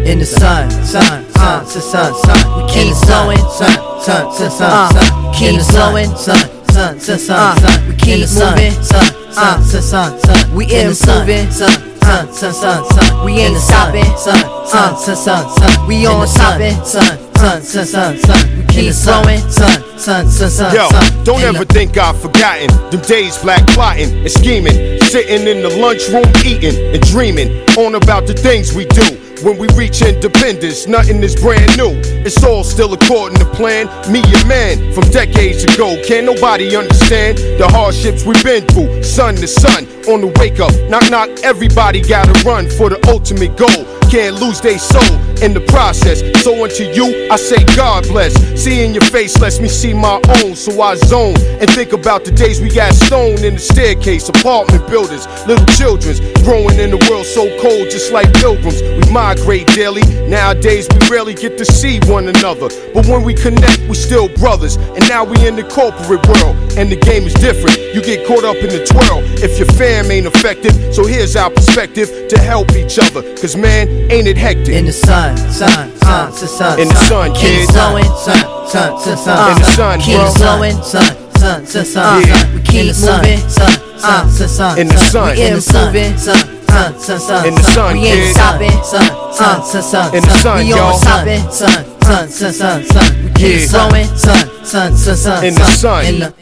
In 0.06 0.18
the 0.18 0.26
sun, 0.26 0.70
sun, 0.70 1.24
sun, 1.32 1.66
sun, 1.66 1.82
sun, 1.82 2.14
sun. 2.14 2.66
We 2.66 2.72
keep 2.72 2.94
flowing, 3.06 3.38
sun, 3.38 4.02
sun, 4.02 4.32
sun, 4.32 4.50
sun, 4.50 4.70
uh, 4.70 4.88
sun. 4.90 5.34
Keep 5.34 5.60
flowing, 5.62 6.16
sun, 6.16 6.61
sun, 6.72 7.00
sun, 7.00 7.18
sun, 7.18 7.56
sun. 7.58 7.88
We 7.88 7.94
keep 7.96 8.20
moving, 8.34 8.72
sun, 8.82 9.04
sun, 9.32 9.62
sun, 9.62 9.82
sun, 9.82 10.20
sun. 10.20 10.54
We 10.56 10.64
improving, 10.66 11.50
sun, 11.50 11.70
sun, 12.00 12.32
sun, 12.32 12.52
sun, 12.52 12.84
sun. 12.90 13.24
We 13.24 13.32
ain't 13.40 13.58
stopping, 13.58 14.04
sun, 14.16 14.40
sun, 14.66 14.96
sun, 14.96 15.16
sun, 15.16 15.48
sun. 15.56 15.86
We 15.88 16.06
on 16.06 16.26
stopping, 16.26 16.76
sun, 16.84 17.18
sun, 17.36 17.62
sun, 17.62 17.86
sun, 17.86 18.18
sun. 18.18 18.56
We 18.56 18.62
keep 18.72 18.94
flowing, 18.94 19.40
sun, 19.50 19.98
sun, 19.98 20.28
sun, 20.30 20.50
sun, 20.50 20.74
Yo, 20.74 20.88
don't 21.24 21.40
In 21.40 21.54
ever 21.54 21.64
the- 21.64 21.74
think 21.74 21.96
I've 21.98 22.20
forgotten 22.20 22.68
them 22.90 23.00
days 23.02 23.36
black 23.38 23.66
plotting 23.68 24.10
and 24.20 24.30
scheming, 24.30 25.00
sitting 25.02 25.46
in 25.46 25.62
the 25.62 25.70
lunchroom 25.76 26.24
eating 26.44 26.76
and 26.94 27.02
dreaming 27.10 27.48
on 27.76 27.94
about 27.94 28.26
the 28.26 28.34
things 28.34 28.72
we 28.72 28.84
do. 28.86 29.18
When 29.42 29.58
we 29.58 29.66
reach 29.74 30.02
independence, 30.02 30.86
nothing 30.86 31.20
is 31.20 31.34
brand 31.34 31.76
new. 31.76 31.90
It's 32.24 32.44
all 32.44 32.62
still 32.62 32.92
according 32.92 33.38
to 33.40 33.44
plan. 33.44 33.86
Me 34.10 34.22
and 34.22 34.48
man 34.48 34.92
from 34.92 35.02
decades 35.10 35.64
ago. 35.64 36.00
Can't 36.06 36.26
nobody 36.26 36.76
understand 36.76 37.38
the 37.38 37.66
hardships 37.68 38.24
we've 38.24 38.42
been 38.44 38.64
through. 38.68 39.02
Sun 39.02 39.34
to 39.36 39.48
sun, 39.48 39.86
on 40.06 40.20
the 40.20 40.32
wake 40.38 40.60
up. 40.60 40.72
Knock 40.88 41.10
knock, 41.10 41.28
everybody 41.42 42.00
gotta 42.00 42.32
run 42.44 42.70
for 42.70 42.88
the 42.88 43.00
ultimate 43.08 43.56
goal. 43.56 44.01
Can't 44.12 44.38
lose 44.42 44.60
their 44.60 44.78
soul 44.78 45.16
in 45.40 45.54
the 45.54 45.64
process. 45.68 46.20
So 46.44 46.52
unto 46.62 46.84
you, 46.84 47.32
I 47.32 47.36
say 47.36 47.64
God 47.74 48.06
bless. 48.08 48.34
Seeing 48.62 48.92
your 48.92 49.04
face 49.04 49.40
lets 49.40 49.58
me 49.58 49.68
see 49.68 49.94
my 49.94 50.20
own, 50.44 50.54
so 50.54 50.82
I 50.82 50.96
zone 50.96 51.34
and 51.58 51.70
think 51.70 51.94
about 51.94 52.26
the 52.26 52.30
days 52.30 52.60
we 52.60 52.68
got 52.68 52.92
stoned 52.92 53.40
in 53.40 53.54
the 53.54 53.60
staircase, 53.60 54.28
apartment 54.28 54.86
buildings, 54.86 55.26
little 55.46 55.64
children's 55.64 56.20
growing 56.42 56.78
in 56.78 56.92
a 56.92 57.00
world 57.08 57.24
so 57.24 57.48
cold, 57.58 57.88
just 57.88 58.12
like 58.12 58.30
pilgrims. 58.34 58.82
We 58.82 59.10
migrate 59.10 59.66
daily. 59.68 60.04
Nowadays 60.28 60.86
we 60.92 61.08
rarely 61.08 61.32
get 61.32 61.56
to 61.56 61.64
see 61.64 61.98
one 62.04 62.28
another, 62.28 62.68
but 62.92 63.06
when 63.06 63.24
we 63.24 63.32
connect, 63.32 63.80
we 63.88 63.94
still 63.94 64.28
brothers. 64.36 64.76
And 64.76 65.08
now 65.08 65.24
we 65.24 65.40
in 65.48 65.56
the 65.56 65.64
corporate 65.64 66.20
world, 66.28 66.54
and 66.76 66.92
the 66.92 67.00
game 67.00 67.24
is 67.24 67.32
different. 67.34 67.80
You 67.94 68.02
get 68.02 68.26
caught 68.28 68.44
up 68.44 68.56
in 68.56 68.68
the 68.68 68.84
twirl 68.84 69.24
if 69.42 69.58
your 69.58 69.68
fam 69.72 70.10
ain't 70.10 70.26
effective. 70.26 70.76
So 70.94 71.06
here's 71.06 71.34
our 71.34 71.48
perspective 71.48 72.28
to 72.28 72.38
help 72.38 72.72
each 72.72 72.98
other, 72.98 73.22
cause 73.40 73.56
man, 73.56 74.01
ain't 74.10 74.26
it 74.26 74.36
hectic? 74.38 74.74
In 74.74 74.86
the 74.86 74.92
sun, 74.92 75.36
sun, 75.36 75.90
sun, 75.98 76.32
sun, 76.32 76.48
sun. 76.48 76.80
In 76.80 76.88
the 76.88 76.94
sun, 76.94 77.32
Keep 77.34 77.42
kid. 77.42 77.68
flowing, 77.70 78.04
sun, 78.04 78.68
sun, 78.68 78.98
sun, 79.00 79.16
sun. 79.16 79.52
In 79.52 79.58
the 79.58 79.64
sun, 79.76 80.00
Keep 80.00 80.16
bro. 80.16 80.30
flowing, 80.32 80.82
sun, 80.82 81.16
sun, 81.36 81.66
sun, 81.66 81.84
sun. 81.84 82.22
Yeah. 82.26 82.54
We 82.54 82.60
keep 82.62 82.86
moving, 83.00 83.38
sun, 83.48 83.72
sun, 83.98 84.30
sun, 84.30 84.48
sun. 84.48 84.78
In 84.78 84.88
the 84.88 84.98
sun. 84.98 85.36
We 85.36 85.46
improving, 85.46 86.16
sun, 86.18 86.36
sun, 86.68 86.98
sun, 86.98 87.20
sun. 87.20 87.46
In 87.46 87.54
the 87.54 87.62
sun, 87.62 87.94
We 88.00 88.06
ain't 88.08 88.34
stopping, 88.36 88.82
sun, 88.82 89.06
sun, 89.32 89.62
sun, 89.62 89.82
sun. 89.82 90.14
In 90.16 90.22
the 90.22 90.30
sun, 90.42 90.58
We 90.64 90.70
y'all. 90.70 90.92
on 90.94 90.98
stopping, 91.00 91.42
sun, 91.50 91.84
sun, 92.02 92.28
sun, 92.28 92.52
sun, 92.52 92.84
sun. 92.84 93.24
We 93.24 93.30
keep 93.34 93.60
Yeah. 93.60 93.68
flowing, 93.68 94.08
sun, 94.16 94.64
sun, 94.64 94.96
sun, 94.96 95.16
sun. 95.16 95.44
In 95.44 95.54
the 95.54 95.64
sun. 95.64 96.04
In 96.06 96.18
the 96.20 96.32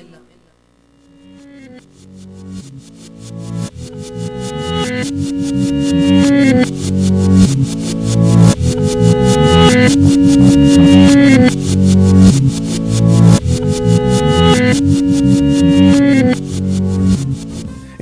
Thank 9.92 10.40
you. 10.40 10.49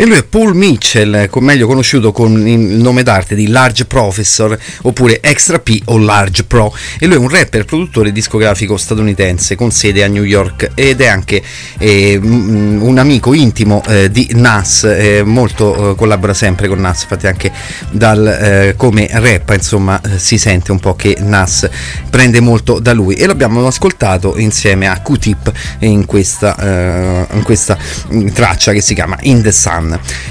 E 0.00 0.06
lui 0.06 0.16
è 0.16 0.22
Paul 0.22 0.54
Mitchell, 0.54 1.28
meglio 1.40 1.66
conosciuto 1.66 2.12
con 2.12 2.46
il 2.46 2.60
nome 2.60 3.02
d'arte 3.02 3.34
di 3.34 3.48
Large 3.48 3.86
Professor 3.86 4.56
oppure 4.82 5.20
Extra 5.20 5.58
P 5.58 5.82
o 5.86 5.98
Large 5.98 6.44
Pro. 6.44 6.72
E 7.00 7.06
lui 7.06 7.16
è 7.16 7.18
un 7.18 7.28
rapper, 7.28 7.64
produttore 7.64 8.12
discografico 8.12 8.76
statunitense 8.76 9.56
con 9.56 9.72
sede 9.72 10.04
a 10.04 10.06
New 10.06 10.22
York 10.22 10.70
ed 10.76 11.00
è 11.00 11.08
anche 11.08 11.42
eh, 11.78 12.16
un 12.16 12.94
amico 12.96 13.34
intimo 13.34 13.82
eh, 13.88 14.08
di 14.08 14.28
Nas, 14.34 14.84
eh, 14.84 15.24
molto 15.24 15.90
eh, 15.90 15.94
collabora 15.96 16.32
sempre 16.32 16.68
con 16.68 16.78
Nas, 16.78 17.02
infatti 17.02 17.26
anche 17.26 17.50
dal 17.90 18.24
eh, 18.24 18.74
come 18.76 19.08
rappa 19.10 19.54
insomma 19.54 20.00
eh, 20.00 20.20
si 20.20 20.38
sente 20.38 20.70
un 20.70 20.78
po' 20.78 20.94
che 20.94 21.16
Nas 21.18 21.68
prende 22.08 22.38
molto 22.38 22.78
da 22.78 22.92
lui 22.92 23.16
e 23.16 23.26
l'abbiamo 23.26 23.66
ascoltato 23.66 24.38
insieme 24.38 24.86
a 24.86 25.00
Q-Tip 25.00 25.52
in 25.80 26.06
questa, 26.06 27.26
in 27.32 27.42
questa 27.42 27.76
mm, 28.12 28.28
traccia 28.28 28.70
che 28.70 28.80
si 28.80 28.94
chiama 28.94 29.16
In 29.22 29.42
the 29.42 29.50
Sun. 29.50 29.86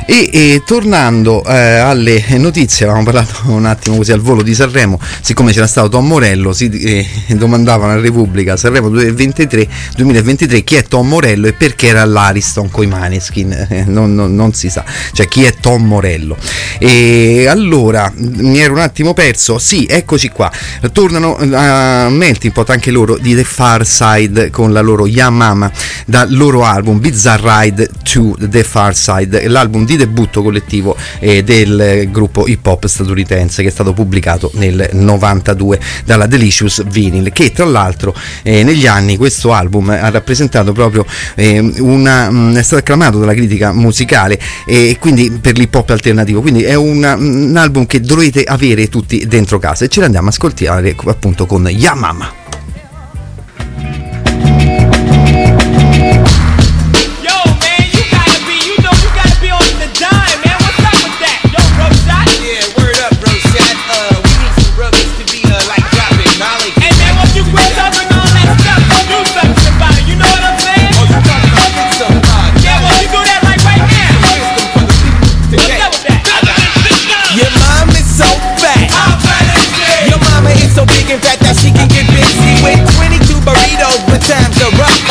E, 0.06 0.30
e 0.32 0.64
tornando 0.66 1.44
eh, 1.46 1.56
alle 1.78 2.24
notizie, 2.38 2.86
avevamo 2.86 3.06
parlato 3.06 3.42
un 3.52 3.66
attimo 3.66 3.98
così 3.98 4.12
al 4.12 4.20
volo 4.20 4.42
di 4.42 4.54
Sanremo, 4.54 5.00
siccome 5.22 5.52
c'era 5.52 5.68
stato 5.68 5.90
Tom 5.90 6.06
Morello, 6.08 6.54
si 6.54 6.70
eh, 6.70 7.08
domandavano 7.36 7.94
a 7.94 8.00
Repubblica 8.00 8.58
Sanremo 8.58 8.90
2023, 8.90 9.68
2023 9.96 10.64
chi 10.64 10.76
è 10.76 10.84
Tom 10.84 11.08
Morello 11.08 11.48
e 11.48 11.54
perché 11.54 11.88
era 11.88 12.04
l'Ariston 12.06 12.70
coi 12.70 12.88
Maneskin, 12.88 13.66
Eh, 13.70 13.84
non, 13.86 14.14
non- 14.14 14.36
non 14.36 14.54
si 14.54 14.70
sa, 14.70 14.84
cioè 15.14 15.28
chi 15.28 15.44
è 15.44 15.54
Tom 15.60 15.84
Morello. 15.86 16.38
E 16.80 17.48
allora 17.48 18.12
mi 18.16 18.60
ero 18.60 18.74
un 18.74 18.80
attimo 18.80 19.14
perso, 19.14 19.58
sì, 19.60 19.86
eccoci 19.90 20.30
qua, 20.30 20.52
tornano 20.92 21.38
a 21.54 22.10
Melting 22.10 22.54
Pot 22.54 22.70
anche 22.70 22.92
loro 22.92 23.18
di 23.18 23.36
The 23.36 23.44
Far 23.44 23.86
Side 23.86 24.50
con 24.50 24.74
la 24.74 24.82
loro 24.82 25.08
Yamama 25.08 25.72
dal 26.06 26.34
loro 26.34 26.64
album 26.64 27.00
Bizarre 27.00 27.42
Ride 27.64 27.90
to 28.04 28.36
The 28.40 28.64
Far 28.64 28.96
Side, 28.96 29.47
l'album 29.48 29.86
di 29.86 29.96
debutto 29.96 30.42
collettivo 30.42 30.96
eh, 31.20 31.44
del 31.44 32.10
gruppo 32.12 32.48
hip 32.48 32.66
hop 32.66 32.86
statunitense 32.86 33.62
che 33.62 33.70
è 33.70 33.72
stato 33.72 33.94
pubblicato 33.94 34.52
nel 34.56 34.90
92 34.94 35.80
dalla 36.06 36.26
Delicious 36.26 36.84
Vinyl 36.88 37.32
che 37.32 37.52
tra 37.52 37.66
l'altro 37.66 38.14
eh, 38.44 38.64
negli 38.64 38.88
anni 38.88 39.18
questo 39.18 39.54
album 39.54 39.90
ha 39.90 40.10
rappresentato 40.10 40.72
proprio 40.72 41.06
eh, 41.36 41.60
una 41.80 42.30
mh, 42.30 42.58
è 42.58 42.62
stato 42.62 42.82
acclamato 42.82 43.20
dalla 43.20 43.34
critica 43.34 43.72
musicale 43.74 44.40
e 44.66 44.98
quindi 45.00 45.32
per 45.42 45.58
l'hip 45.58 45.74
hop 45.76 45.90
alternativo. 45.90 46.42
Quindi 46.42 46.64
è 46.64 46.76
una- 46.76 47.16
un 47.16 47.56
album 47.58 47.86
che 47.86 48.02
dovete 48.02 48.44
avere 48.44 48.90
tutti 48.90 49.26
dentro 49.28 49.60
casa. 49.60 49.86
E 49.86 49.88
ce 49.88 50.00
l'andiamo 50.02 50.28
a 50.28 50.30
ascoltare 50.32 50.96
appunto 51.06 51.46
con 51.46 51.68
Yamama 51.70 52.46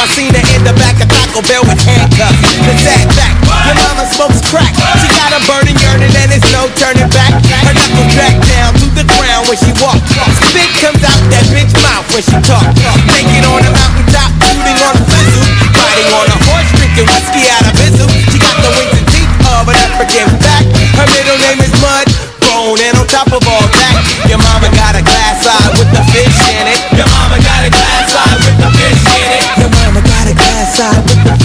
I 0.06 0.14
seen 0.14 0.30
her 0.30 0.46
in 0.54 0.62
the 0.62 0.70
back 0.78 1.02
of 1.02 1.10
Taco 1.10 1.42
Bell 1.50 1.66
with 1.66 1.82
handcuffs. 1.82 2.38
The 2.62 2.74
sad 2.78 3.10
fact, 3.18 3.42
your 3.42 3.74
mama 3.74 4.06
smokes 4.14 4.38
crack. 4.46 4.70
She 5.02 5.10
got 5.18 5.34
a 5.34 5.42
burning 5.50 5.74
yearning 5.82 6.14
and 6.14 6.30
it's 6.30 6.46
no 6.54 6.70
turning 6.78 7.10
back. 7.10 7.34
Her 7.66 7.74
knuckles 7.74 8.14
back 8.14 8.38
down 8.46 8.70
to 8.78 8.86
the 8.94 9.02
ground 9.18 9.50
when 9.50 9.58
she 9.58 9.74
walk. 9.82 9.98
Spit 10.46 10.70
comes 10.78 11.02
out 11.02 11.18
that 11.34 11.42
bitch 11.50 11.74
mouth 11.82 12.06
when 12.14 12.22
she 12.22 12.38
talks. 12.46 12.78
Naked 13.10 13.50
on 13.50 13.66
a 13.66 13.72
mountaintop, 13.74 14.30
shooting 14.46 14.78
on 14.86 14.94
a 14.94 15.02
vessel. 15.10 15.42
Riding 15.74 16.10
on 16.14 16.26
a 16.30 16.38
horse, 16.54 16.70
drinking 16.78 17.10
whiskey 17.10 17.42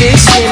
Yeah. 0.01 0.50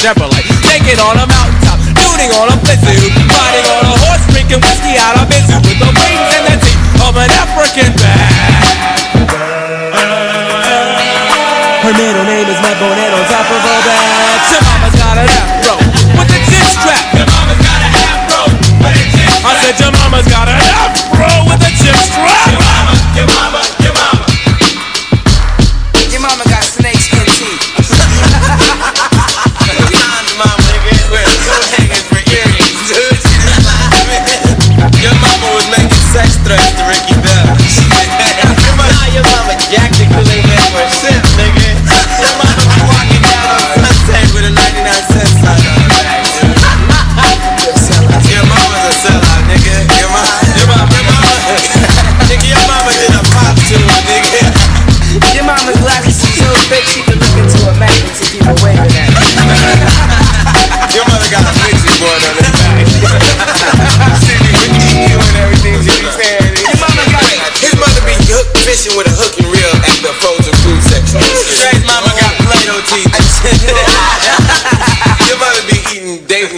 Chevrolet. 0.00 0.40
Take 0.64 0.90
it 0.90 0.98
on 0.98 1.18
a 1.18 1.26
mountaintop, 1.26 1.78
shooting 2.00 2.32
on 2.32 2.50
a 2.50 2.56
blizzard. 2.64 3.19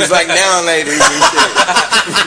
Eating 0.03 0.17
like 0.17 0.29
now 0.29 0.65
ladies 0.67 1.01
and 1.01 1.23
shit. 1.31 1.51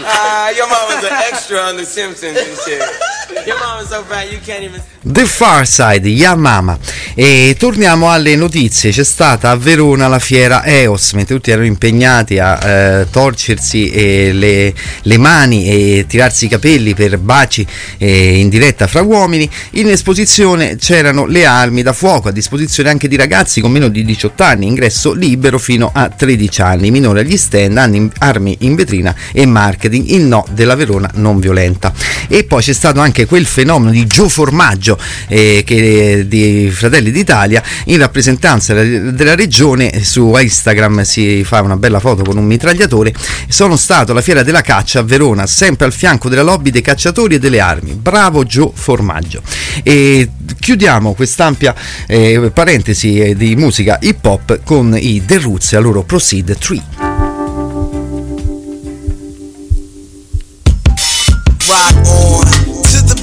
Ah, 0.07 0.49
your 0.55 0.67
mama's 0.69 1.03
an 1.03 1.13
extra 1.13 1.59
on 1.59 1.77
The 1.77 1.85
Simpsons 1.85 2.37
and 2.37 2.57
shit. 2.59 3.47
Your 3.47 3.59
mama's 3.59 3.89
so 3.89 4.03
fat 4.03 4.31
you 4.31 4.39
can't 4.39 4.63
even. 4.63 4.81
The 5.03 5.25
Far 5.25 5.65
Side, 5.65 6.03
Yamama. 6.03 6.79
E 7.17 7.55
torniamo 7.57 8.11
alle 8.11 8.35
notizie. 8.35 8.91
C'è 8.91 9.05
stata 9.05 9.49
a 9.49 9.55
Verona 9.55 10.09
la 10.09 10.19
fiera 10.19 10.65
EOS, 10.65 11.13
mentre 11.13 11.35
tutti 11.35 11.49
erano 11.49 11.65
impegnati 11.65 12.39
a 12.39 12.59
eh, 12.61 13.07
torcersi 13.09 13.89
eh, 13.89 14.33
le, 14.33 14.73
le 15.01 15.17
mani 15.17 15.65
e 15.65 16.05
tirarsi 16.09 16.43
i 16.43 16.47
capelli 16.49 16.93
per 16.93 17.17
baci 17.17 17.65
eh, 17.97 18.37
in 18.37 18.49
diretta 18.49 18.87
fra 18.87 19.01
uomini. 19.01 19.49
In 19.71 19.87
esposizione 19.87 20.75
c'erano 20.75 21.25
le 21.25 21.45
armi 21.45 21.83
da 21.83 21.93
fuoco 21.93 22.27
a 22.27 22.31
disposizione 22.33 22.89
anche 22.89 23.07
di 23.07 23.15
ragazzi 23.15 23.61
con 23.61 23.71
meno 23.71 23.87
di 23.87 24.03
18 24.03 24.43
anni, 24.43 24.67
ingresso 24.67 25.13
libero 25.13 25.57
fino 25.57 25.91
a 25.93 26.09
13 26.09 26.61
anni. 26.63 26.91
Minore 26.91 27.21
agli 27.21 27.37
stand, 27.37 27.77
anni- 27.77 28.11
armi 28.17 28.57
in 28.61 28.75
vetrina 28.75 29.15
e 29.31 29.45
marketing. 29.45 30.09
Il 30.09 30.23
no 30.23 30.45
della 30.51 30.75
Verona 30.75 31.09
non 31.13 31.39
violenta. 31.39 31.93
E 32.27 32.43
poi 32.43 32.61
c'è 32.61 32.73
stato 32.73 32.99
anche 32.99 33.25
quel 33.25 33.45
fenomeno 33.45 33.91
di 33.91 34.05
Gio 34.05 34.27
Formaggio 34.27 34.99
eh, 35.29 35.63
che, 35.65 36.25
di 36.27 36.69
Fratelli 36.73 37.03
d'Italia 37.11 37.61
in 37.85 37.97
rappresentanza 37.97 38.73
della, 38.73 39.35
regione 39.35 40.03
su 40.03 40.33
Instagram 40.35 41.01
si 41.01 41.43
fa 41.43 41.61
una 41.61 41.77
bella 41.77 41.99
foto 41.99 42.23
con 42.23 42.37
un 42.37 42.45
mitragliatore. 42.45 43.13
Sono 43.47 43.75
stato 43.75 44.11
alla 44.11 44.21
fiera 44.21 44.43
della 44.43 44.61
caccia 44.61 44.99
a 44.99 45.03
Verona 45.03 45.45
sempre 45.47 45.85
al 45.85 45.93
fianco 45.93 46.29
della 46.29 46.43
lobby 46.43 46.69
dei 46.69 46.81
cacciatori 46.81 47.35
e 47.35 47.39
delle 47.39 47.59
armi. 47.59 47.93
Bravo 47.93 48.43
Gio 48.43 48.71
Formaggio. 48.73 49.41
E 49.83 50.29
chiudiamo 50.59 51.13
quest'ampia 51.13 51.73
eh, 52.07 52.51
parentesi 52.53 53.19
eh, 53.19 53.35
di 53.35 53.55
musica 53.55 53.97
hip 54.01 54.23
hop 54.25 54.59
con 54.63 54.95
i 54.97 55.23
The 55.25 55.39
Roots 55.39 55.73
e 55.73 55.75
la 55.75 55.81
loro 55.81 56.03
Proceed 56.03 56.57
3 56.57 57.34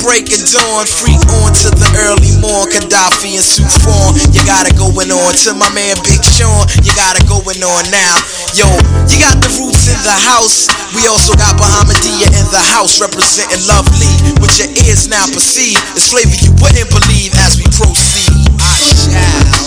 break 0.03 0.27
of 0.35 0.43
dawn, 0.51 0.85
free 0.85 1.15
on 1.39 1.55
to 1.63 1.71
the 1.71 1.89
early 2.11 2.35
morn. 2.43 2.67
Gaddafi 2.75 3.39
and 3.39 3.47
Sufon, 3.47 4.19
you 4.35 4.43
got 4.43 4.67
it 4.67 4.75
going 4.75 5.09
on. 5.15 5.31
To 5.47 5.55
my 5.55 5.71
man 5.73 5.95
Big 6.03 6.21
Sean, 6.27 6.67
you 6.83 6.91
got 6.99 7.15
it 7.15 7.25
going 7.31 7.63
on 7.63 7.83
now. 7.95 8.15
Yo, 8.59 8.67
you 9.07 9.17
got 9.23 9.39
the 9.39 9.49
roots 9.63 9.87
in 9.87 9.99
the 10.03 10.19
house. 10.27 10.67
We 10.99 11.07
also 11.07 11.39
got 11.39 11.55
Bahamadia 11.55 12.27
in 12.35 12.47
the 12.51 12.63
house, 12.75 12.99
representing 12.99 13.63
lovely. 13.71 14.11
With 14.43 14.59
your 14.59 14.69
ears 14.85 15.07
now 15.07 15.25
perceive, 15.31 15.79
it's 15.95 16.11
flavor 16.11 16.35
you 16.43 16.51
wouldn't 16.59 16.91
believe 16.91 17.33
as 17.47 17.57
we 17.57 17.65
proceed. 17.71 18.51
I 18.59 18.75
shall 18.83 19.63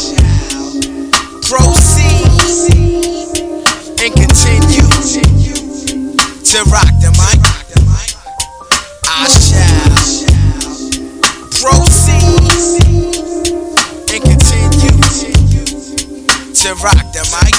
proceed 1.47 2.27
and 4.03 4.11
continue 4.11 4.83
to 6.43 6.57
rock 6.69 6.91
the 6.99 7.11
mic. 7.15 7.39
I 9.07 9.27
rock 16.73 16.97
mic. 17.13 17.53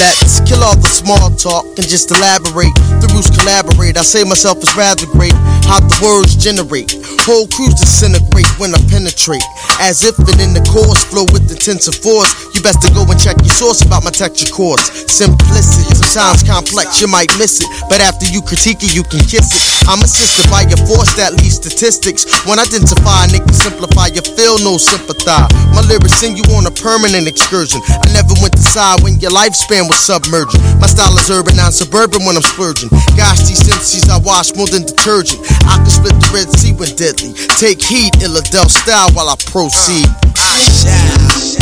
Let's 0.00 0.40
kill 0.48 0.64
all 0.64 0.76
the 0.76 0.88
small 0.88 1.30
talk 1.36 1.64
and 1.76 1.86
just 1.86 2.10
elaborate. 2.10 2.74
The 3.04 3.08
roots 3.12 3.30
collaborate. 3.36 3.96
I 3.96 4.02
say 4.02 4.24
myself 4.24 4.58
is 4.58 4.74
rather 4.76 5.06
great. 5.06 5.34
How 5.64 5.80
the 5.80 5.96
words 6.04 6.36
generate. 6.36 6.92
Whole 7.24 7.48
crews 7.48 7.74
disintegrate 7.80 8.48
when 8.60 8.76
I 8.76 8.80
penetrate. 8.92 9.44
As 9.80 10.04
if 10.04 10.14
it 10.20 10.38
in 10.38 10.52
the 10.52 10.62
course 10.68 11.02
flow 11.08 11.24
with 11.32 11.48
intensive 11.50 11.96
force. 11.96 12.30
You 12.52 12.60
best 12.60 12.84
to 12.84 12.92
go 12.92 13.02
and 13.08 13.18
check 13.18 13.40
your 13.40 13.56
source 13.56 13.80
about 13.82 14.04
my 14.04 14.12
texture 14.12 14.48
chords. 14.52 14.84
Simplicity 15.08 15.94
sometimes 15.96 16.44
complex, 16.44 17.00
you 17.00 17.08
might 17.08 17.32
miss 17.40 17.64
it. 17.64 17.68
But 17.88 18.04
after 18.04 18.28
you 18.28 18.44
critique 18.44 18.84
it, 18.84 18.94
you 18.94 19.02
can 19.02 19.24
kiss 19.24 19.50
it. 19.50 19.62
I'm 19.88 20.04
assisted 20.04 20.46
by 20.52 20.68
your 20.68 20.78
force 20.84 21.10
that 21.16 21.34
leads 21.40 21.58
statistics. 21.58 22.28
When 22.46 22.60
I 22.60 22.68
identify, 22.68 23.26
niggas 23.32 23.58
simplify, 23.58 24.12
you 24.14 24.22
feel 24.36 24.60
no 24.62 24.76
sympathize. 24.76 25.50
My 25.74 25.82
lyrics 25.84 26.20
send 26.20 26.38
you 26.38 26.44
on 26.54 26.68
a 26.68 26.74
permanent 26.74 27.26
excursion. 27.26 27.80
I 27.88 28.06
never 28.12 28.36
went 28.40 28.54
to 28.54 28.64
side 28.64 29.02
when 29.02 29.18
your 29.18 29.32
lifespan 29.32 29.88
was 29.88 29.98
submerging. 30.04 30.60
My 30.78 30.86
style 30.86 31.16
is 31.18 31.28
urban, 31.32 31.56
non 31.56 31.72
suburban 31.72 32.22
when 32.28 32.36
I'm 32.36 32.46
splurging. 32.46 32.92
Gosh, 33.16 33.48
these 33.48 33.64
senses 33.64 34.06
I 34.12 34.20
wash 34.20 34.54
more 34.54 34.68
than 34.68 34.84
detergent. 34.84 35.40
I 35.66 35.76
can 35.78 35.86
split 35.86 36.14
the 36.20 36.30
Red 36.34 36.50
Sea 36.50 36.72
when 36.74 36.90
deadly. 36.96 37.32
Take 37.58 37.82
heed, 37.82 38.12
Illadelph 38.20 38.70
style 38.70 39.10
while 39.12 39.28
I 39.28 39.36
proceed. 39.46 40.06
I 40.36 40.66
shall 40.68 41.54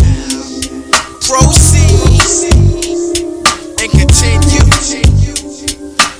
proceed 1.20 2.52
and 3.80 3.90
continue 3.90 4.64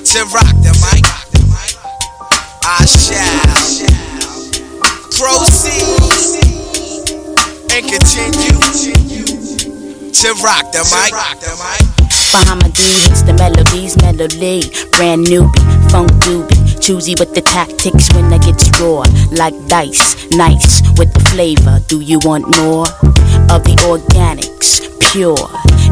to 0.05 0.21
rock 0.35 0.55
the 0.63 0.73
mic. 0.85 1.05
I 2.65 2.85
shall 2.87 3.83
proceed 5.11 5.83
and 7.73 7.85
continue 7.89 8.61
to 10.13 10.29
rock 10.45 10.71
the 10.73 10.83
mic. 10.93 11.13
Bahamadia 12.33 13.09
hits 13.09 13.23
the 13.23 13.33
melodies, 13.35 13.97
melody, 14.01 14.63
brand 14.97 15.27
newbie, 15.27 15.91
funk 15.91 16.11
doobie, 16.25 16.72
choosy 16.83 17.15
with 17.17 17.33
the 17.33 17.41
tactics 17.41 18.13
when 18.13 18.25
I 18.33 18.39
get 18.39 18.59
raw, 18.81 19.07
like 19.31 19.55
dice, 19.69 20.29
nice 20.33 20.83
with 20.99 21.15
the 21.15 21.21
flavor. 21.31 21.79
Do 21.87 22.01
you 22.01 22.19
want 22.25 22.43
more 22.59 22.91
of 23.55 23.63
the 23.63 23.79
organics? 23.87 24.83
Pure, 25.13 25.47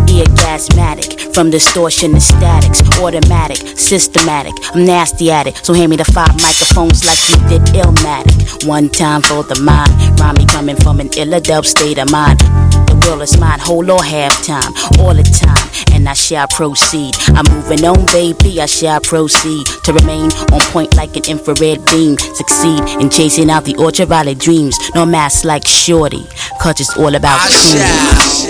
eargasmatic, 0.07 1.35
from 1.35 1.51
distortion 1.51 2.13
to 2.13 2.21
statics, 2.21 2.81
automatic, 2.99 3.59
systematic. 3.79 4.53
I'm 4.75 4.85
nasty 4.85 5.31
at 5.31 5.47
it, 5.47 5.57
so 5.65 5.75
hand 5.75 5.91
me 5.91 5.97
the 5.97 6.05
five 6.05 6.35
microphones 6.41 7.05
like 7.05 7.21
you 7.29 7.37
did 7.49 7.63
Illmatic. 7.75 8.67
One 8.67 8.89
time 8.89 9.23
for 9.23 9.43
the 9.43 9.61
mind, 9.61 9.91
rhyme 10.21 10.37
me 10.37 10.47
coming 10.47 10.77
from 10.77 11.01
an 11.01 11.09
Illadelph 11.11 11.65
state 11.65 11.99
of 11.99 12.11
mind. 12.11 12.41
The 12.41 13.01
will 13.07 13.23
is 13.23 13.39
mine, 13.39 13.59
whole 13.61 13.91
or 13.91 14.03
half 14.03 14.45
time, 14.45 14.73
all 14.99 15.15
the 15.15 15.23
time, 15.23 15.95
and 15.95 16.09
I 16.09 16.15
shall 16.15 16.47
proceed. 16.49 17.15
I'm 17.29 17.47
moving 17.55 17.85
on, 17.85 18.05
baby, 18.07 18.61
I 18.61 18.67
shall 18.67 19.01
proceed 19.01 19.67
to 19.85 19.93
remain 19.93 20.31
on 20.53 20.61
point 20.73 20.97
like 20.97 21.17
an 21.17 21.25
infrared 21.29 21.85
beam. 21.87 22.19
Succeed 22.19 22.81
in 23.01 23.11
chasing 23.11 23.51
out 23.51 23.65
the 23.65 23.77
ultraviolet 23.77 24.39
dreams. 24.39 24.77
No 24.95 25.07
mask 25.07 25.45
like 25.45 25.67
Shorty, 25.67 26.27
cause 26.61 26.81
it's 26.81 26.97
all 26.97 27.15
about 27.15 27.41
cool 27.49 28.50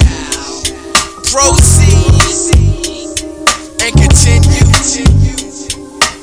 proceed 1.40 3.24
and 3.80 3.92
continue 3.96 4.60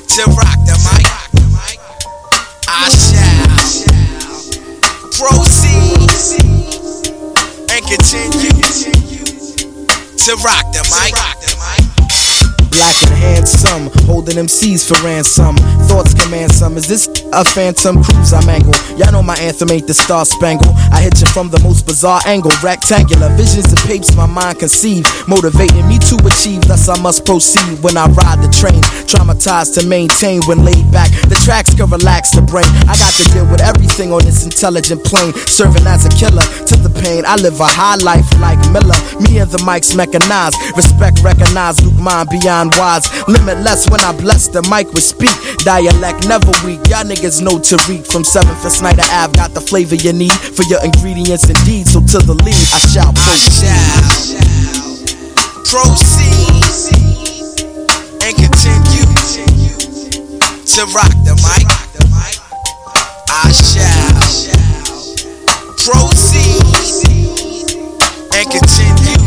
to 0.06 0.22
rock 0.38 0.58
the 0.62 0.78
mic. 0.86 1.06
I 2.68 2.86
shall 2.94 3.58
proceed 5.18 6.06
and 7.68 7.82
continue 7.84 8.62
to 10.18 10.32
rock 10.44 10.66
the 10.70 10.82
mic. 10.94 11.14
Black 12.70 13.02
and 13.02 13.14
handsome, 13.18 13.90
holding 14.06 14.36
MCs 14.36 14.86
for 14.86 15.04
ransom. 15.04 15.56
Thoughts 15.88 16.14
command 16.14 16.52
some. 16.52 16.76
Is 16.76 16.86
this 16.86 17.08
a 17.32 17.44
phantom 17.44 18.02
cruise 18.02 18.32
I 18.32 18.44
mangle? 18.46 18.74
Y'all 18.96 19.12
know 19.12 19.22
my 19.22 19.36
anthem 19.38 19.70
ain't 19.70 19.86
the 19.86 19.94
Star 19.94 20.24
Spangle. 20.24 20.72
I 20.90 21.00
hit 21.02 21.20
you 21.20 21.26
from 21.28 21.50
the 21.50 21.60
most 21.60 21.86
bizarre 21.86 22.20
angle, 22.26 22.52
rectangular 22.62 23.28
visions 23.36 23.68
and 23.68 23.80
papes 23.86 24.14
my 24.16 24.26
mind 24.26 24.58
conceive, 24.58 25.04
motivating 25.28 25.86
me 25.86 25.98
to 26.10 26.16
achieve. 26.26 26.62
Thus 26.66 26.88
I 26.88 27.00
must 27.00 27.24
proceed 27.24 27.82
when 27.82 27.96
I 27.96 28.06
ride 28.06 28.40
the 28.42 28.50
train. 28.50 28.80
Traumatized 29.06 29.78
to 29.78 29.86
maintain 29.86 30.40
when 30.48 30.64
laid 30.64 30.90
back. 30.90 31.10
The 31.28 31.38
tracks 31.44 31.74
can 31.74 31.90
relax 31.90 32.30
the 32.30 32.42
brain. 32.42 32.68
I 32.88 32.96
got 32.96 33.12
to 33.20 33.24
deal 33.30 33.46
with 33.50 33.60
everything 33.60 34.12
on 34.12 34.24
this 34.24 34.44
intelligent 34.44 35.04
plane, 35.04 35.32
serving 35.46 35.86
as 35.86 36.06
a 36.06 36.12
killer 36.16 36.44
to 36.66 36.74
the 36.80 36.90
pain. 37.04 37.24
I 37.26 37.36
live 37.36 37.60
a 37.60 37.68
high 37.68 38.00
life 38.00 38.26
like 38.40 38.58
Miller. 38.72 38.98
Me 39.20 39.38
and 39.38 39.50
the 39.50 39.60
mics 39.62 39.96
mechanized. 39.96 40.56
Respect, 40.76 41.20
recognize, 41.22 41.80
Luke 41.84 41.98
mind 42.00 42.28
beyond 42.30 42.74
wise. 42.76 43.06
Limitless 43.28 43.88
when 43.90 44.00
I 44.00 44.12
bless 44.16 44.48
the 44.48 44.62
mic 44.70 44.92
with 44.92 45.04
speak. 45.04 45.34
Dialect 45.64 46.26
never 46.28 46.52
weak. 46.64 46.80
Y'all 46.88 47.04
niggas 47.04 47.17
know 47.42 47.58
Tariq 47.58 48.06
from 48.06 48.22
7th 48.22 48.62
and 48.62 48.72
Snyder 48.72 49.02
Ave. 49.10 49.34
Got 49.34 49.52
the 49.52 49.60
flavor 49.60 49.96
you 49.96 50.12
need 50.12 50.32
for 50.32 50.62
your 50.70 50.82
ingredients 50.84 51.48
indeed. 51.48 51.88
So 51.88 52.00
to 52.00 52.18
the 52.22 52.34
lead, 52.46 52.54
I 52.54 52.78
shout. 52.78 53.18
I 53.18 53.34
shall 53.34 54.38
proceed 55.66 56.38
and 58.22 58.36
continue 58.38 59.10
to 60.62 60.82
rock 60.94 61.10
the 61.26 61.34
mic. 61.42 61.66
I 63.28 63.50
shall 63.50 64.22
proceed 65.74 66.62
and 68.30 68.46
continue 68.46 69.18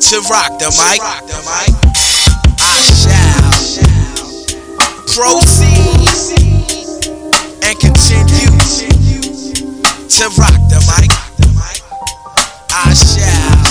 to 0.00 0.16
rock 0.30 0.56
the 0.58 0.70
mic. 0.80 1.00
I 2.58 2.80
shall 2.96 3.50
proceed 5.06 5.99
and 7.70 7.78
continue 7.78 8.50
to 10.08 10.24
rock 10.40 10.58
the 10.68 10.80
mic. 10.90 11.10
I 12.72 12.92
shall 12.94 13.62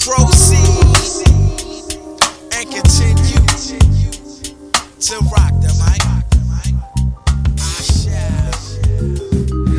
proceed 0.00 1.28
and 2.54 2.70
continue 2.70 3.44
to 4.98 5.18
rock 5.28 5.57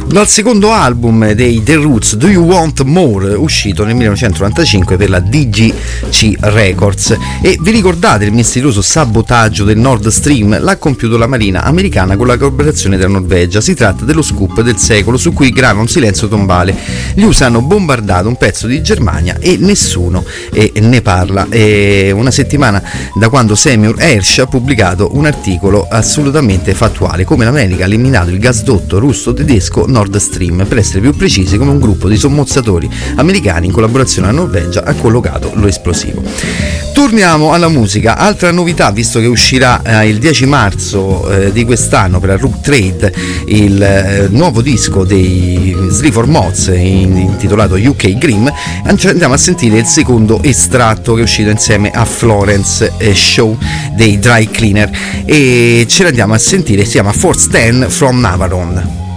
Dal 0.10 0.28
secondo 0.28 0.72
album 0.72 1.34
dei 1.34 1.62
The 1.62 1.76
Roots, 1.76 2.16
Do 2.16 2.28
You 2.28 2.44
Want 2.44 2.82
More, 2.82 3.36
uscito 3.36 3.86
nel 3.86 3.94
1995 3.94 4.98
per 4.98 5.08
la 5.08 5.20
DGC 5.20 6.34
Records. 6.40 7.16
E 7.44 7.60
vi 7.62 7.70
ricordate 7.70 8.26
il 8.26 8.32
misterioso 8.32 8.82
sabotaggio 8.82 9.64
del 9.66 9.78
Nord 9.78 10.08
Stream? 10.08 10.60
L'ha 10.60 10.78
compiuto 10.78 11.16
la 11.16 11.28
Marina 11.28 11.62
americana 11.62 12.18
con 12.18 12.26
la 12.26 12.38
collaborazione 12.38 12.98
della 12.98 13.10
Norvegia. 13.10 13.62
Si 13.62 13.76
tratta 13.76 14.04
dello 14.04 14.24
scoop 14.24 14.62
del 14.62 14.78
secolo 14.78 15.16
su 15.16 15.32
cui 15.32 15.52
grava 15.52 15.80
un 15.80 15.88
silenzio 15.88 16.28
tombale. 16.28 16.76
Gli 17.14 17.22
USA 17.22 17.46
hanno 17.46 17.62
bombardato 17.62 18.28
un 18.28 18.36
pezzo 18.36 18.66
di 18.66 18.82
Germania 18.82 19.38
e 19.40 19.58
nessuno 19.60 20.26
eh, 20.52 20.72
ne 20.82 21.04
parla. 21.04 21.46
È 21.50 22.10
una 22.10 22.32
settimana 22.32 22.82
da 23.14 23.30
quando 23.30 23.54
Samuel 23.54 23.94
Hersh 24.00 24.40
ha 24.40 24.48
pubblicato 24.48 25.12
un 25.14 25.28
articolo 25.28 25.86
assolutamente 25.88 26.74
fattuale, 26.74 27.26
come 27.26 27.46
l'America 27.46 27.84
ha 27.84 27.88
eliminato 27.88 28.32
il 28.32 28.40
gasdotto 28.40 28.98
russo 28.98 29.36
tedesco 29.36 29.86
Nord 30.00 30.16
Stream, 30.16 30.66
per 30.66 30.78
essere 30.78 31.02
più 31.02 31.14
precisi 31.14 31.58
come 31.58 31.72
un 31.72 31.80
gruppo 31.80 32.08
di 32.08 32.16
sommozzatori 32.16 32.90
americani 33.16 33.66
in 33.66 33.74
collaborazione 33.74 34.30
alla 34.30 34.40
Norvegia 34.40 34.86
ha 34.86 34.94
collocato 34.94 35.52
lo 35.56 35.68
esplosivo. 35.68 36.24
Torniamo 36.94 37.52
alla 37.52 37.68
musica, 37.68 38.16
altra 38.16 38.50
novità 38.52 38.92
visto 38.92 39.20
che 39.20 39.26
uscirà 39.26 39.82
eh, 39.84 40.08
il 40.08 40.20
10 40.20 40.46
marzo 40.46 41.30
eh, 41.30 41.52
di 41.52 41.66
quest'anno 41.66 42.22
per 42.22 42.30
la 42.30 42.38
Rook 42.38 42.62
Trade 42.62 43.14
il 43.48 43.82
eh, 43.82 44.28
nuovo 44.30 44.62
disco 44.62 45.04
dei 45.04 45.76
Sleaford 45.90 46.30
Mods 46.30 46.68
in- 46.68 47.18
intitolato 47.18 47.76
UK 47.76 48.18
Grimm, 48.18 48.48
andiamo 48.84 49.34
a 49.34 49.38
sentire 49.38 49.80
il 49.80 49.86
secondo 49.86 50.42
estratto 50.44 51.14
che 51.14 51.20
è 51.20 51.24
uscito 51.24 51.50
insieme 51.50 51.92
a 51.92 52.06
Florence 52.06 52.94
eh, 52.98 53.14
Show 53.14 53.58
dei 53.96 54.18
Dry 54.18 54.50
Cleaner 54.50 54.90
e 55.26 55.86
ce 55.90 56.04
l'andiamo 56.04 56.36
a 56.36 56.38
sentire, 56.38 56.86
si 56.86 56.92
chiama 56.92 57.12
Fourth 57.12 57.40
Stand 57.40 57.90
from 57.90 58.20
Navarone. 58.20 59.09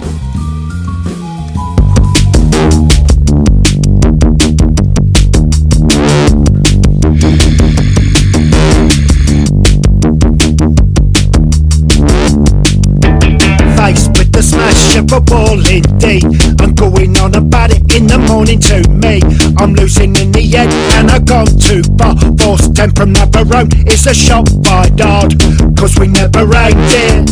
I'm 15.14 16.74
going 16.74 17.18
on 17.18 17.34
about 17.34 17.70
it 17.70 17.94
in 17.94 18.06
the 18.06 18.16
morning 18.16 18.58
to 18.60 18.80
me. 18.88 19.20
I'm 19.58 19.74
losing 19.74 20.16
in 20.16 20.32
the 20.32 20.40
head 20.40 20.72
and 20.96 21.10
I've 21.10 21.26
gone 21.26 21.52
too 21.60 21.82
far. 22.00 22.16
Force 22.40 22.68
10 22.72 22.92
from 22.92 23.12
Navarone 23.12 23.68
is 23.92 24.06
a 24.06 24.14
shot 24.14 24.48
by 24.62 24.88
Dodd. 24.88 25.38
Cause 25.76 25.98
we 25.98 26.08
never 26.08 26.48
aimed 26.56 26.88
it 26.88 27.28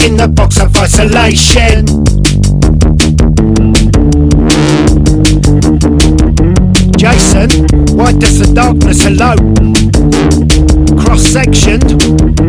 in 0.00 0.16
the 0.16 0.28
box 0.32 0.60
of 0.60 0.74
isolation. 0.76 1.84
Jason, 6.96 7.68
why 7.96 8.12
does 8.12 8.38
the 8.38 8.50
darkness 8.54 9.04
alone? 9.04 9.52
Cross 10.96 11.22
sectioned, 11.22 12.00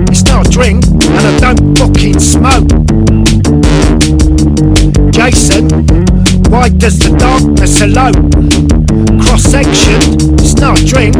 it's 0.09 0.23
not 0.23 0.47
a 0.47 0.49
drink, 0.49 0.85
and 0.87 1.27
I 1.27 1.39
don't 1.39 1.77
fucking 1.77 2.19
smoke. 2.19 3.12
Jason, 5.25 5.69
why 6.51 6.67
does 6.67 6.99
the 6.99 7.15
darkness 7.17 7.81
alone? 7.81 8.29
Cross 9.23 9.43
sectioned, 9.43 10.41
it's 10.41 10.55
not 10.55 10.77
a 10.77 10.85
drink, 10.85 11.15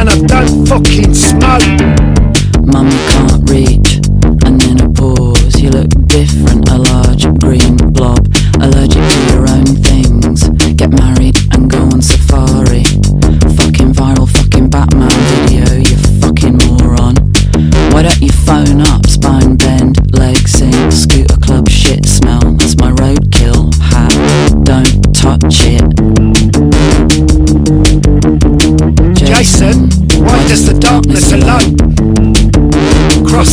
and 0.00 0.08
I 0.08 0.16
don't 0.32 0.64
fucking 0.66 1.12
smoke. 1.12 1.60
Mummy 2.64 2.96
can't 3.12 3.50
reach, 3.50 4.00
and 4.46 4.58
then 4.58 4.80
a 4.80 4.88
pause. 4.94 5.60
You 5.60 5.70
look 5.76 5.90
different, 6.08 6.51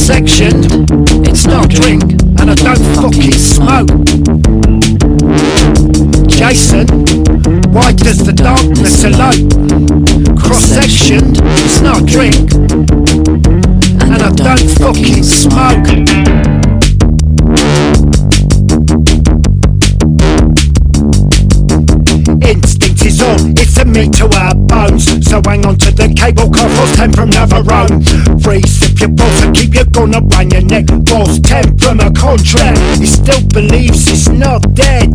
Cross 0.10 0.18
sectioned, 0.18 0.66
it's 1.28 1.46
not 1.46 1.70
drink, 1.70 2.02
and 2.40 2.50
I 2.50 2.56
don't 2.56 2.84
fucking 2.98 3.32
smoke. 3.32 3.90
Jason, 6.28 6.88
why 7.72 7.92
does 7.94 8.18
the 8.18 8.34
darkness 8.34 9.04
alone? 9.04 9.50
Cross 10.36 10.64
sectioned, 10.66 11.38
it's 11.62 11.82
not 11.82 12.08
drink, 12.08 12.52
and 14.02 14.24
I 14.24 14.32
don't 14.32 14.70
fucking 14.82 15.24
smoke. 15.24 15.86
Instinct 22.42 23.06
is 23.06 23.22
all, 23.22 23.38
it's 23.60 23.78
a 23.78 23.86
meat 23.86 24.14
to 24.14 24.26
our 24.40 24.56
bones. 24.56 25.06
So 25.30 25.40
hang 25.46 25.68
on 25.68 25.78
to 25.78 25.92
the 25.92 26.12
cable 26.18 26.50
car, 26.50 26.68
force 26.68 26.96
10 26.96 27.14
from 27.14 27.30
Navarone. 27.30 28.42
Freeze 28.42 28.89
keep 29.54 29.74
your 29.74 29.86
gun 29.86 30.14
around 30.14 30.52
your 30.52 30.62
neck. 30.62 30.86
Force 31.08 31.40
10 31.40 31.78
from 31.78 32.00
a 32.00 32.12
contract. 32.12 32.80
He 33.00 33.06
still 33.06 33.42
believes 33.54 34.08
it's 34.08 34.30
not 34.30 34.62
dead. 34.74 35.14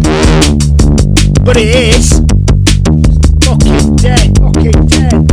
But 1.45 1.57
it 1.57 1.71
is. 1.75 2.21
Fucking 3.45 3.97
dead, 3.97 4.39
fucking 4.39 4.87
dead. 4.87 5.25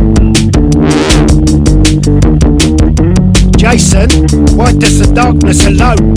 Jason, 3.56 4.10
why 4.56 4.72
does 4.72 4.98
the 4.98 5.10
darkness 5.14 5.64
alone? 5.66 6.14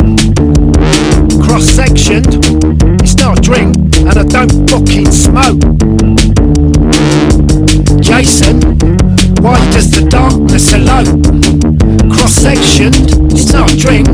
Cross 1.46 1.66
sectioned, 1.66 2.44
it's 3.02 3.16
not 3.18 3.40
a 3.40 3.42
drink, 3.42 3.76
and 3.98 4.18
I 4.18 4.24
don't 4.24 4.70
fucking 4.70 5.12
smoke. 5.12 5.62
Jason, 8.02 8.62
why 9.42 9.58
does 9.72 9.92
the 9.92 10.08
darkness 10.10 10.74
alone? 10.74 11.45
Cross 12.46 12.60
sectioned, 12.60 13.32
it's 13.32 13.52
not 13.52 13.74
a 13.74 13.76
drink, 13.76 14.06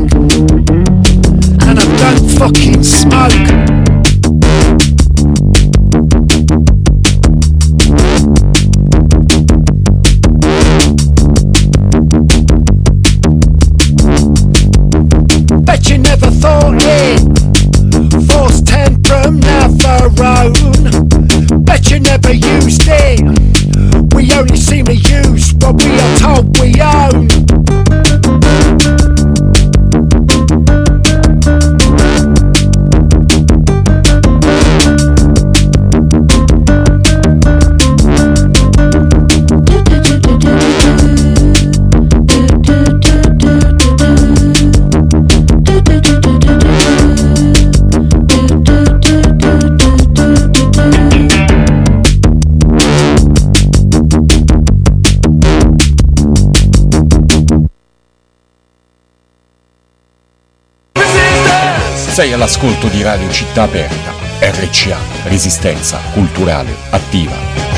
Sei 62.12 62.30
all'ascolto 62.34 62.88
di 62.88 63.00
Radio 63.00 63.30
Città 63.30 63.62
Aperta, 63.62 64.12
RCA, 64.38 64.98
Resistenza 65.24 65.98
Culturale 66.12 66.76
Attiva. 66.90 67.71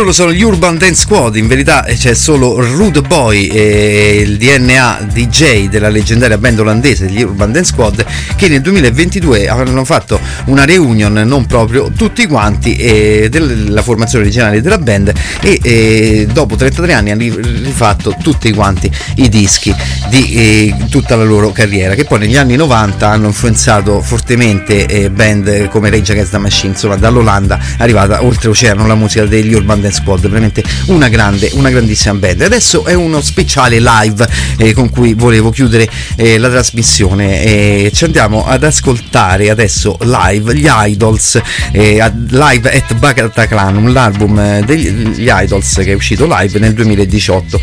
Loro 0.00 0.12
sono 0.12 0.32
gli 0.32 0.42
Urban 0.42 0.78
Dance 0.78 1.02
Squad, 1.02 1.36
in 1.36 1.46
verità 1.46 1.84
eh, 1.84 1.94
c'è 1.94 2.14
solo 2.14 2.58
Rude 2.58 3.02
Boy, 3.02 3.48
eh, 3.48 4.22
il 4.24 4.38
DNA 4.38 5.08
DJ 5.12 5.68
della 5.68 5.90
leggendaria 5.90 6.38
band 6.38 6.60
olandese 6.60 7.04
degli 7.04 7.20
Urban 7.20 7.52
Dance 7.52 7.72
Squad, 7.72 8.06
che 8.34 8.48
nel 8.48 8.62
2022 8.62 9.46
hanno 9.48 9.84
fatto 9.84 10.18
una 10.46 10.64
reunion 10.64 11.12
non 11.12 11.44
proprio 11.44 11.92
tutti 11.94 12.26
quanti 12.26 12.76
eh, 12.76 13.28
della 13.30 13.82
formazione 13.82 14.24
originale 14.24 14.62
della 14.62 14.78
band 14.78 15.12
e 15.42 15.58
eh, 15.62 16.28
dopo 16.32 16.56
33 16.56 16.94
anni 16.94 17.10
hanno 17.10 17.34
rifatto 17.36 18.16
tutti 18.22 18.50
quanti 18.52 18.90
i 19.16 19.28
dischi 19.28 19.74
di 20.08 20.32
eh, 20.32 20.76
tutta 20.88 21.14
la 21.14 21.24
loro 21.24 21.52
carriera, 21.52 21.94
che 21.94 22.04
poi 22.04 22.20
negli 22.20 22.38
anni 22.38 22.56
90 22.56 23.06
hanno 23.06 23.26
influenzato 23.26 24.00
fortemente 24.00 24.86
eh, 24.86 25.10
band 25.10 25.68
come 25.68 25.90
Rage 25.90 26.12
Against 26.12 26.32
the 26.32 26.38
Machine, 26.38 26.72
insomma 26.72 26.96
dall'Olanda 26.96 27.58
arrivata 27.76 28.24
oltreoceano 28.24 28.86
la 28.86 28.94
musica 28.94 29.26
degli 29.26 29.52
Urban 29.52 29.80
Band 29.90 29.92
Squad, 29.92 30.20
veramente 30.28 30.62
una 30.86 31.08
grande, 31.08 31.50
una 31.54 31.70
grandissima 31.70 32.14
band. 32.14 32.42
Adesso 32.42 32.84
è 32.84 32.94
uno 32.94 33.20
speciale 33.20 33.80
live 33.80 34.26
eh, 34.56 34.72
con 34.72 34.88
cui 34.88 35.14
volevo 35.14 35.50
chiudere 35.50 35.88
eh, 36.16 36.38
la 36.38 36.48
trasmissione. 36.48 37.42
Eh, 37.42 37.90
ci 37.92 38.04
andiamo 38.04 38.46
ad 38.46 38.64
ascoltare 38.64 39.50
adesso 39.50 39.98
live 40.00 40.54
gli 40.54 40.68
Idols, 40.68 41.40
eh, 41.72 42.12
live 42.30 42.70
at 42.72 42.94
Bataclan, 42.94 43.92
l'album 43.92 44.38
eh, 44.38 44.62
degli 44.64 45.28
Idols 45.28 45.74
che 45.74 45.92
è 45.92 45.94
uscito 45.94 46.26
live 46.28 46.58
nel 46.58 46.72
2018. 46.72 47.60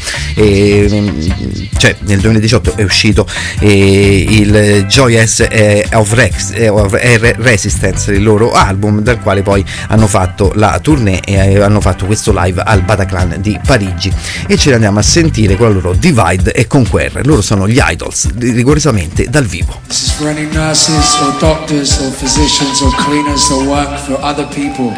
cioè 1.77 1.95
nel 1.99 2.19
2018 2.19 2.75
è 2.75 2.83
uscito 2.83 3.27
eh, 3.59 4.25
il 4.27 4.85
Joyous 4.87 5.45
of, 5.93 6.13
Rex, 6.13 6.53
of 6.69 6.93
Resistance, 7.37 8.11
il 8.11 8.23
loro 8.23 8.51
album, 8.51 9.01
dal 9.01 9.19
quale 9.19 9.41
poi 9.41 9.63
hanno 9.87 10.07
fatto 10.07 10.51
la 10.55 10.79
tournée 10.81 11.21
e 11.21 11.59
hanno 11.59 11.79
fatto 11.81 11.87
fatto 11.87 12.05
questo 12.17 12.33
live 12.35 12.63
al 12.65 12.81
Bataclan 12.81 13.35
di 13.41 13.59
Parigi 13.63 14.11
e 14.47 14.57
ce 14.57 14.69
li 14.69 14.73
andiamo 14.73 14.97
a 14.97 15.03
sentire 15.03 15.55
con 15.55 15.67
la 15.67 15.73
loro 15.73 15.93
Divide 15.93 16.51
e 16.51 16.65
Conquer. 16.65 17.23
Loro 17.25 17.41
sono 17.41 17.67
gli 17.67 17.79
Idols, 17.79 18.29
rigorosamente 18.37 19.29
dal 19.29 19.45
vivo. 19.45 19.79
This 19.87 20.01
is 20.01 20.11
for 20.13 20.27
any 20.27 20.47
nurses 20.51 21.15
or 21.21 21.37
doctors 21.39 21.99
or 21.99 22.11
physicians 22.11 22.81
or 22.81 22.91
cleaners 22.95 23.47
that 23.49 23.67
work 23.67 23.99
for 23.99 24.17
other 24.23 24.47
people. 24.47 24.91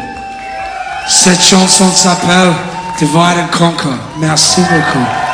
Cette 1.06 1.42
chanson 1.42 1.92
s'appelle 1.92 2.54
Divide 2.98 3.40
and 3.40 3.50
Conquer. 3.50 3.98
Merci 4.18 4.62
beaucoup. 4.62 5.29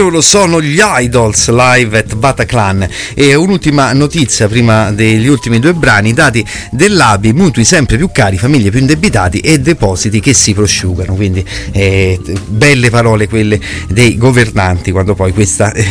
Loro 0.00 0.22
sono 0.22 0.62
gli 0.62 0.80
Idols 0.82 1.50
live 1.50 1.98
at 1.98 2.14
Bataclan. 2.14 2.88
E 3.12 3.34
un'ultima 3.34 3.92
notizia 3.92 4.48
prima 4.48 4.90
degli 4.92 5.26
ultimi 5.26 5.58
due 5.58 5.74
brani 5.74 6.14
dati 6.14 6.42
dell'ABI 6.70 7.32
mutui 7.32 7.64
sempre 7.64 7.96
più 7.96 8.10
cari 8.12 8.38
famiglie 8.38 8.70
più 8.70 8.80
indebitati 8.80 9.38
e 9.40 9.58
depositi 9.58 10.20
che 10.20 10.32
si 10.32 10.54
prosciugano. 10.54 11.14
Quindi 11.14 11.44
eh, 11.72 12.18
belle 12.46 12.90
parole 12.90 13.28
quelle 13.28 13.60
dei 13.88 14.16
governanti 14.16 14.90
quando 14.92 15.14
poi 15.14 15.32
questa 15.32 15.72
è 15.74 15.84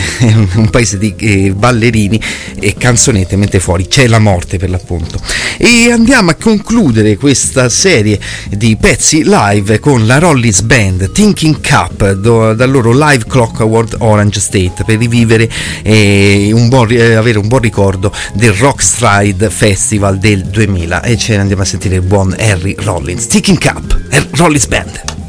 un 0.55 0.69
paese 0.69 0.97
di 0.97 1.13
eh, 1.17 1.51
ballerini 1.51 2.19
e 2.59 2.75
canzonette 2.77 3.35
mentre 3.35 3.59
fuori 3.59 3.87
c'è 3.87 4.07
la 4.07 4.19
morte 4.19 4.57
per 4.57 4.69
l'appunto. 4.69 5.19
E 5.57 5.91
andiamo 5.91 6.31
a 6.31 6.35
concludere 6.35 7.17
questa 7.17 7.69
serie 7.69 8.19
di 8.49 8.77
pezzi 8.77 9.23
live 9.23 9.79
con 9.79 10.05
la 10.07 10.17
Rollins 10.17 10.61
Band 10.61 11.11
Thinking 11.11 11.59
Cup 11.61 12.13
do, 12.13 12.53
dal 12.53 12.71
loro 12.71 12.93
Live 12.93 13.25
Clock 13.27 13.59
Award 13.61 13.95
Orange 13.99 14.39
State 14.39 14.83
per 14.85 14.97
rivivere 14.97 15.49
e 15.83 16.51
un 16.53 16.69
buon, 16.69 16.91
eh, 16.91 17.15
avere 17.15 17.39
un 17.39 17.47
buon 17.47 17.61
ricordo 17.61 18.13
del 18.33 18.53
Rock 18.53 18.81
Stride 18.81 19.49
Festival 19.49 20.17
del 20.17 20.45
2000 20.45 20.68
e 21.03 21.17
ce 21.17 21.35
ne 21.35 21.41
andiamo 21.41 21.63
a 21.63 21.65
sentire 21.65 21.95
il 21.95 22.01
buon 22.01 22.35
Harry 22.39 22.75
Rollins 22.79 23.27
Thinking 23.27 23.57
Cup 23.57 23.99
Rollins 24.37 24.67
Band 24.67 25.28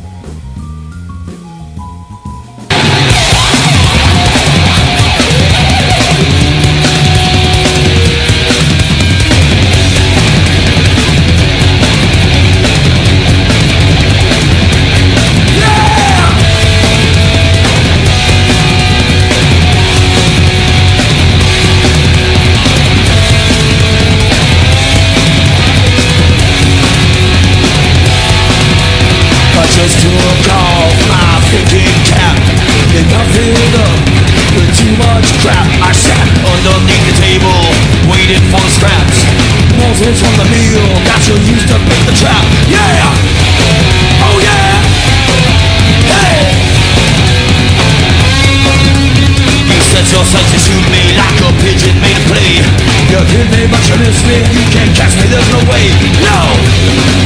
me 54.27 54.37
You 54.39 54.65
can't 54.71 54.93
catch 54.97 55.15
me, 55.17 55.27
there's 55.29 55.51
no 55.53 55.61
way 55.71 55.89
No! 56.25 57.20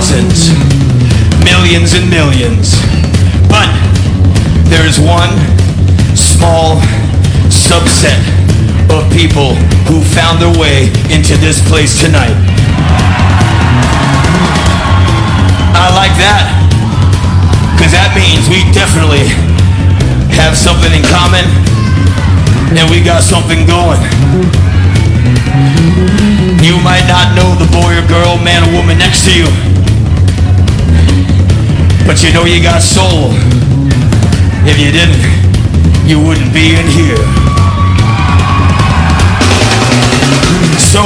Thousands. 0.00 0.48
Millions 1.44 1.92
and 1.92 2.08
millions. 2.08 2.72
But 3.52 3.68
there 4.64 4.88
is 4.88 4.96
one 4.98 5.28
small 6.16 6.80
subset 7.52 8.16
of 8.88 9.04
people 9.12 9.52
who 9.84 10.00
found 10.00 10.40
their 10.40 10.56
way 10.58 10.88
into 11.12 11.36
this 11.36 11.60
place 11.68 12.00
tonight. 12.00 12.32
I 15.76 15.92
like 15.92 16.16
that. 16.16 16.48
Because 17.76 17.92
that 17.92 18.16
means 18.16 18.48
we 18.48 18.64
definitely 18.72 19.28
have 20.32 20.56
something 20.56 20.96
in 20.96 21.04
common 21.12 21.44
and 22.72 22.88
we 22.88 23.04
got 23.04 23.20
something 23.20 23.68
going. 23.68 24.00
You 26.64 26.80
might 26.80 27.04
not 27.04 27.36
know 27.36 27.52
the 27.60 27.68
boy 27.68 28.00
or 28.00 28.06
girl, 28.08 28.40
man 28.40 28.64
or 28.64 28.72
woman 28.80 28.96
next 28.96 29.28
to 29.28 29.32
you, 29.36 29.48
but 32.06 32.22
you 32.22 32.32
know 32.32 32.44
you 32.44 32.62
got 32.62 32.82
soul. 32.82 33.32
If 34.66 34.78
you 34.78 34.92
didn't, 34.92 35.20
you 36.06 36.20
wouldn't 36.20 36.52
be 36.52 36.76
in 36.76 36.86
here. 36.86 37.22
So, 40.78 41.02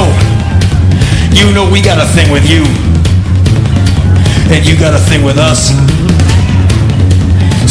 you 1.31 1.53
know 1.53 1.69
we 1.71 1.81
got 1.81 1.99
a 1.99 2.07
thing 2.13 2.31
with 2.31 2.49
you 2.49 2.63
and 4.53 4.65
you 4.65 4.77
got 4.77 4.93
a 4.93 5.01
thing 5.09 5.23
with 5.23 5.37
us. 5.37 5.69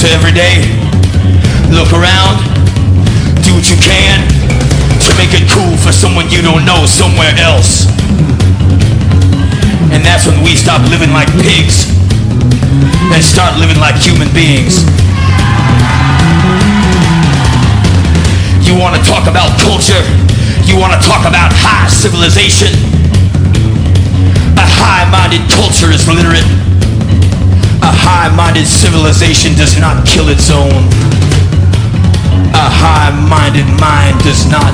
So 0.00 0.08
every 0.08 0.32
day, 0.32 0.62
look 1.70 1.92
around, 1.92 2.42
do 3.42 3.54
what 3.54 3.70
you 3.70 3.78
can 3.78 4.18
to 5.00 5.10
make 5.16 5.30
it 5.32 5.48
cool 5.50 5.76
for 5.78 5.92
someone 5.92 6.30
you 6.30 6.42
don't 6.42 6.64
know 6.64 6.86
somewhere 6.86 7.34
else. 7.38 7.86
And 9.94 10.04
that's 10.04 10.26
when 10.26 10.42
we 10.42 10.56
stop 10.56 10.82
living 10.90 11.12
like 11.12 11.28
pigs 11.42 11.93
and 13.12 13.22
start 13.22 13.58
living 13.58 13.78
like 13.78 13.94
human 13.94 14.28
beings. 14.34 14.82
You 18.64 18.74
want 18.80 18.96
to 18.96 19.02
talk 19.06 19.28
about 19.28 19.54
culture? 19.60 20.02
You 20.64 20.80
want 20.80 20.96
to 20.96 21.00
talk 21.06 21.28
about 21.28 21.52
high 21.52 21.86
civilization? 21.88 22.72
A 24.56 24.66
high-minded 24.66 25.46
culture 25.52 25.92
is 25.92 26.08
literate. 26.08 26.48
A 27.84 27.92
high-minded 27.92 28.66
civilization 28.66 29.54
does 29.54 29.78
not 29.78 30.06
kill 30.06 30.28
its 30.28 30.50
own. 30.50 30.88
A 32.56 32.68
high-minded 32.70 33.68
mind 33.78 34.18
does 34.24 34.48
not 34.50 34.72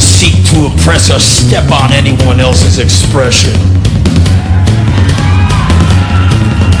seek 0.00 0.34
to 0.54 0.70
oppress 0.70 1.10
or 1.10 1.18
step 1.18 1.70
on 1.70 1.92
anyone 1.92 2.40
else's 2.40 2.78
expression. 2.78 3.83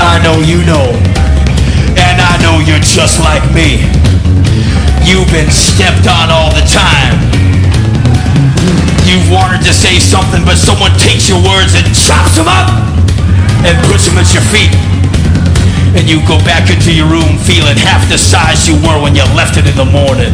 I 0.00 0.20
know 0.22 0.40
you 0.42 0.64
know, 0.64 0.90
and 1.94 2.16
I 2.20 2.38
know 2.42 2.58
you're 2.64 2.82
just 2.82 3.20
like 3.20 3.44
me. 3.54 3.86
You've 5.04 5.30
been 5.30 5.50
stepped 5.50 6.08
on 6.08 6.30
all 6.30 6.50
the 6.50 6.64
time. 6.66 7.20
You've 9.04 9.30
wanted 9.30 9.62
to 9.68 9.72
say 9.72 9.98
something, 9.98 10.44
but 10.44 10.56
someone 10.56 10.92
takes 10.98 11.28
your 11.28 11.38
words 11.44 11.74
and 11.76 11.84
chops 11.94 12.36
them 12.36 12.48
up. 12.48 12.68
and 13.64 13.74
puts 13.88 14.04
them 14.06 14.20
at 14.20 14.28
your 14.36 14.44
feet. 14.52 14.68
And 15.96 16.04
you 16.04 16.20
go 16.28 16.36
back 16.44 16.68
into 16.68 16.92
your 16.92 17.08
room 17.08 17.40
feeling 17.48 17.80
half 17.80 18.04
the 18.12 18.20
size 18.20 18.68
you 18.68 18.76
were 18.84 19.00
when 19.00 19.16
you 19.16 19.24
left 19.32 19.56
it 19.56 19.64
in 19.64 19.76
the 19.76 19.88
morning. 19.88 20.32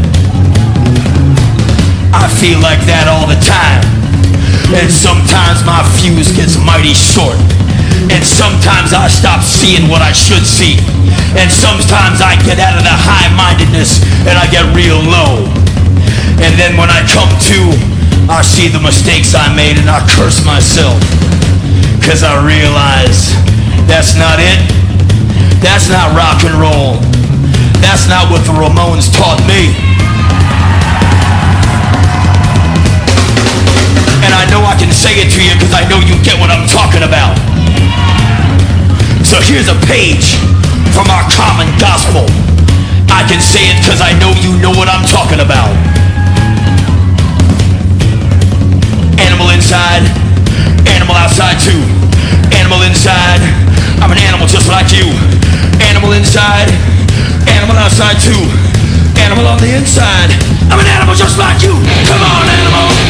I 2.10 2.26
feel 2.42 2.58
like 2.58 2.82
that 2.90 3.06
all 3.06 3.30
the 3.30 3.38
time. 3.38 3.86
And 4.74 4.90
sometimes 4.90 5.62
my 5.62 5.78
fuse 6.02 6.34
gets 6.34 6.58
mighty 6.58 6.94
short. 6.94 7.38
And 8.08 8.24
sometimes 8.24 8.96
I 8.96 9.12
stop 9.12 9.44
seeing 9.44 9.92
what 9.92 10.00
I 10.00 10.16
should 10.16 10.48
see. 10.48 10.80
And 11.36 11.52
sometimes 11.52 12.24
I 12.24 12.40
get 12.48 12.56
out 12.56 12.80
of 12.80 12.84
the 12.88 12.96
high-mindedness 12.96 14.00
and 14.24 14.40
I 14.40 14.48
get 14.48 14.64
real 14.72 14.96
low. 14.96 15.44
And 16.40 16.56
then 16.56 16.80
when 16.80 16.88
I 16.88 17.04
come 17.04 17.28
to, 17.52 17.60
I 18.32 18.40
see 18.40 18.72
the 18.72 18.80
mistakes 18.80 19.36
I 19.36 19.52
made 19.52 19.76
and 19.76 19.90
I 19.90 20.00
curse 20.16 20.40
myself. 20.48 20.96
Cause 22.00 22.24
I 22.24 22.40
realize 22.40 23.36
that's 23.84 24.16
not 24.16 24.40
it. 24.40 24.56
That's 25.60 25.92
not 25.92 26.16
rock 26.16 26.40
and 26.48 26.56
roll. 26.56 26.96
That's 27.84 28.08
not 28.08 28.32
what 28.32 28.40
the 28.48 28.56
Ramones 28.56 29.12
taught 29.12 29.44
me. 29.44 29.76
And 34.24 34.32
I 34.32 34.48
know 34.48 34.64
I 34.64 34.76
can 34.80 34.92
say 34.92 35.20
it 35.20 35.28
to 35.36 35.40
you 35.44 35.52
because 35.60 35.76
I 35.76 35.84
know 35.88 36.00
you 36.00 36.16
get 36.24 36.40
what 36.40 36.48
I'm 36.48 36.66
talking 36.66 37.04
about. 37.04 37.59
So 39.30 39.38
here's 39.46 39.70
a 39.70 39.78
page 39.86 40.34
from 40.90 41.06
our 41.06 41.22
common 41.30 41.70
gospel. 41.78 42.26
I 43.14 43.22
can 43.30 43.38
say 43.38 43.62
it 43.70 43.78
because 43.78 44.02
I 44.02 44.10
know 44.18 44.34
you 44.42 44.58
know 44.58 44.74
what 44.74 44.90
I'm 44.90 45.06
talking 45.06 45.38
about. 45.38 45.70
Animal 49.22 49.54
inside, 49.54 50.02
animal 50.90 51.14
outside 51.14 51.62
too. 51.62 51.78
Animal 52.58 52.82
inside, 52.82 53.38
I'm 54.02 54.10
an 54.10 54.18
animal 54.18 54.50
just 54.50 54.66
like 54.66 54.90
you. 54.90 55.06
Animal 55.78 56.10
inside, 56.18 56.66
animal 57.46 57.78
outside 57.78 58.18
too. 58.18 58.50
Animal 59.22 59.46
on 59.46 59.62
the 59.62 59.70
inside, 59.78 60.34
I'm 60.74 60.82
an 60.82 60.90
animal 60.90 61.14
just 61.14 61.38
like 61.38 61.62
you. 61.62 61.78
Come 62.10 62.18
on, 62.18 62.50
animal. 62.50 63.09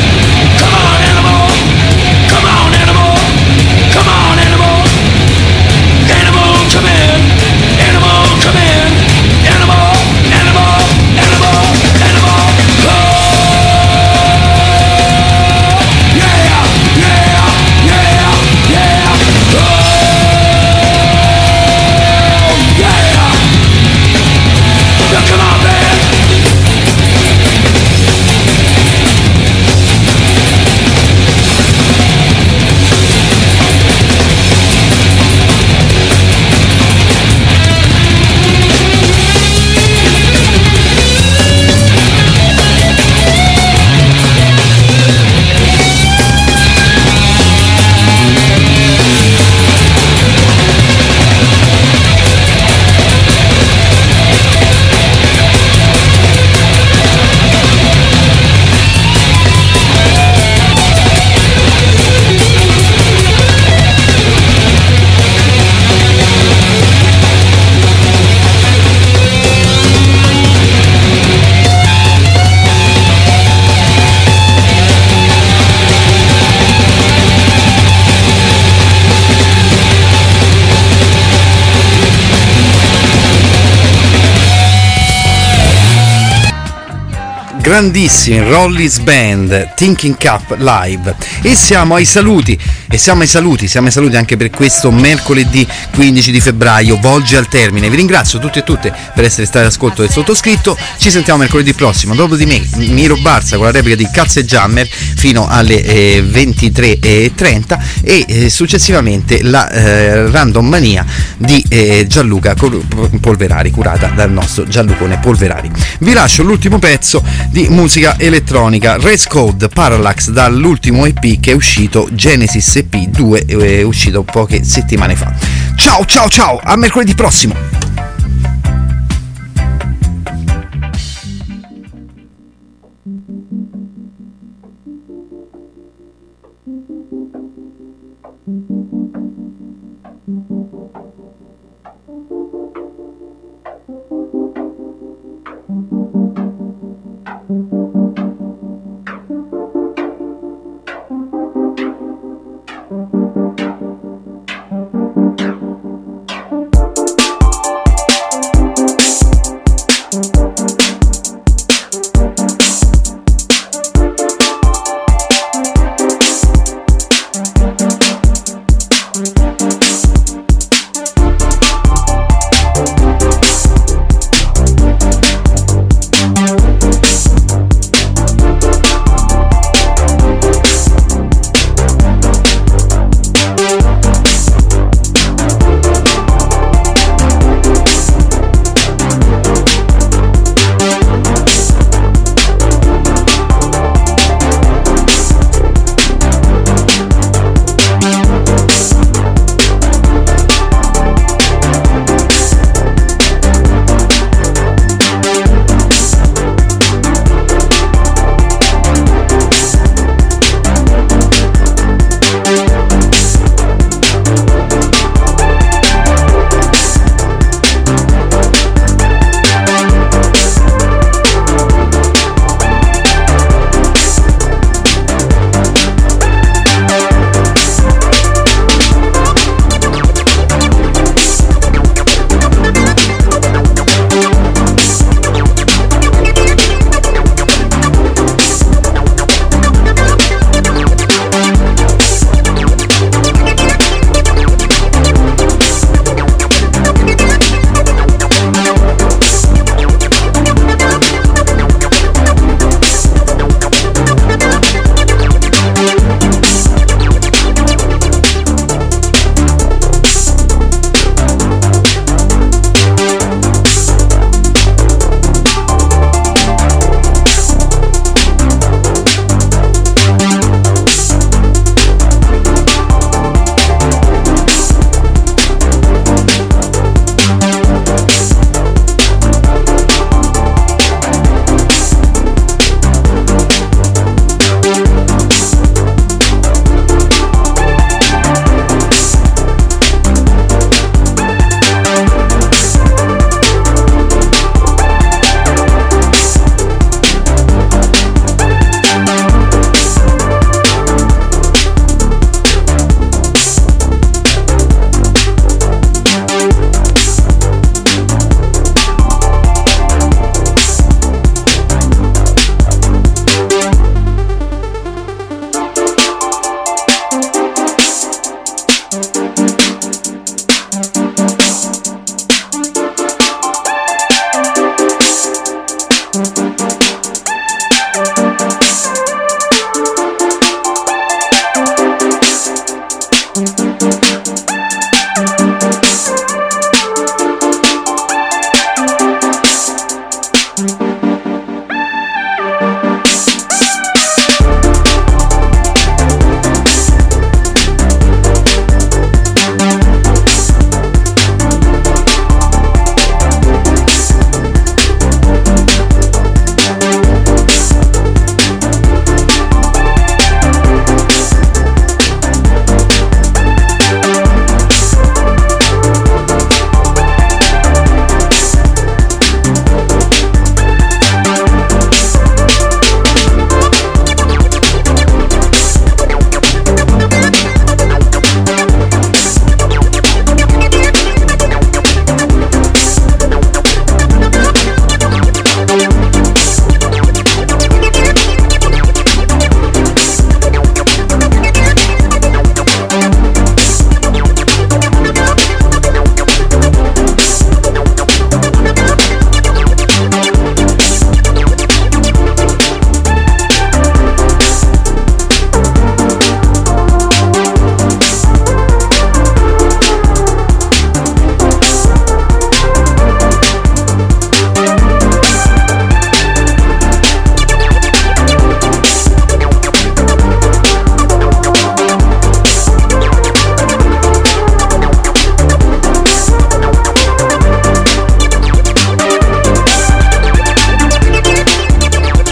Grandissimi 87.71 88.41
Rollies 88.51 88.99
Band 88.99 89.75
Thinking 89.77 90.17
Cup 90.17 90.57
Live. 90.59 91.15
E 91.41 91.55
siamo 91.55 91.95
ai 91.95 92.05
saluti 92.05 92.59
e 92.93 92.99
siamo 92.99 93.23
ai 93.23 93.29
saluti 93.29 93.69
siamo 93.69 93.87
ai 93.87 93.93
saluti 93.93 94.17
anche 94.17 94.37
per 94.37 94.51
questo 94.51 94.91
mercoledì 94.91 95.67
15 95.95 96.33
di 96.33 96.41
febbraio 96.41 96.99
volge 97.01 97.37
al 97.37 97.47
termine. 97.47 97.89
Vi 97.89 97.97
ringrazio 97.97 98.39
tutti 98.39 98.59
e 98.59 98.65
tutte 98.65 98.93
per 99.15 99.25
essere 99.25 99.47
stati 99.47 99.65
all'ascolto 99.65 100.03
del 100.03 100.11
sottoscritto. 100.11 100.77
Ci 100.99 101.11
sentiamo 101.11 101.41
mercoledì 101.41 101.73
prossimo. 101.73 102.15
Dopo 102.15 102.35
di 102.35 102.47
me 102.47 102.61
Miro 102.77 103.17
Barza 103.17 103.57
con 103.57 103.67
la 103.67 103.71
replica 103.71 103.97
di 103.97 104.09
Cazzo 104.13 104.41
e 104.41 104.45
Jammer 104.45 104.89
fino 104.89 105.47
alle 105.47 105.83
eh, 105.83 106.25
23.30 106.27 107.79
e 108.03 108.25
eh, 108.27 108.51
successivamente 108.51 109.43
la 109.43 109.71
eh, 109.71 110.31
Random 110.31 110.67
Mania 110.67 111.07
di 111.37 111.65
eh, 111.69 112.07
Gianluca 112.09 112.55
Polverari 112.55 113.71
curata 113.71 114.09
dal 114.09 114.33
nostro 114.33 114.65
Gianlucone 114.65 115.19
Polverari. 115.19 115.71
Vi 116.01 116.13
lascio 116.13 116.43
l'ultimo 116.43 116.81
pezzo 116.81 117.23
di 117.51 117.69
musica 117.69 118.19
elettronica 118.19 118.97
Race 118.99 119.29
Code 119.29 119.69
Parallax 119.69 120.31
dall'ultimo 120.31 121.07
EP 121.07 121.39
che 121.39 121.53
è 121.53 121.55
uscito 121.55 122.09
Genesis 122.13 122.79
EP 122.81 122.97
2 123.09 123.45
è 123.45 123.83
uscito 123.83 124.23
poche 124.23 124.65
settimane 124.65 125.15
fa. 125.15 125.33
Ciao 125.77 126.05
ciao 126.07 126.29
ciao 126.29 126.59
a 126.63 126.77
mercoledì 126.77 127.15
prossimo 127.15 127.55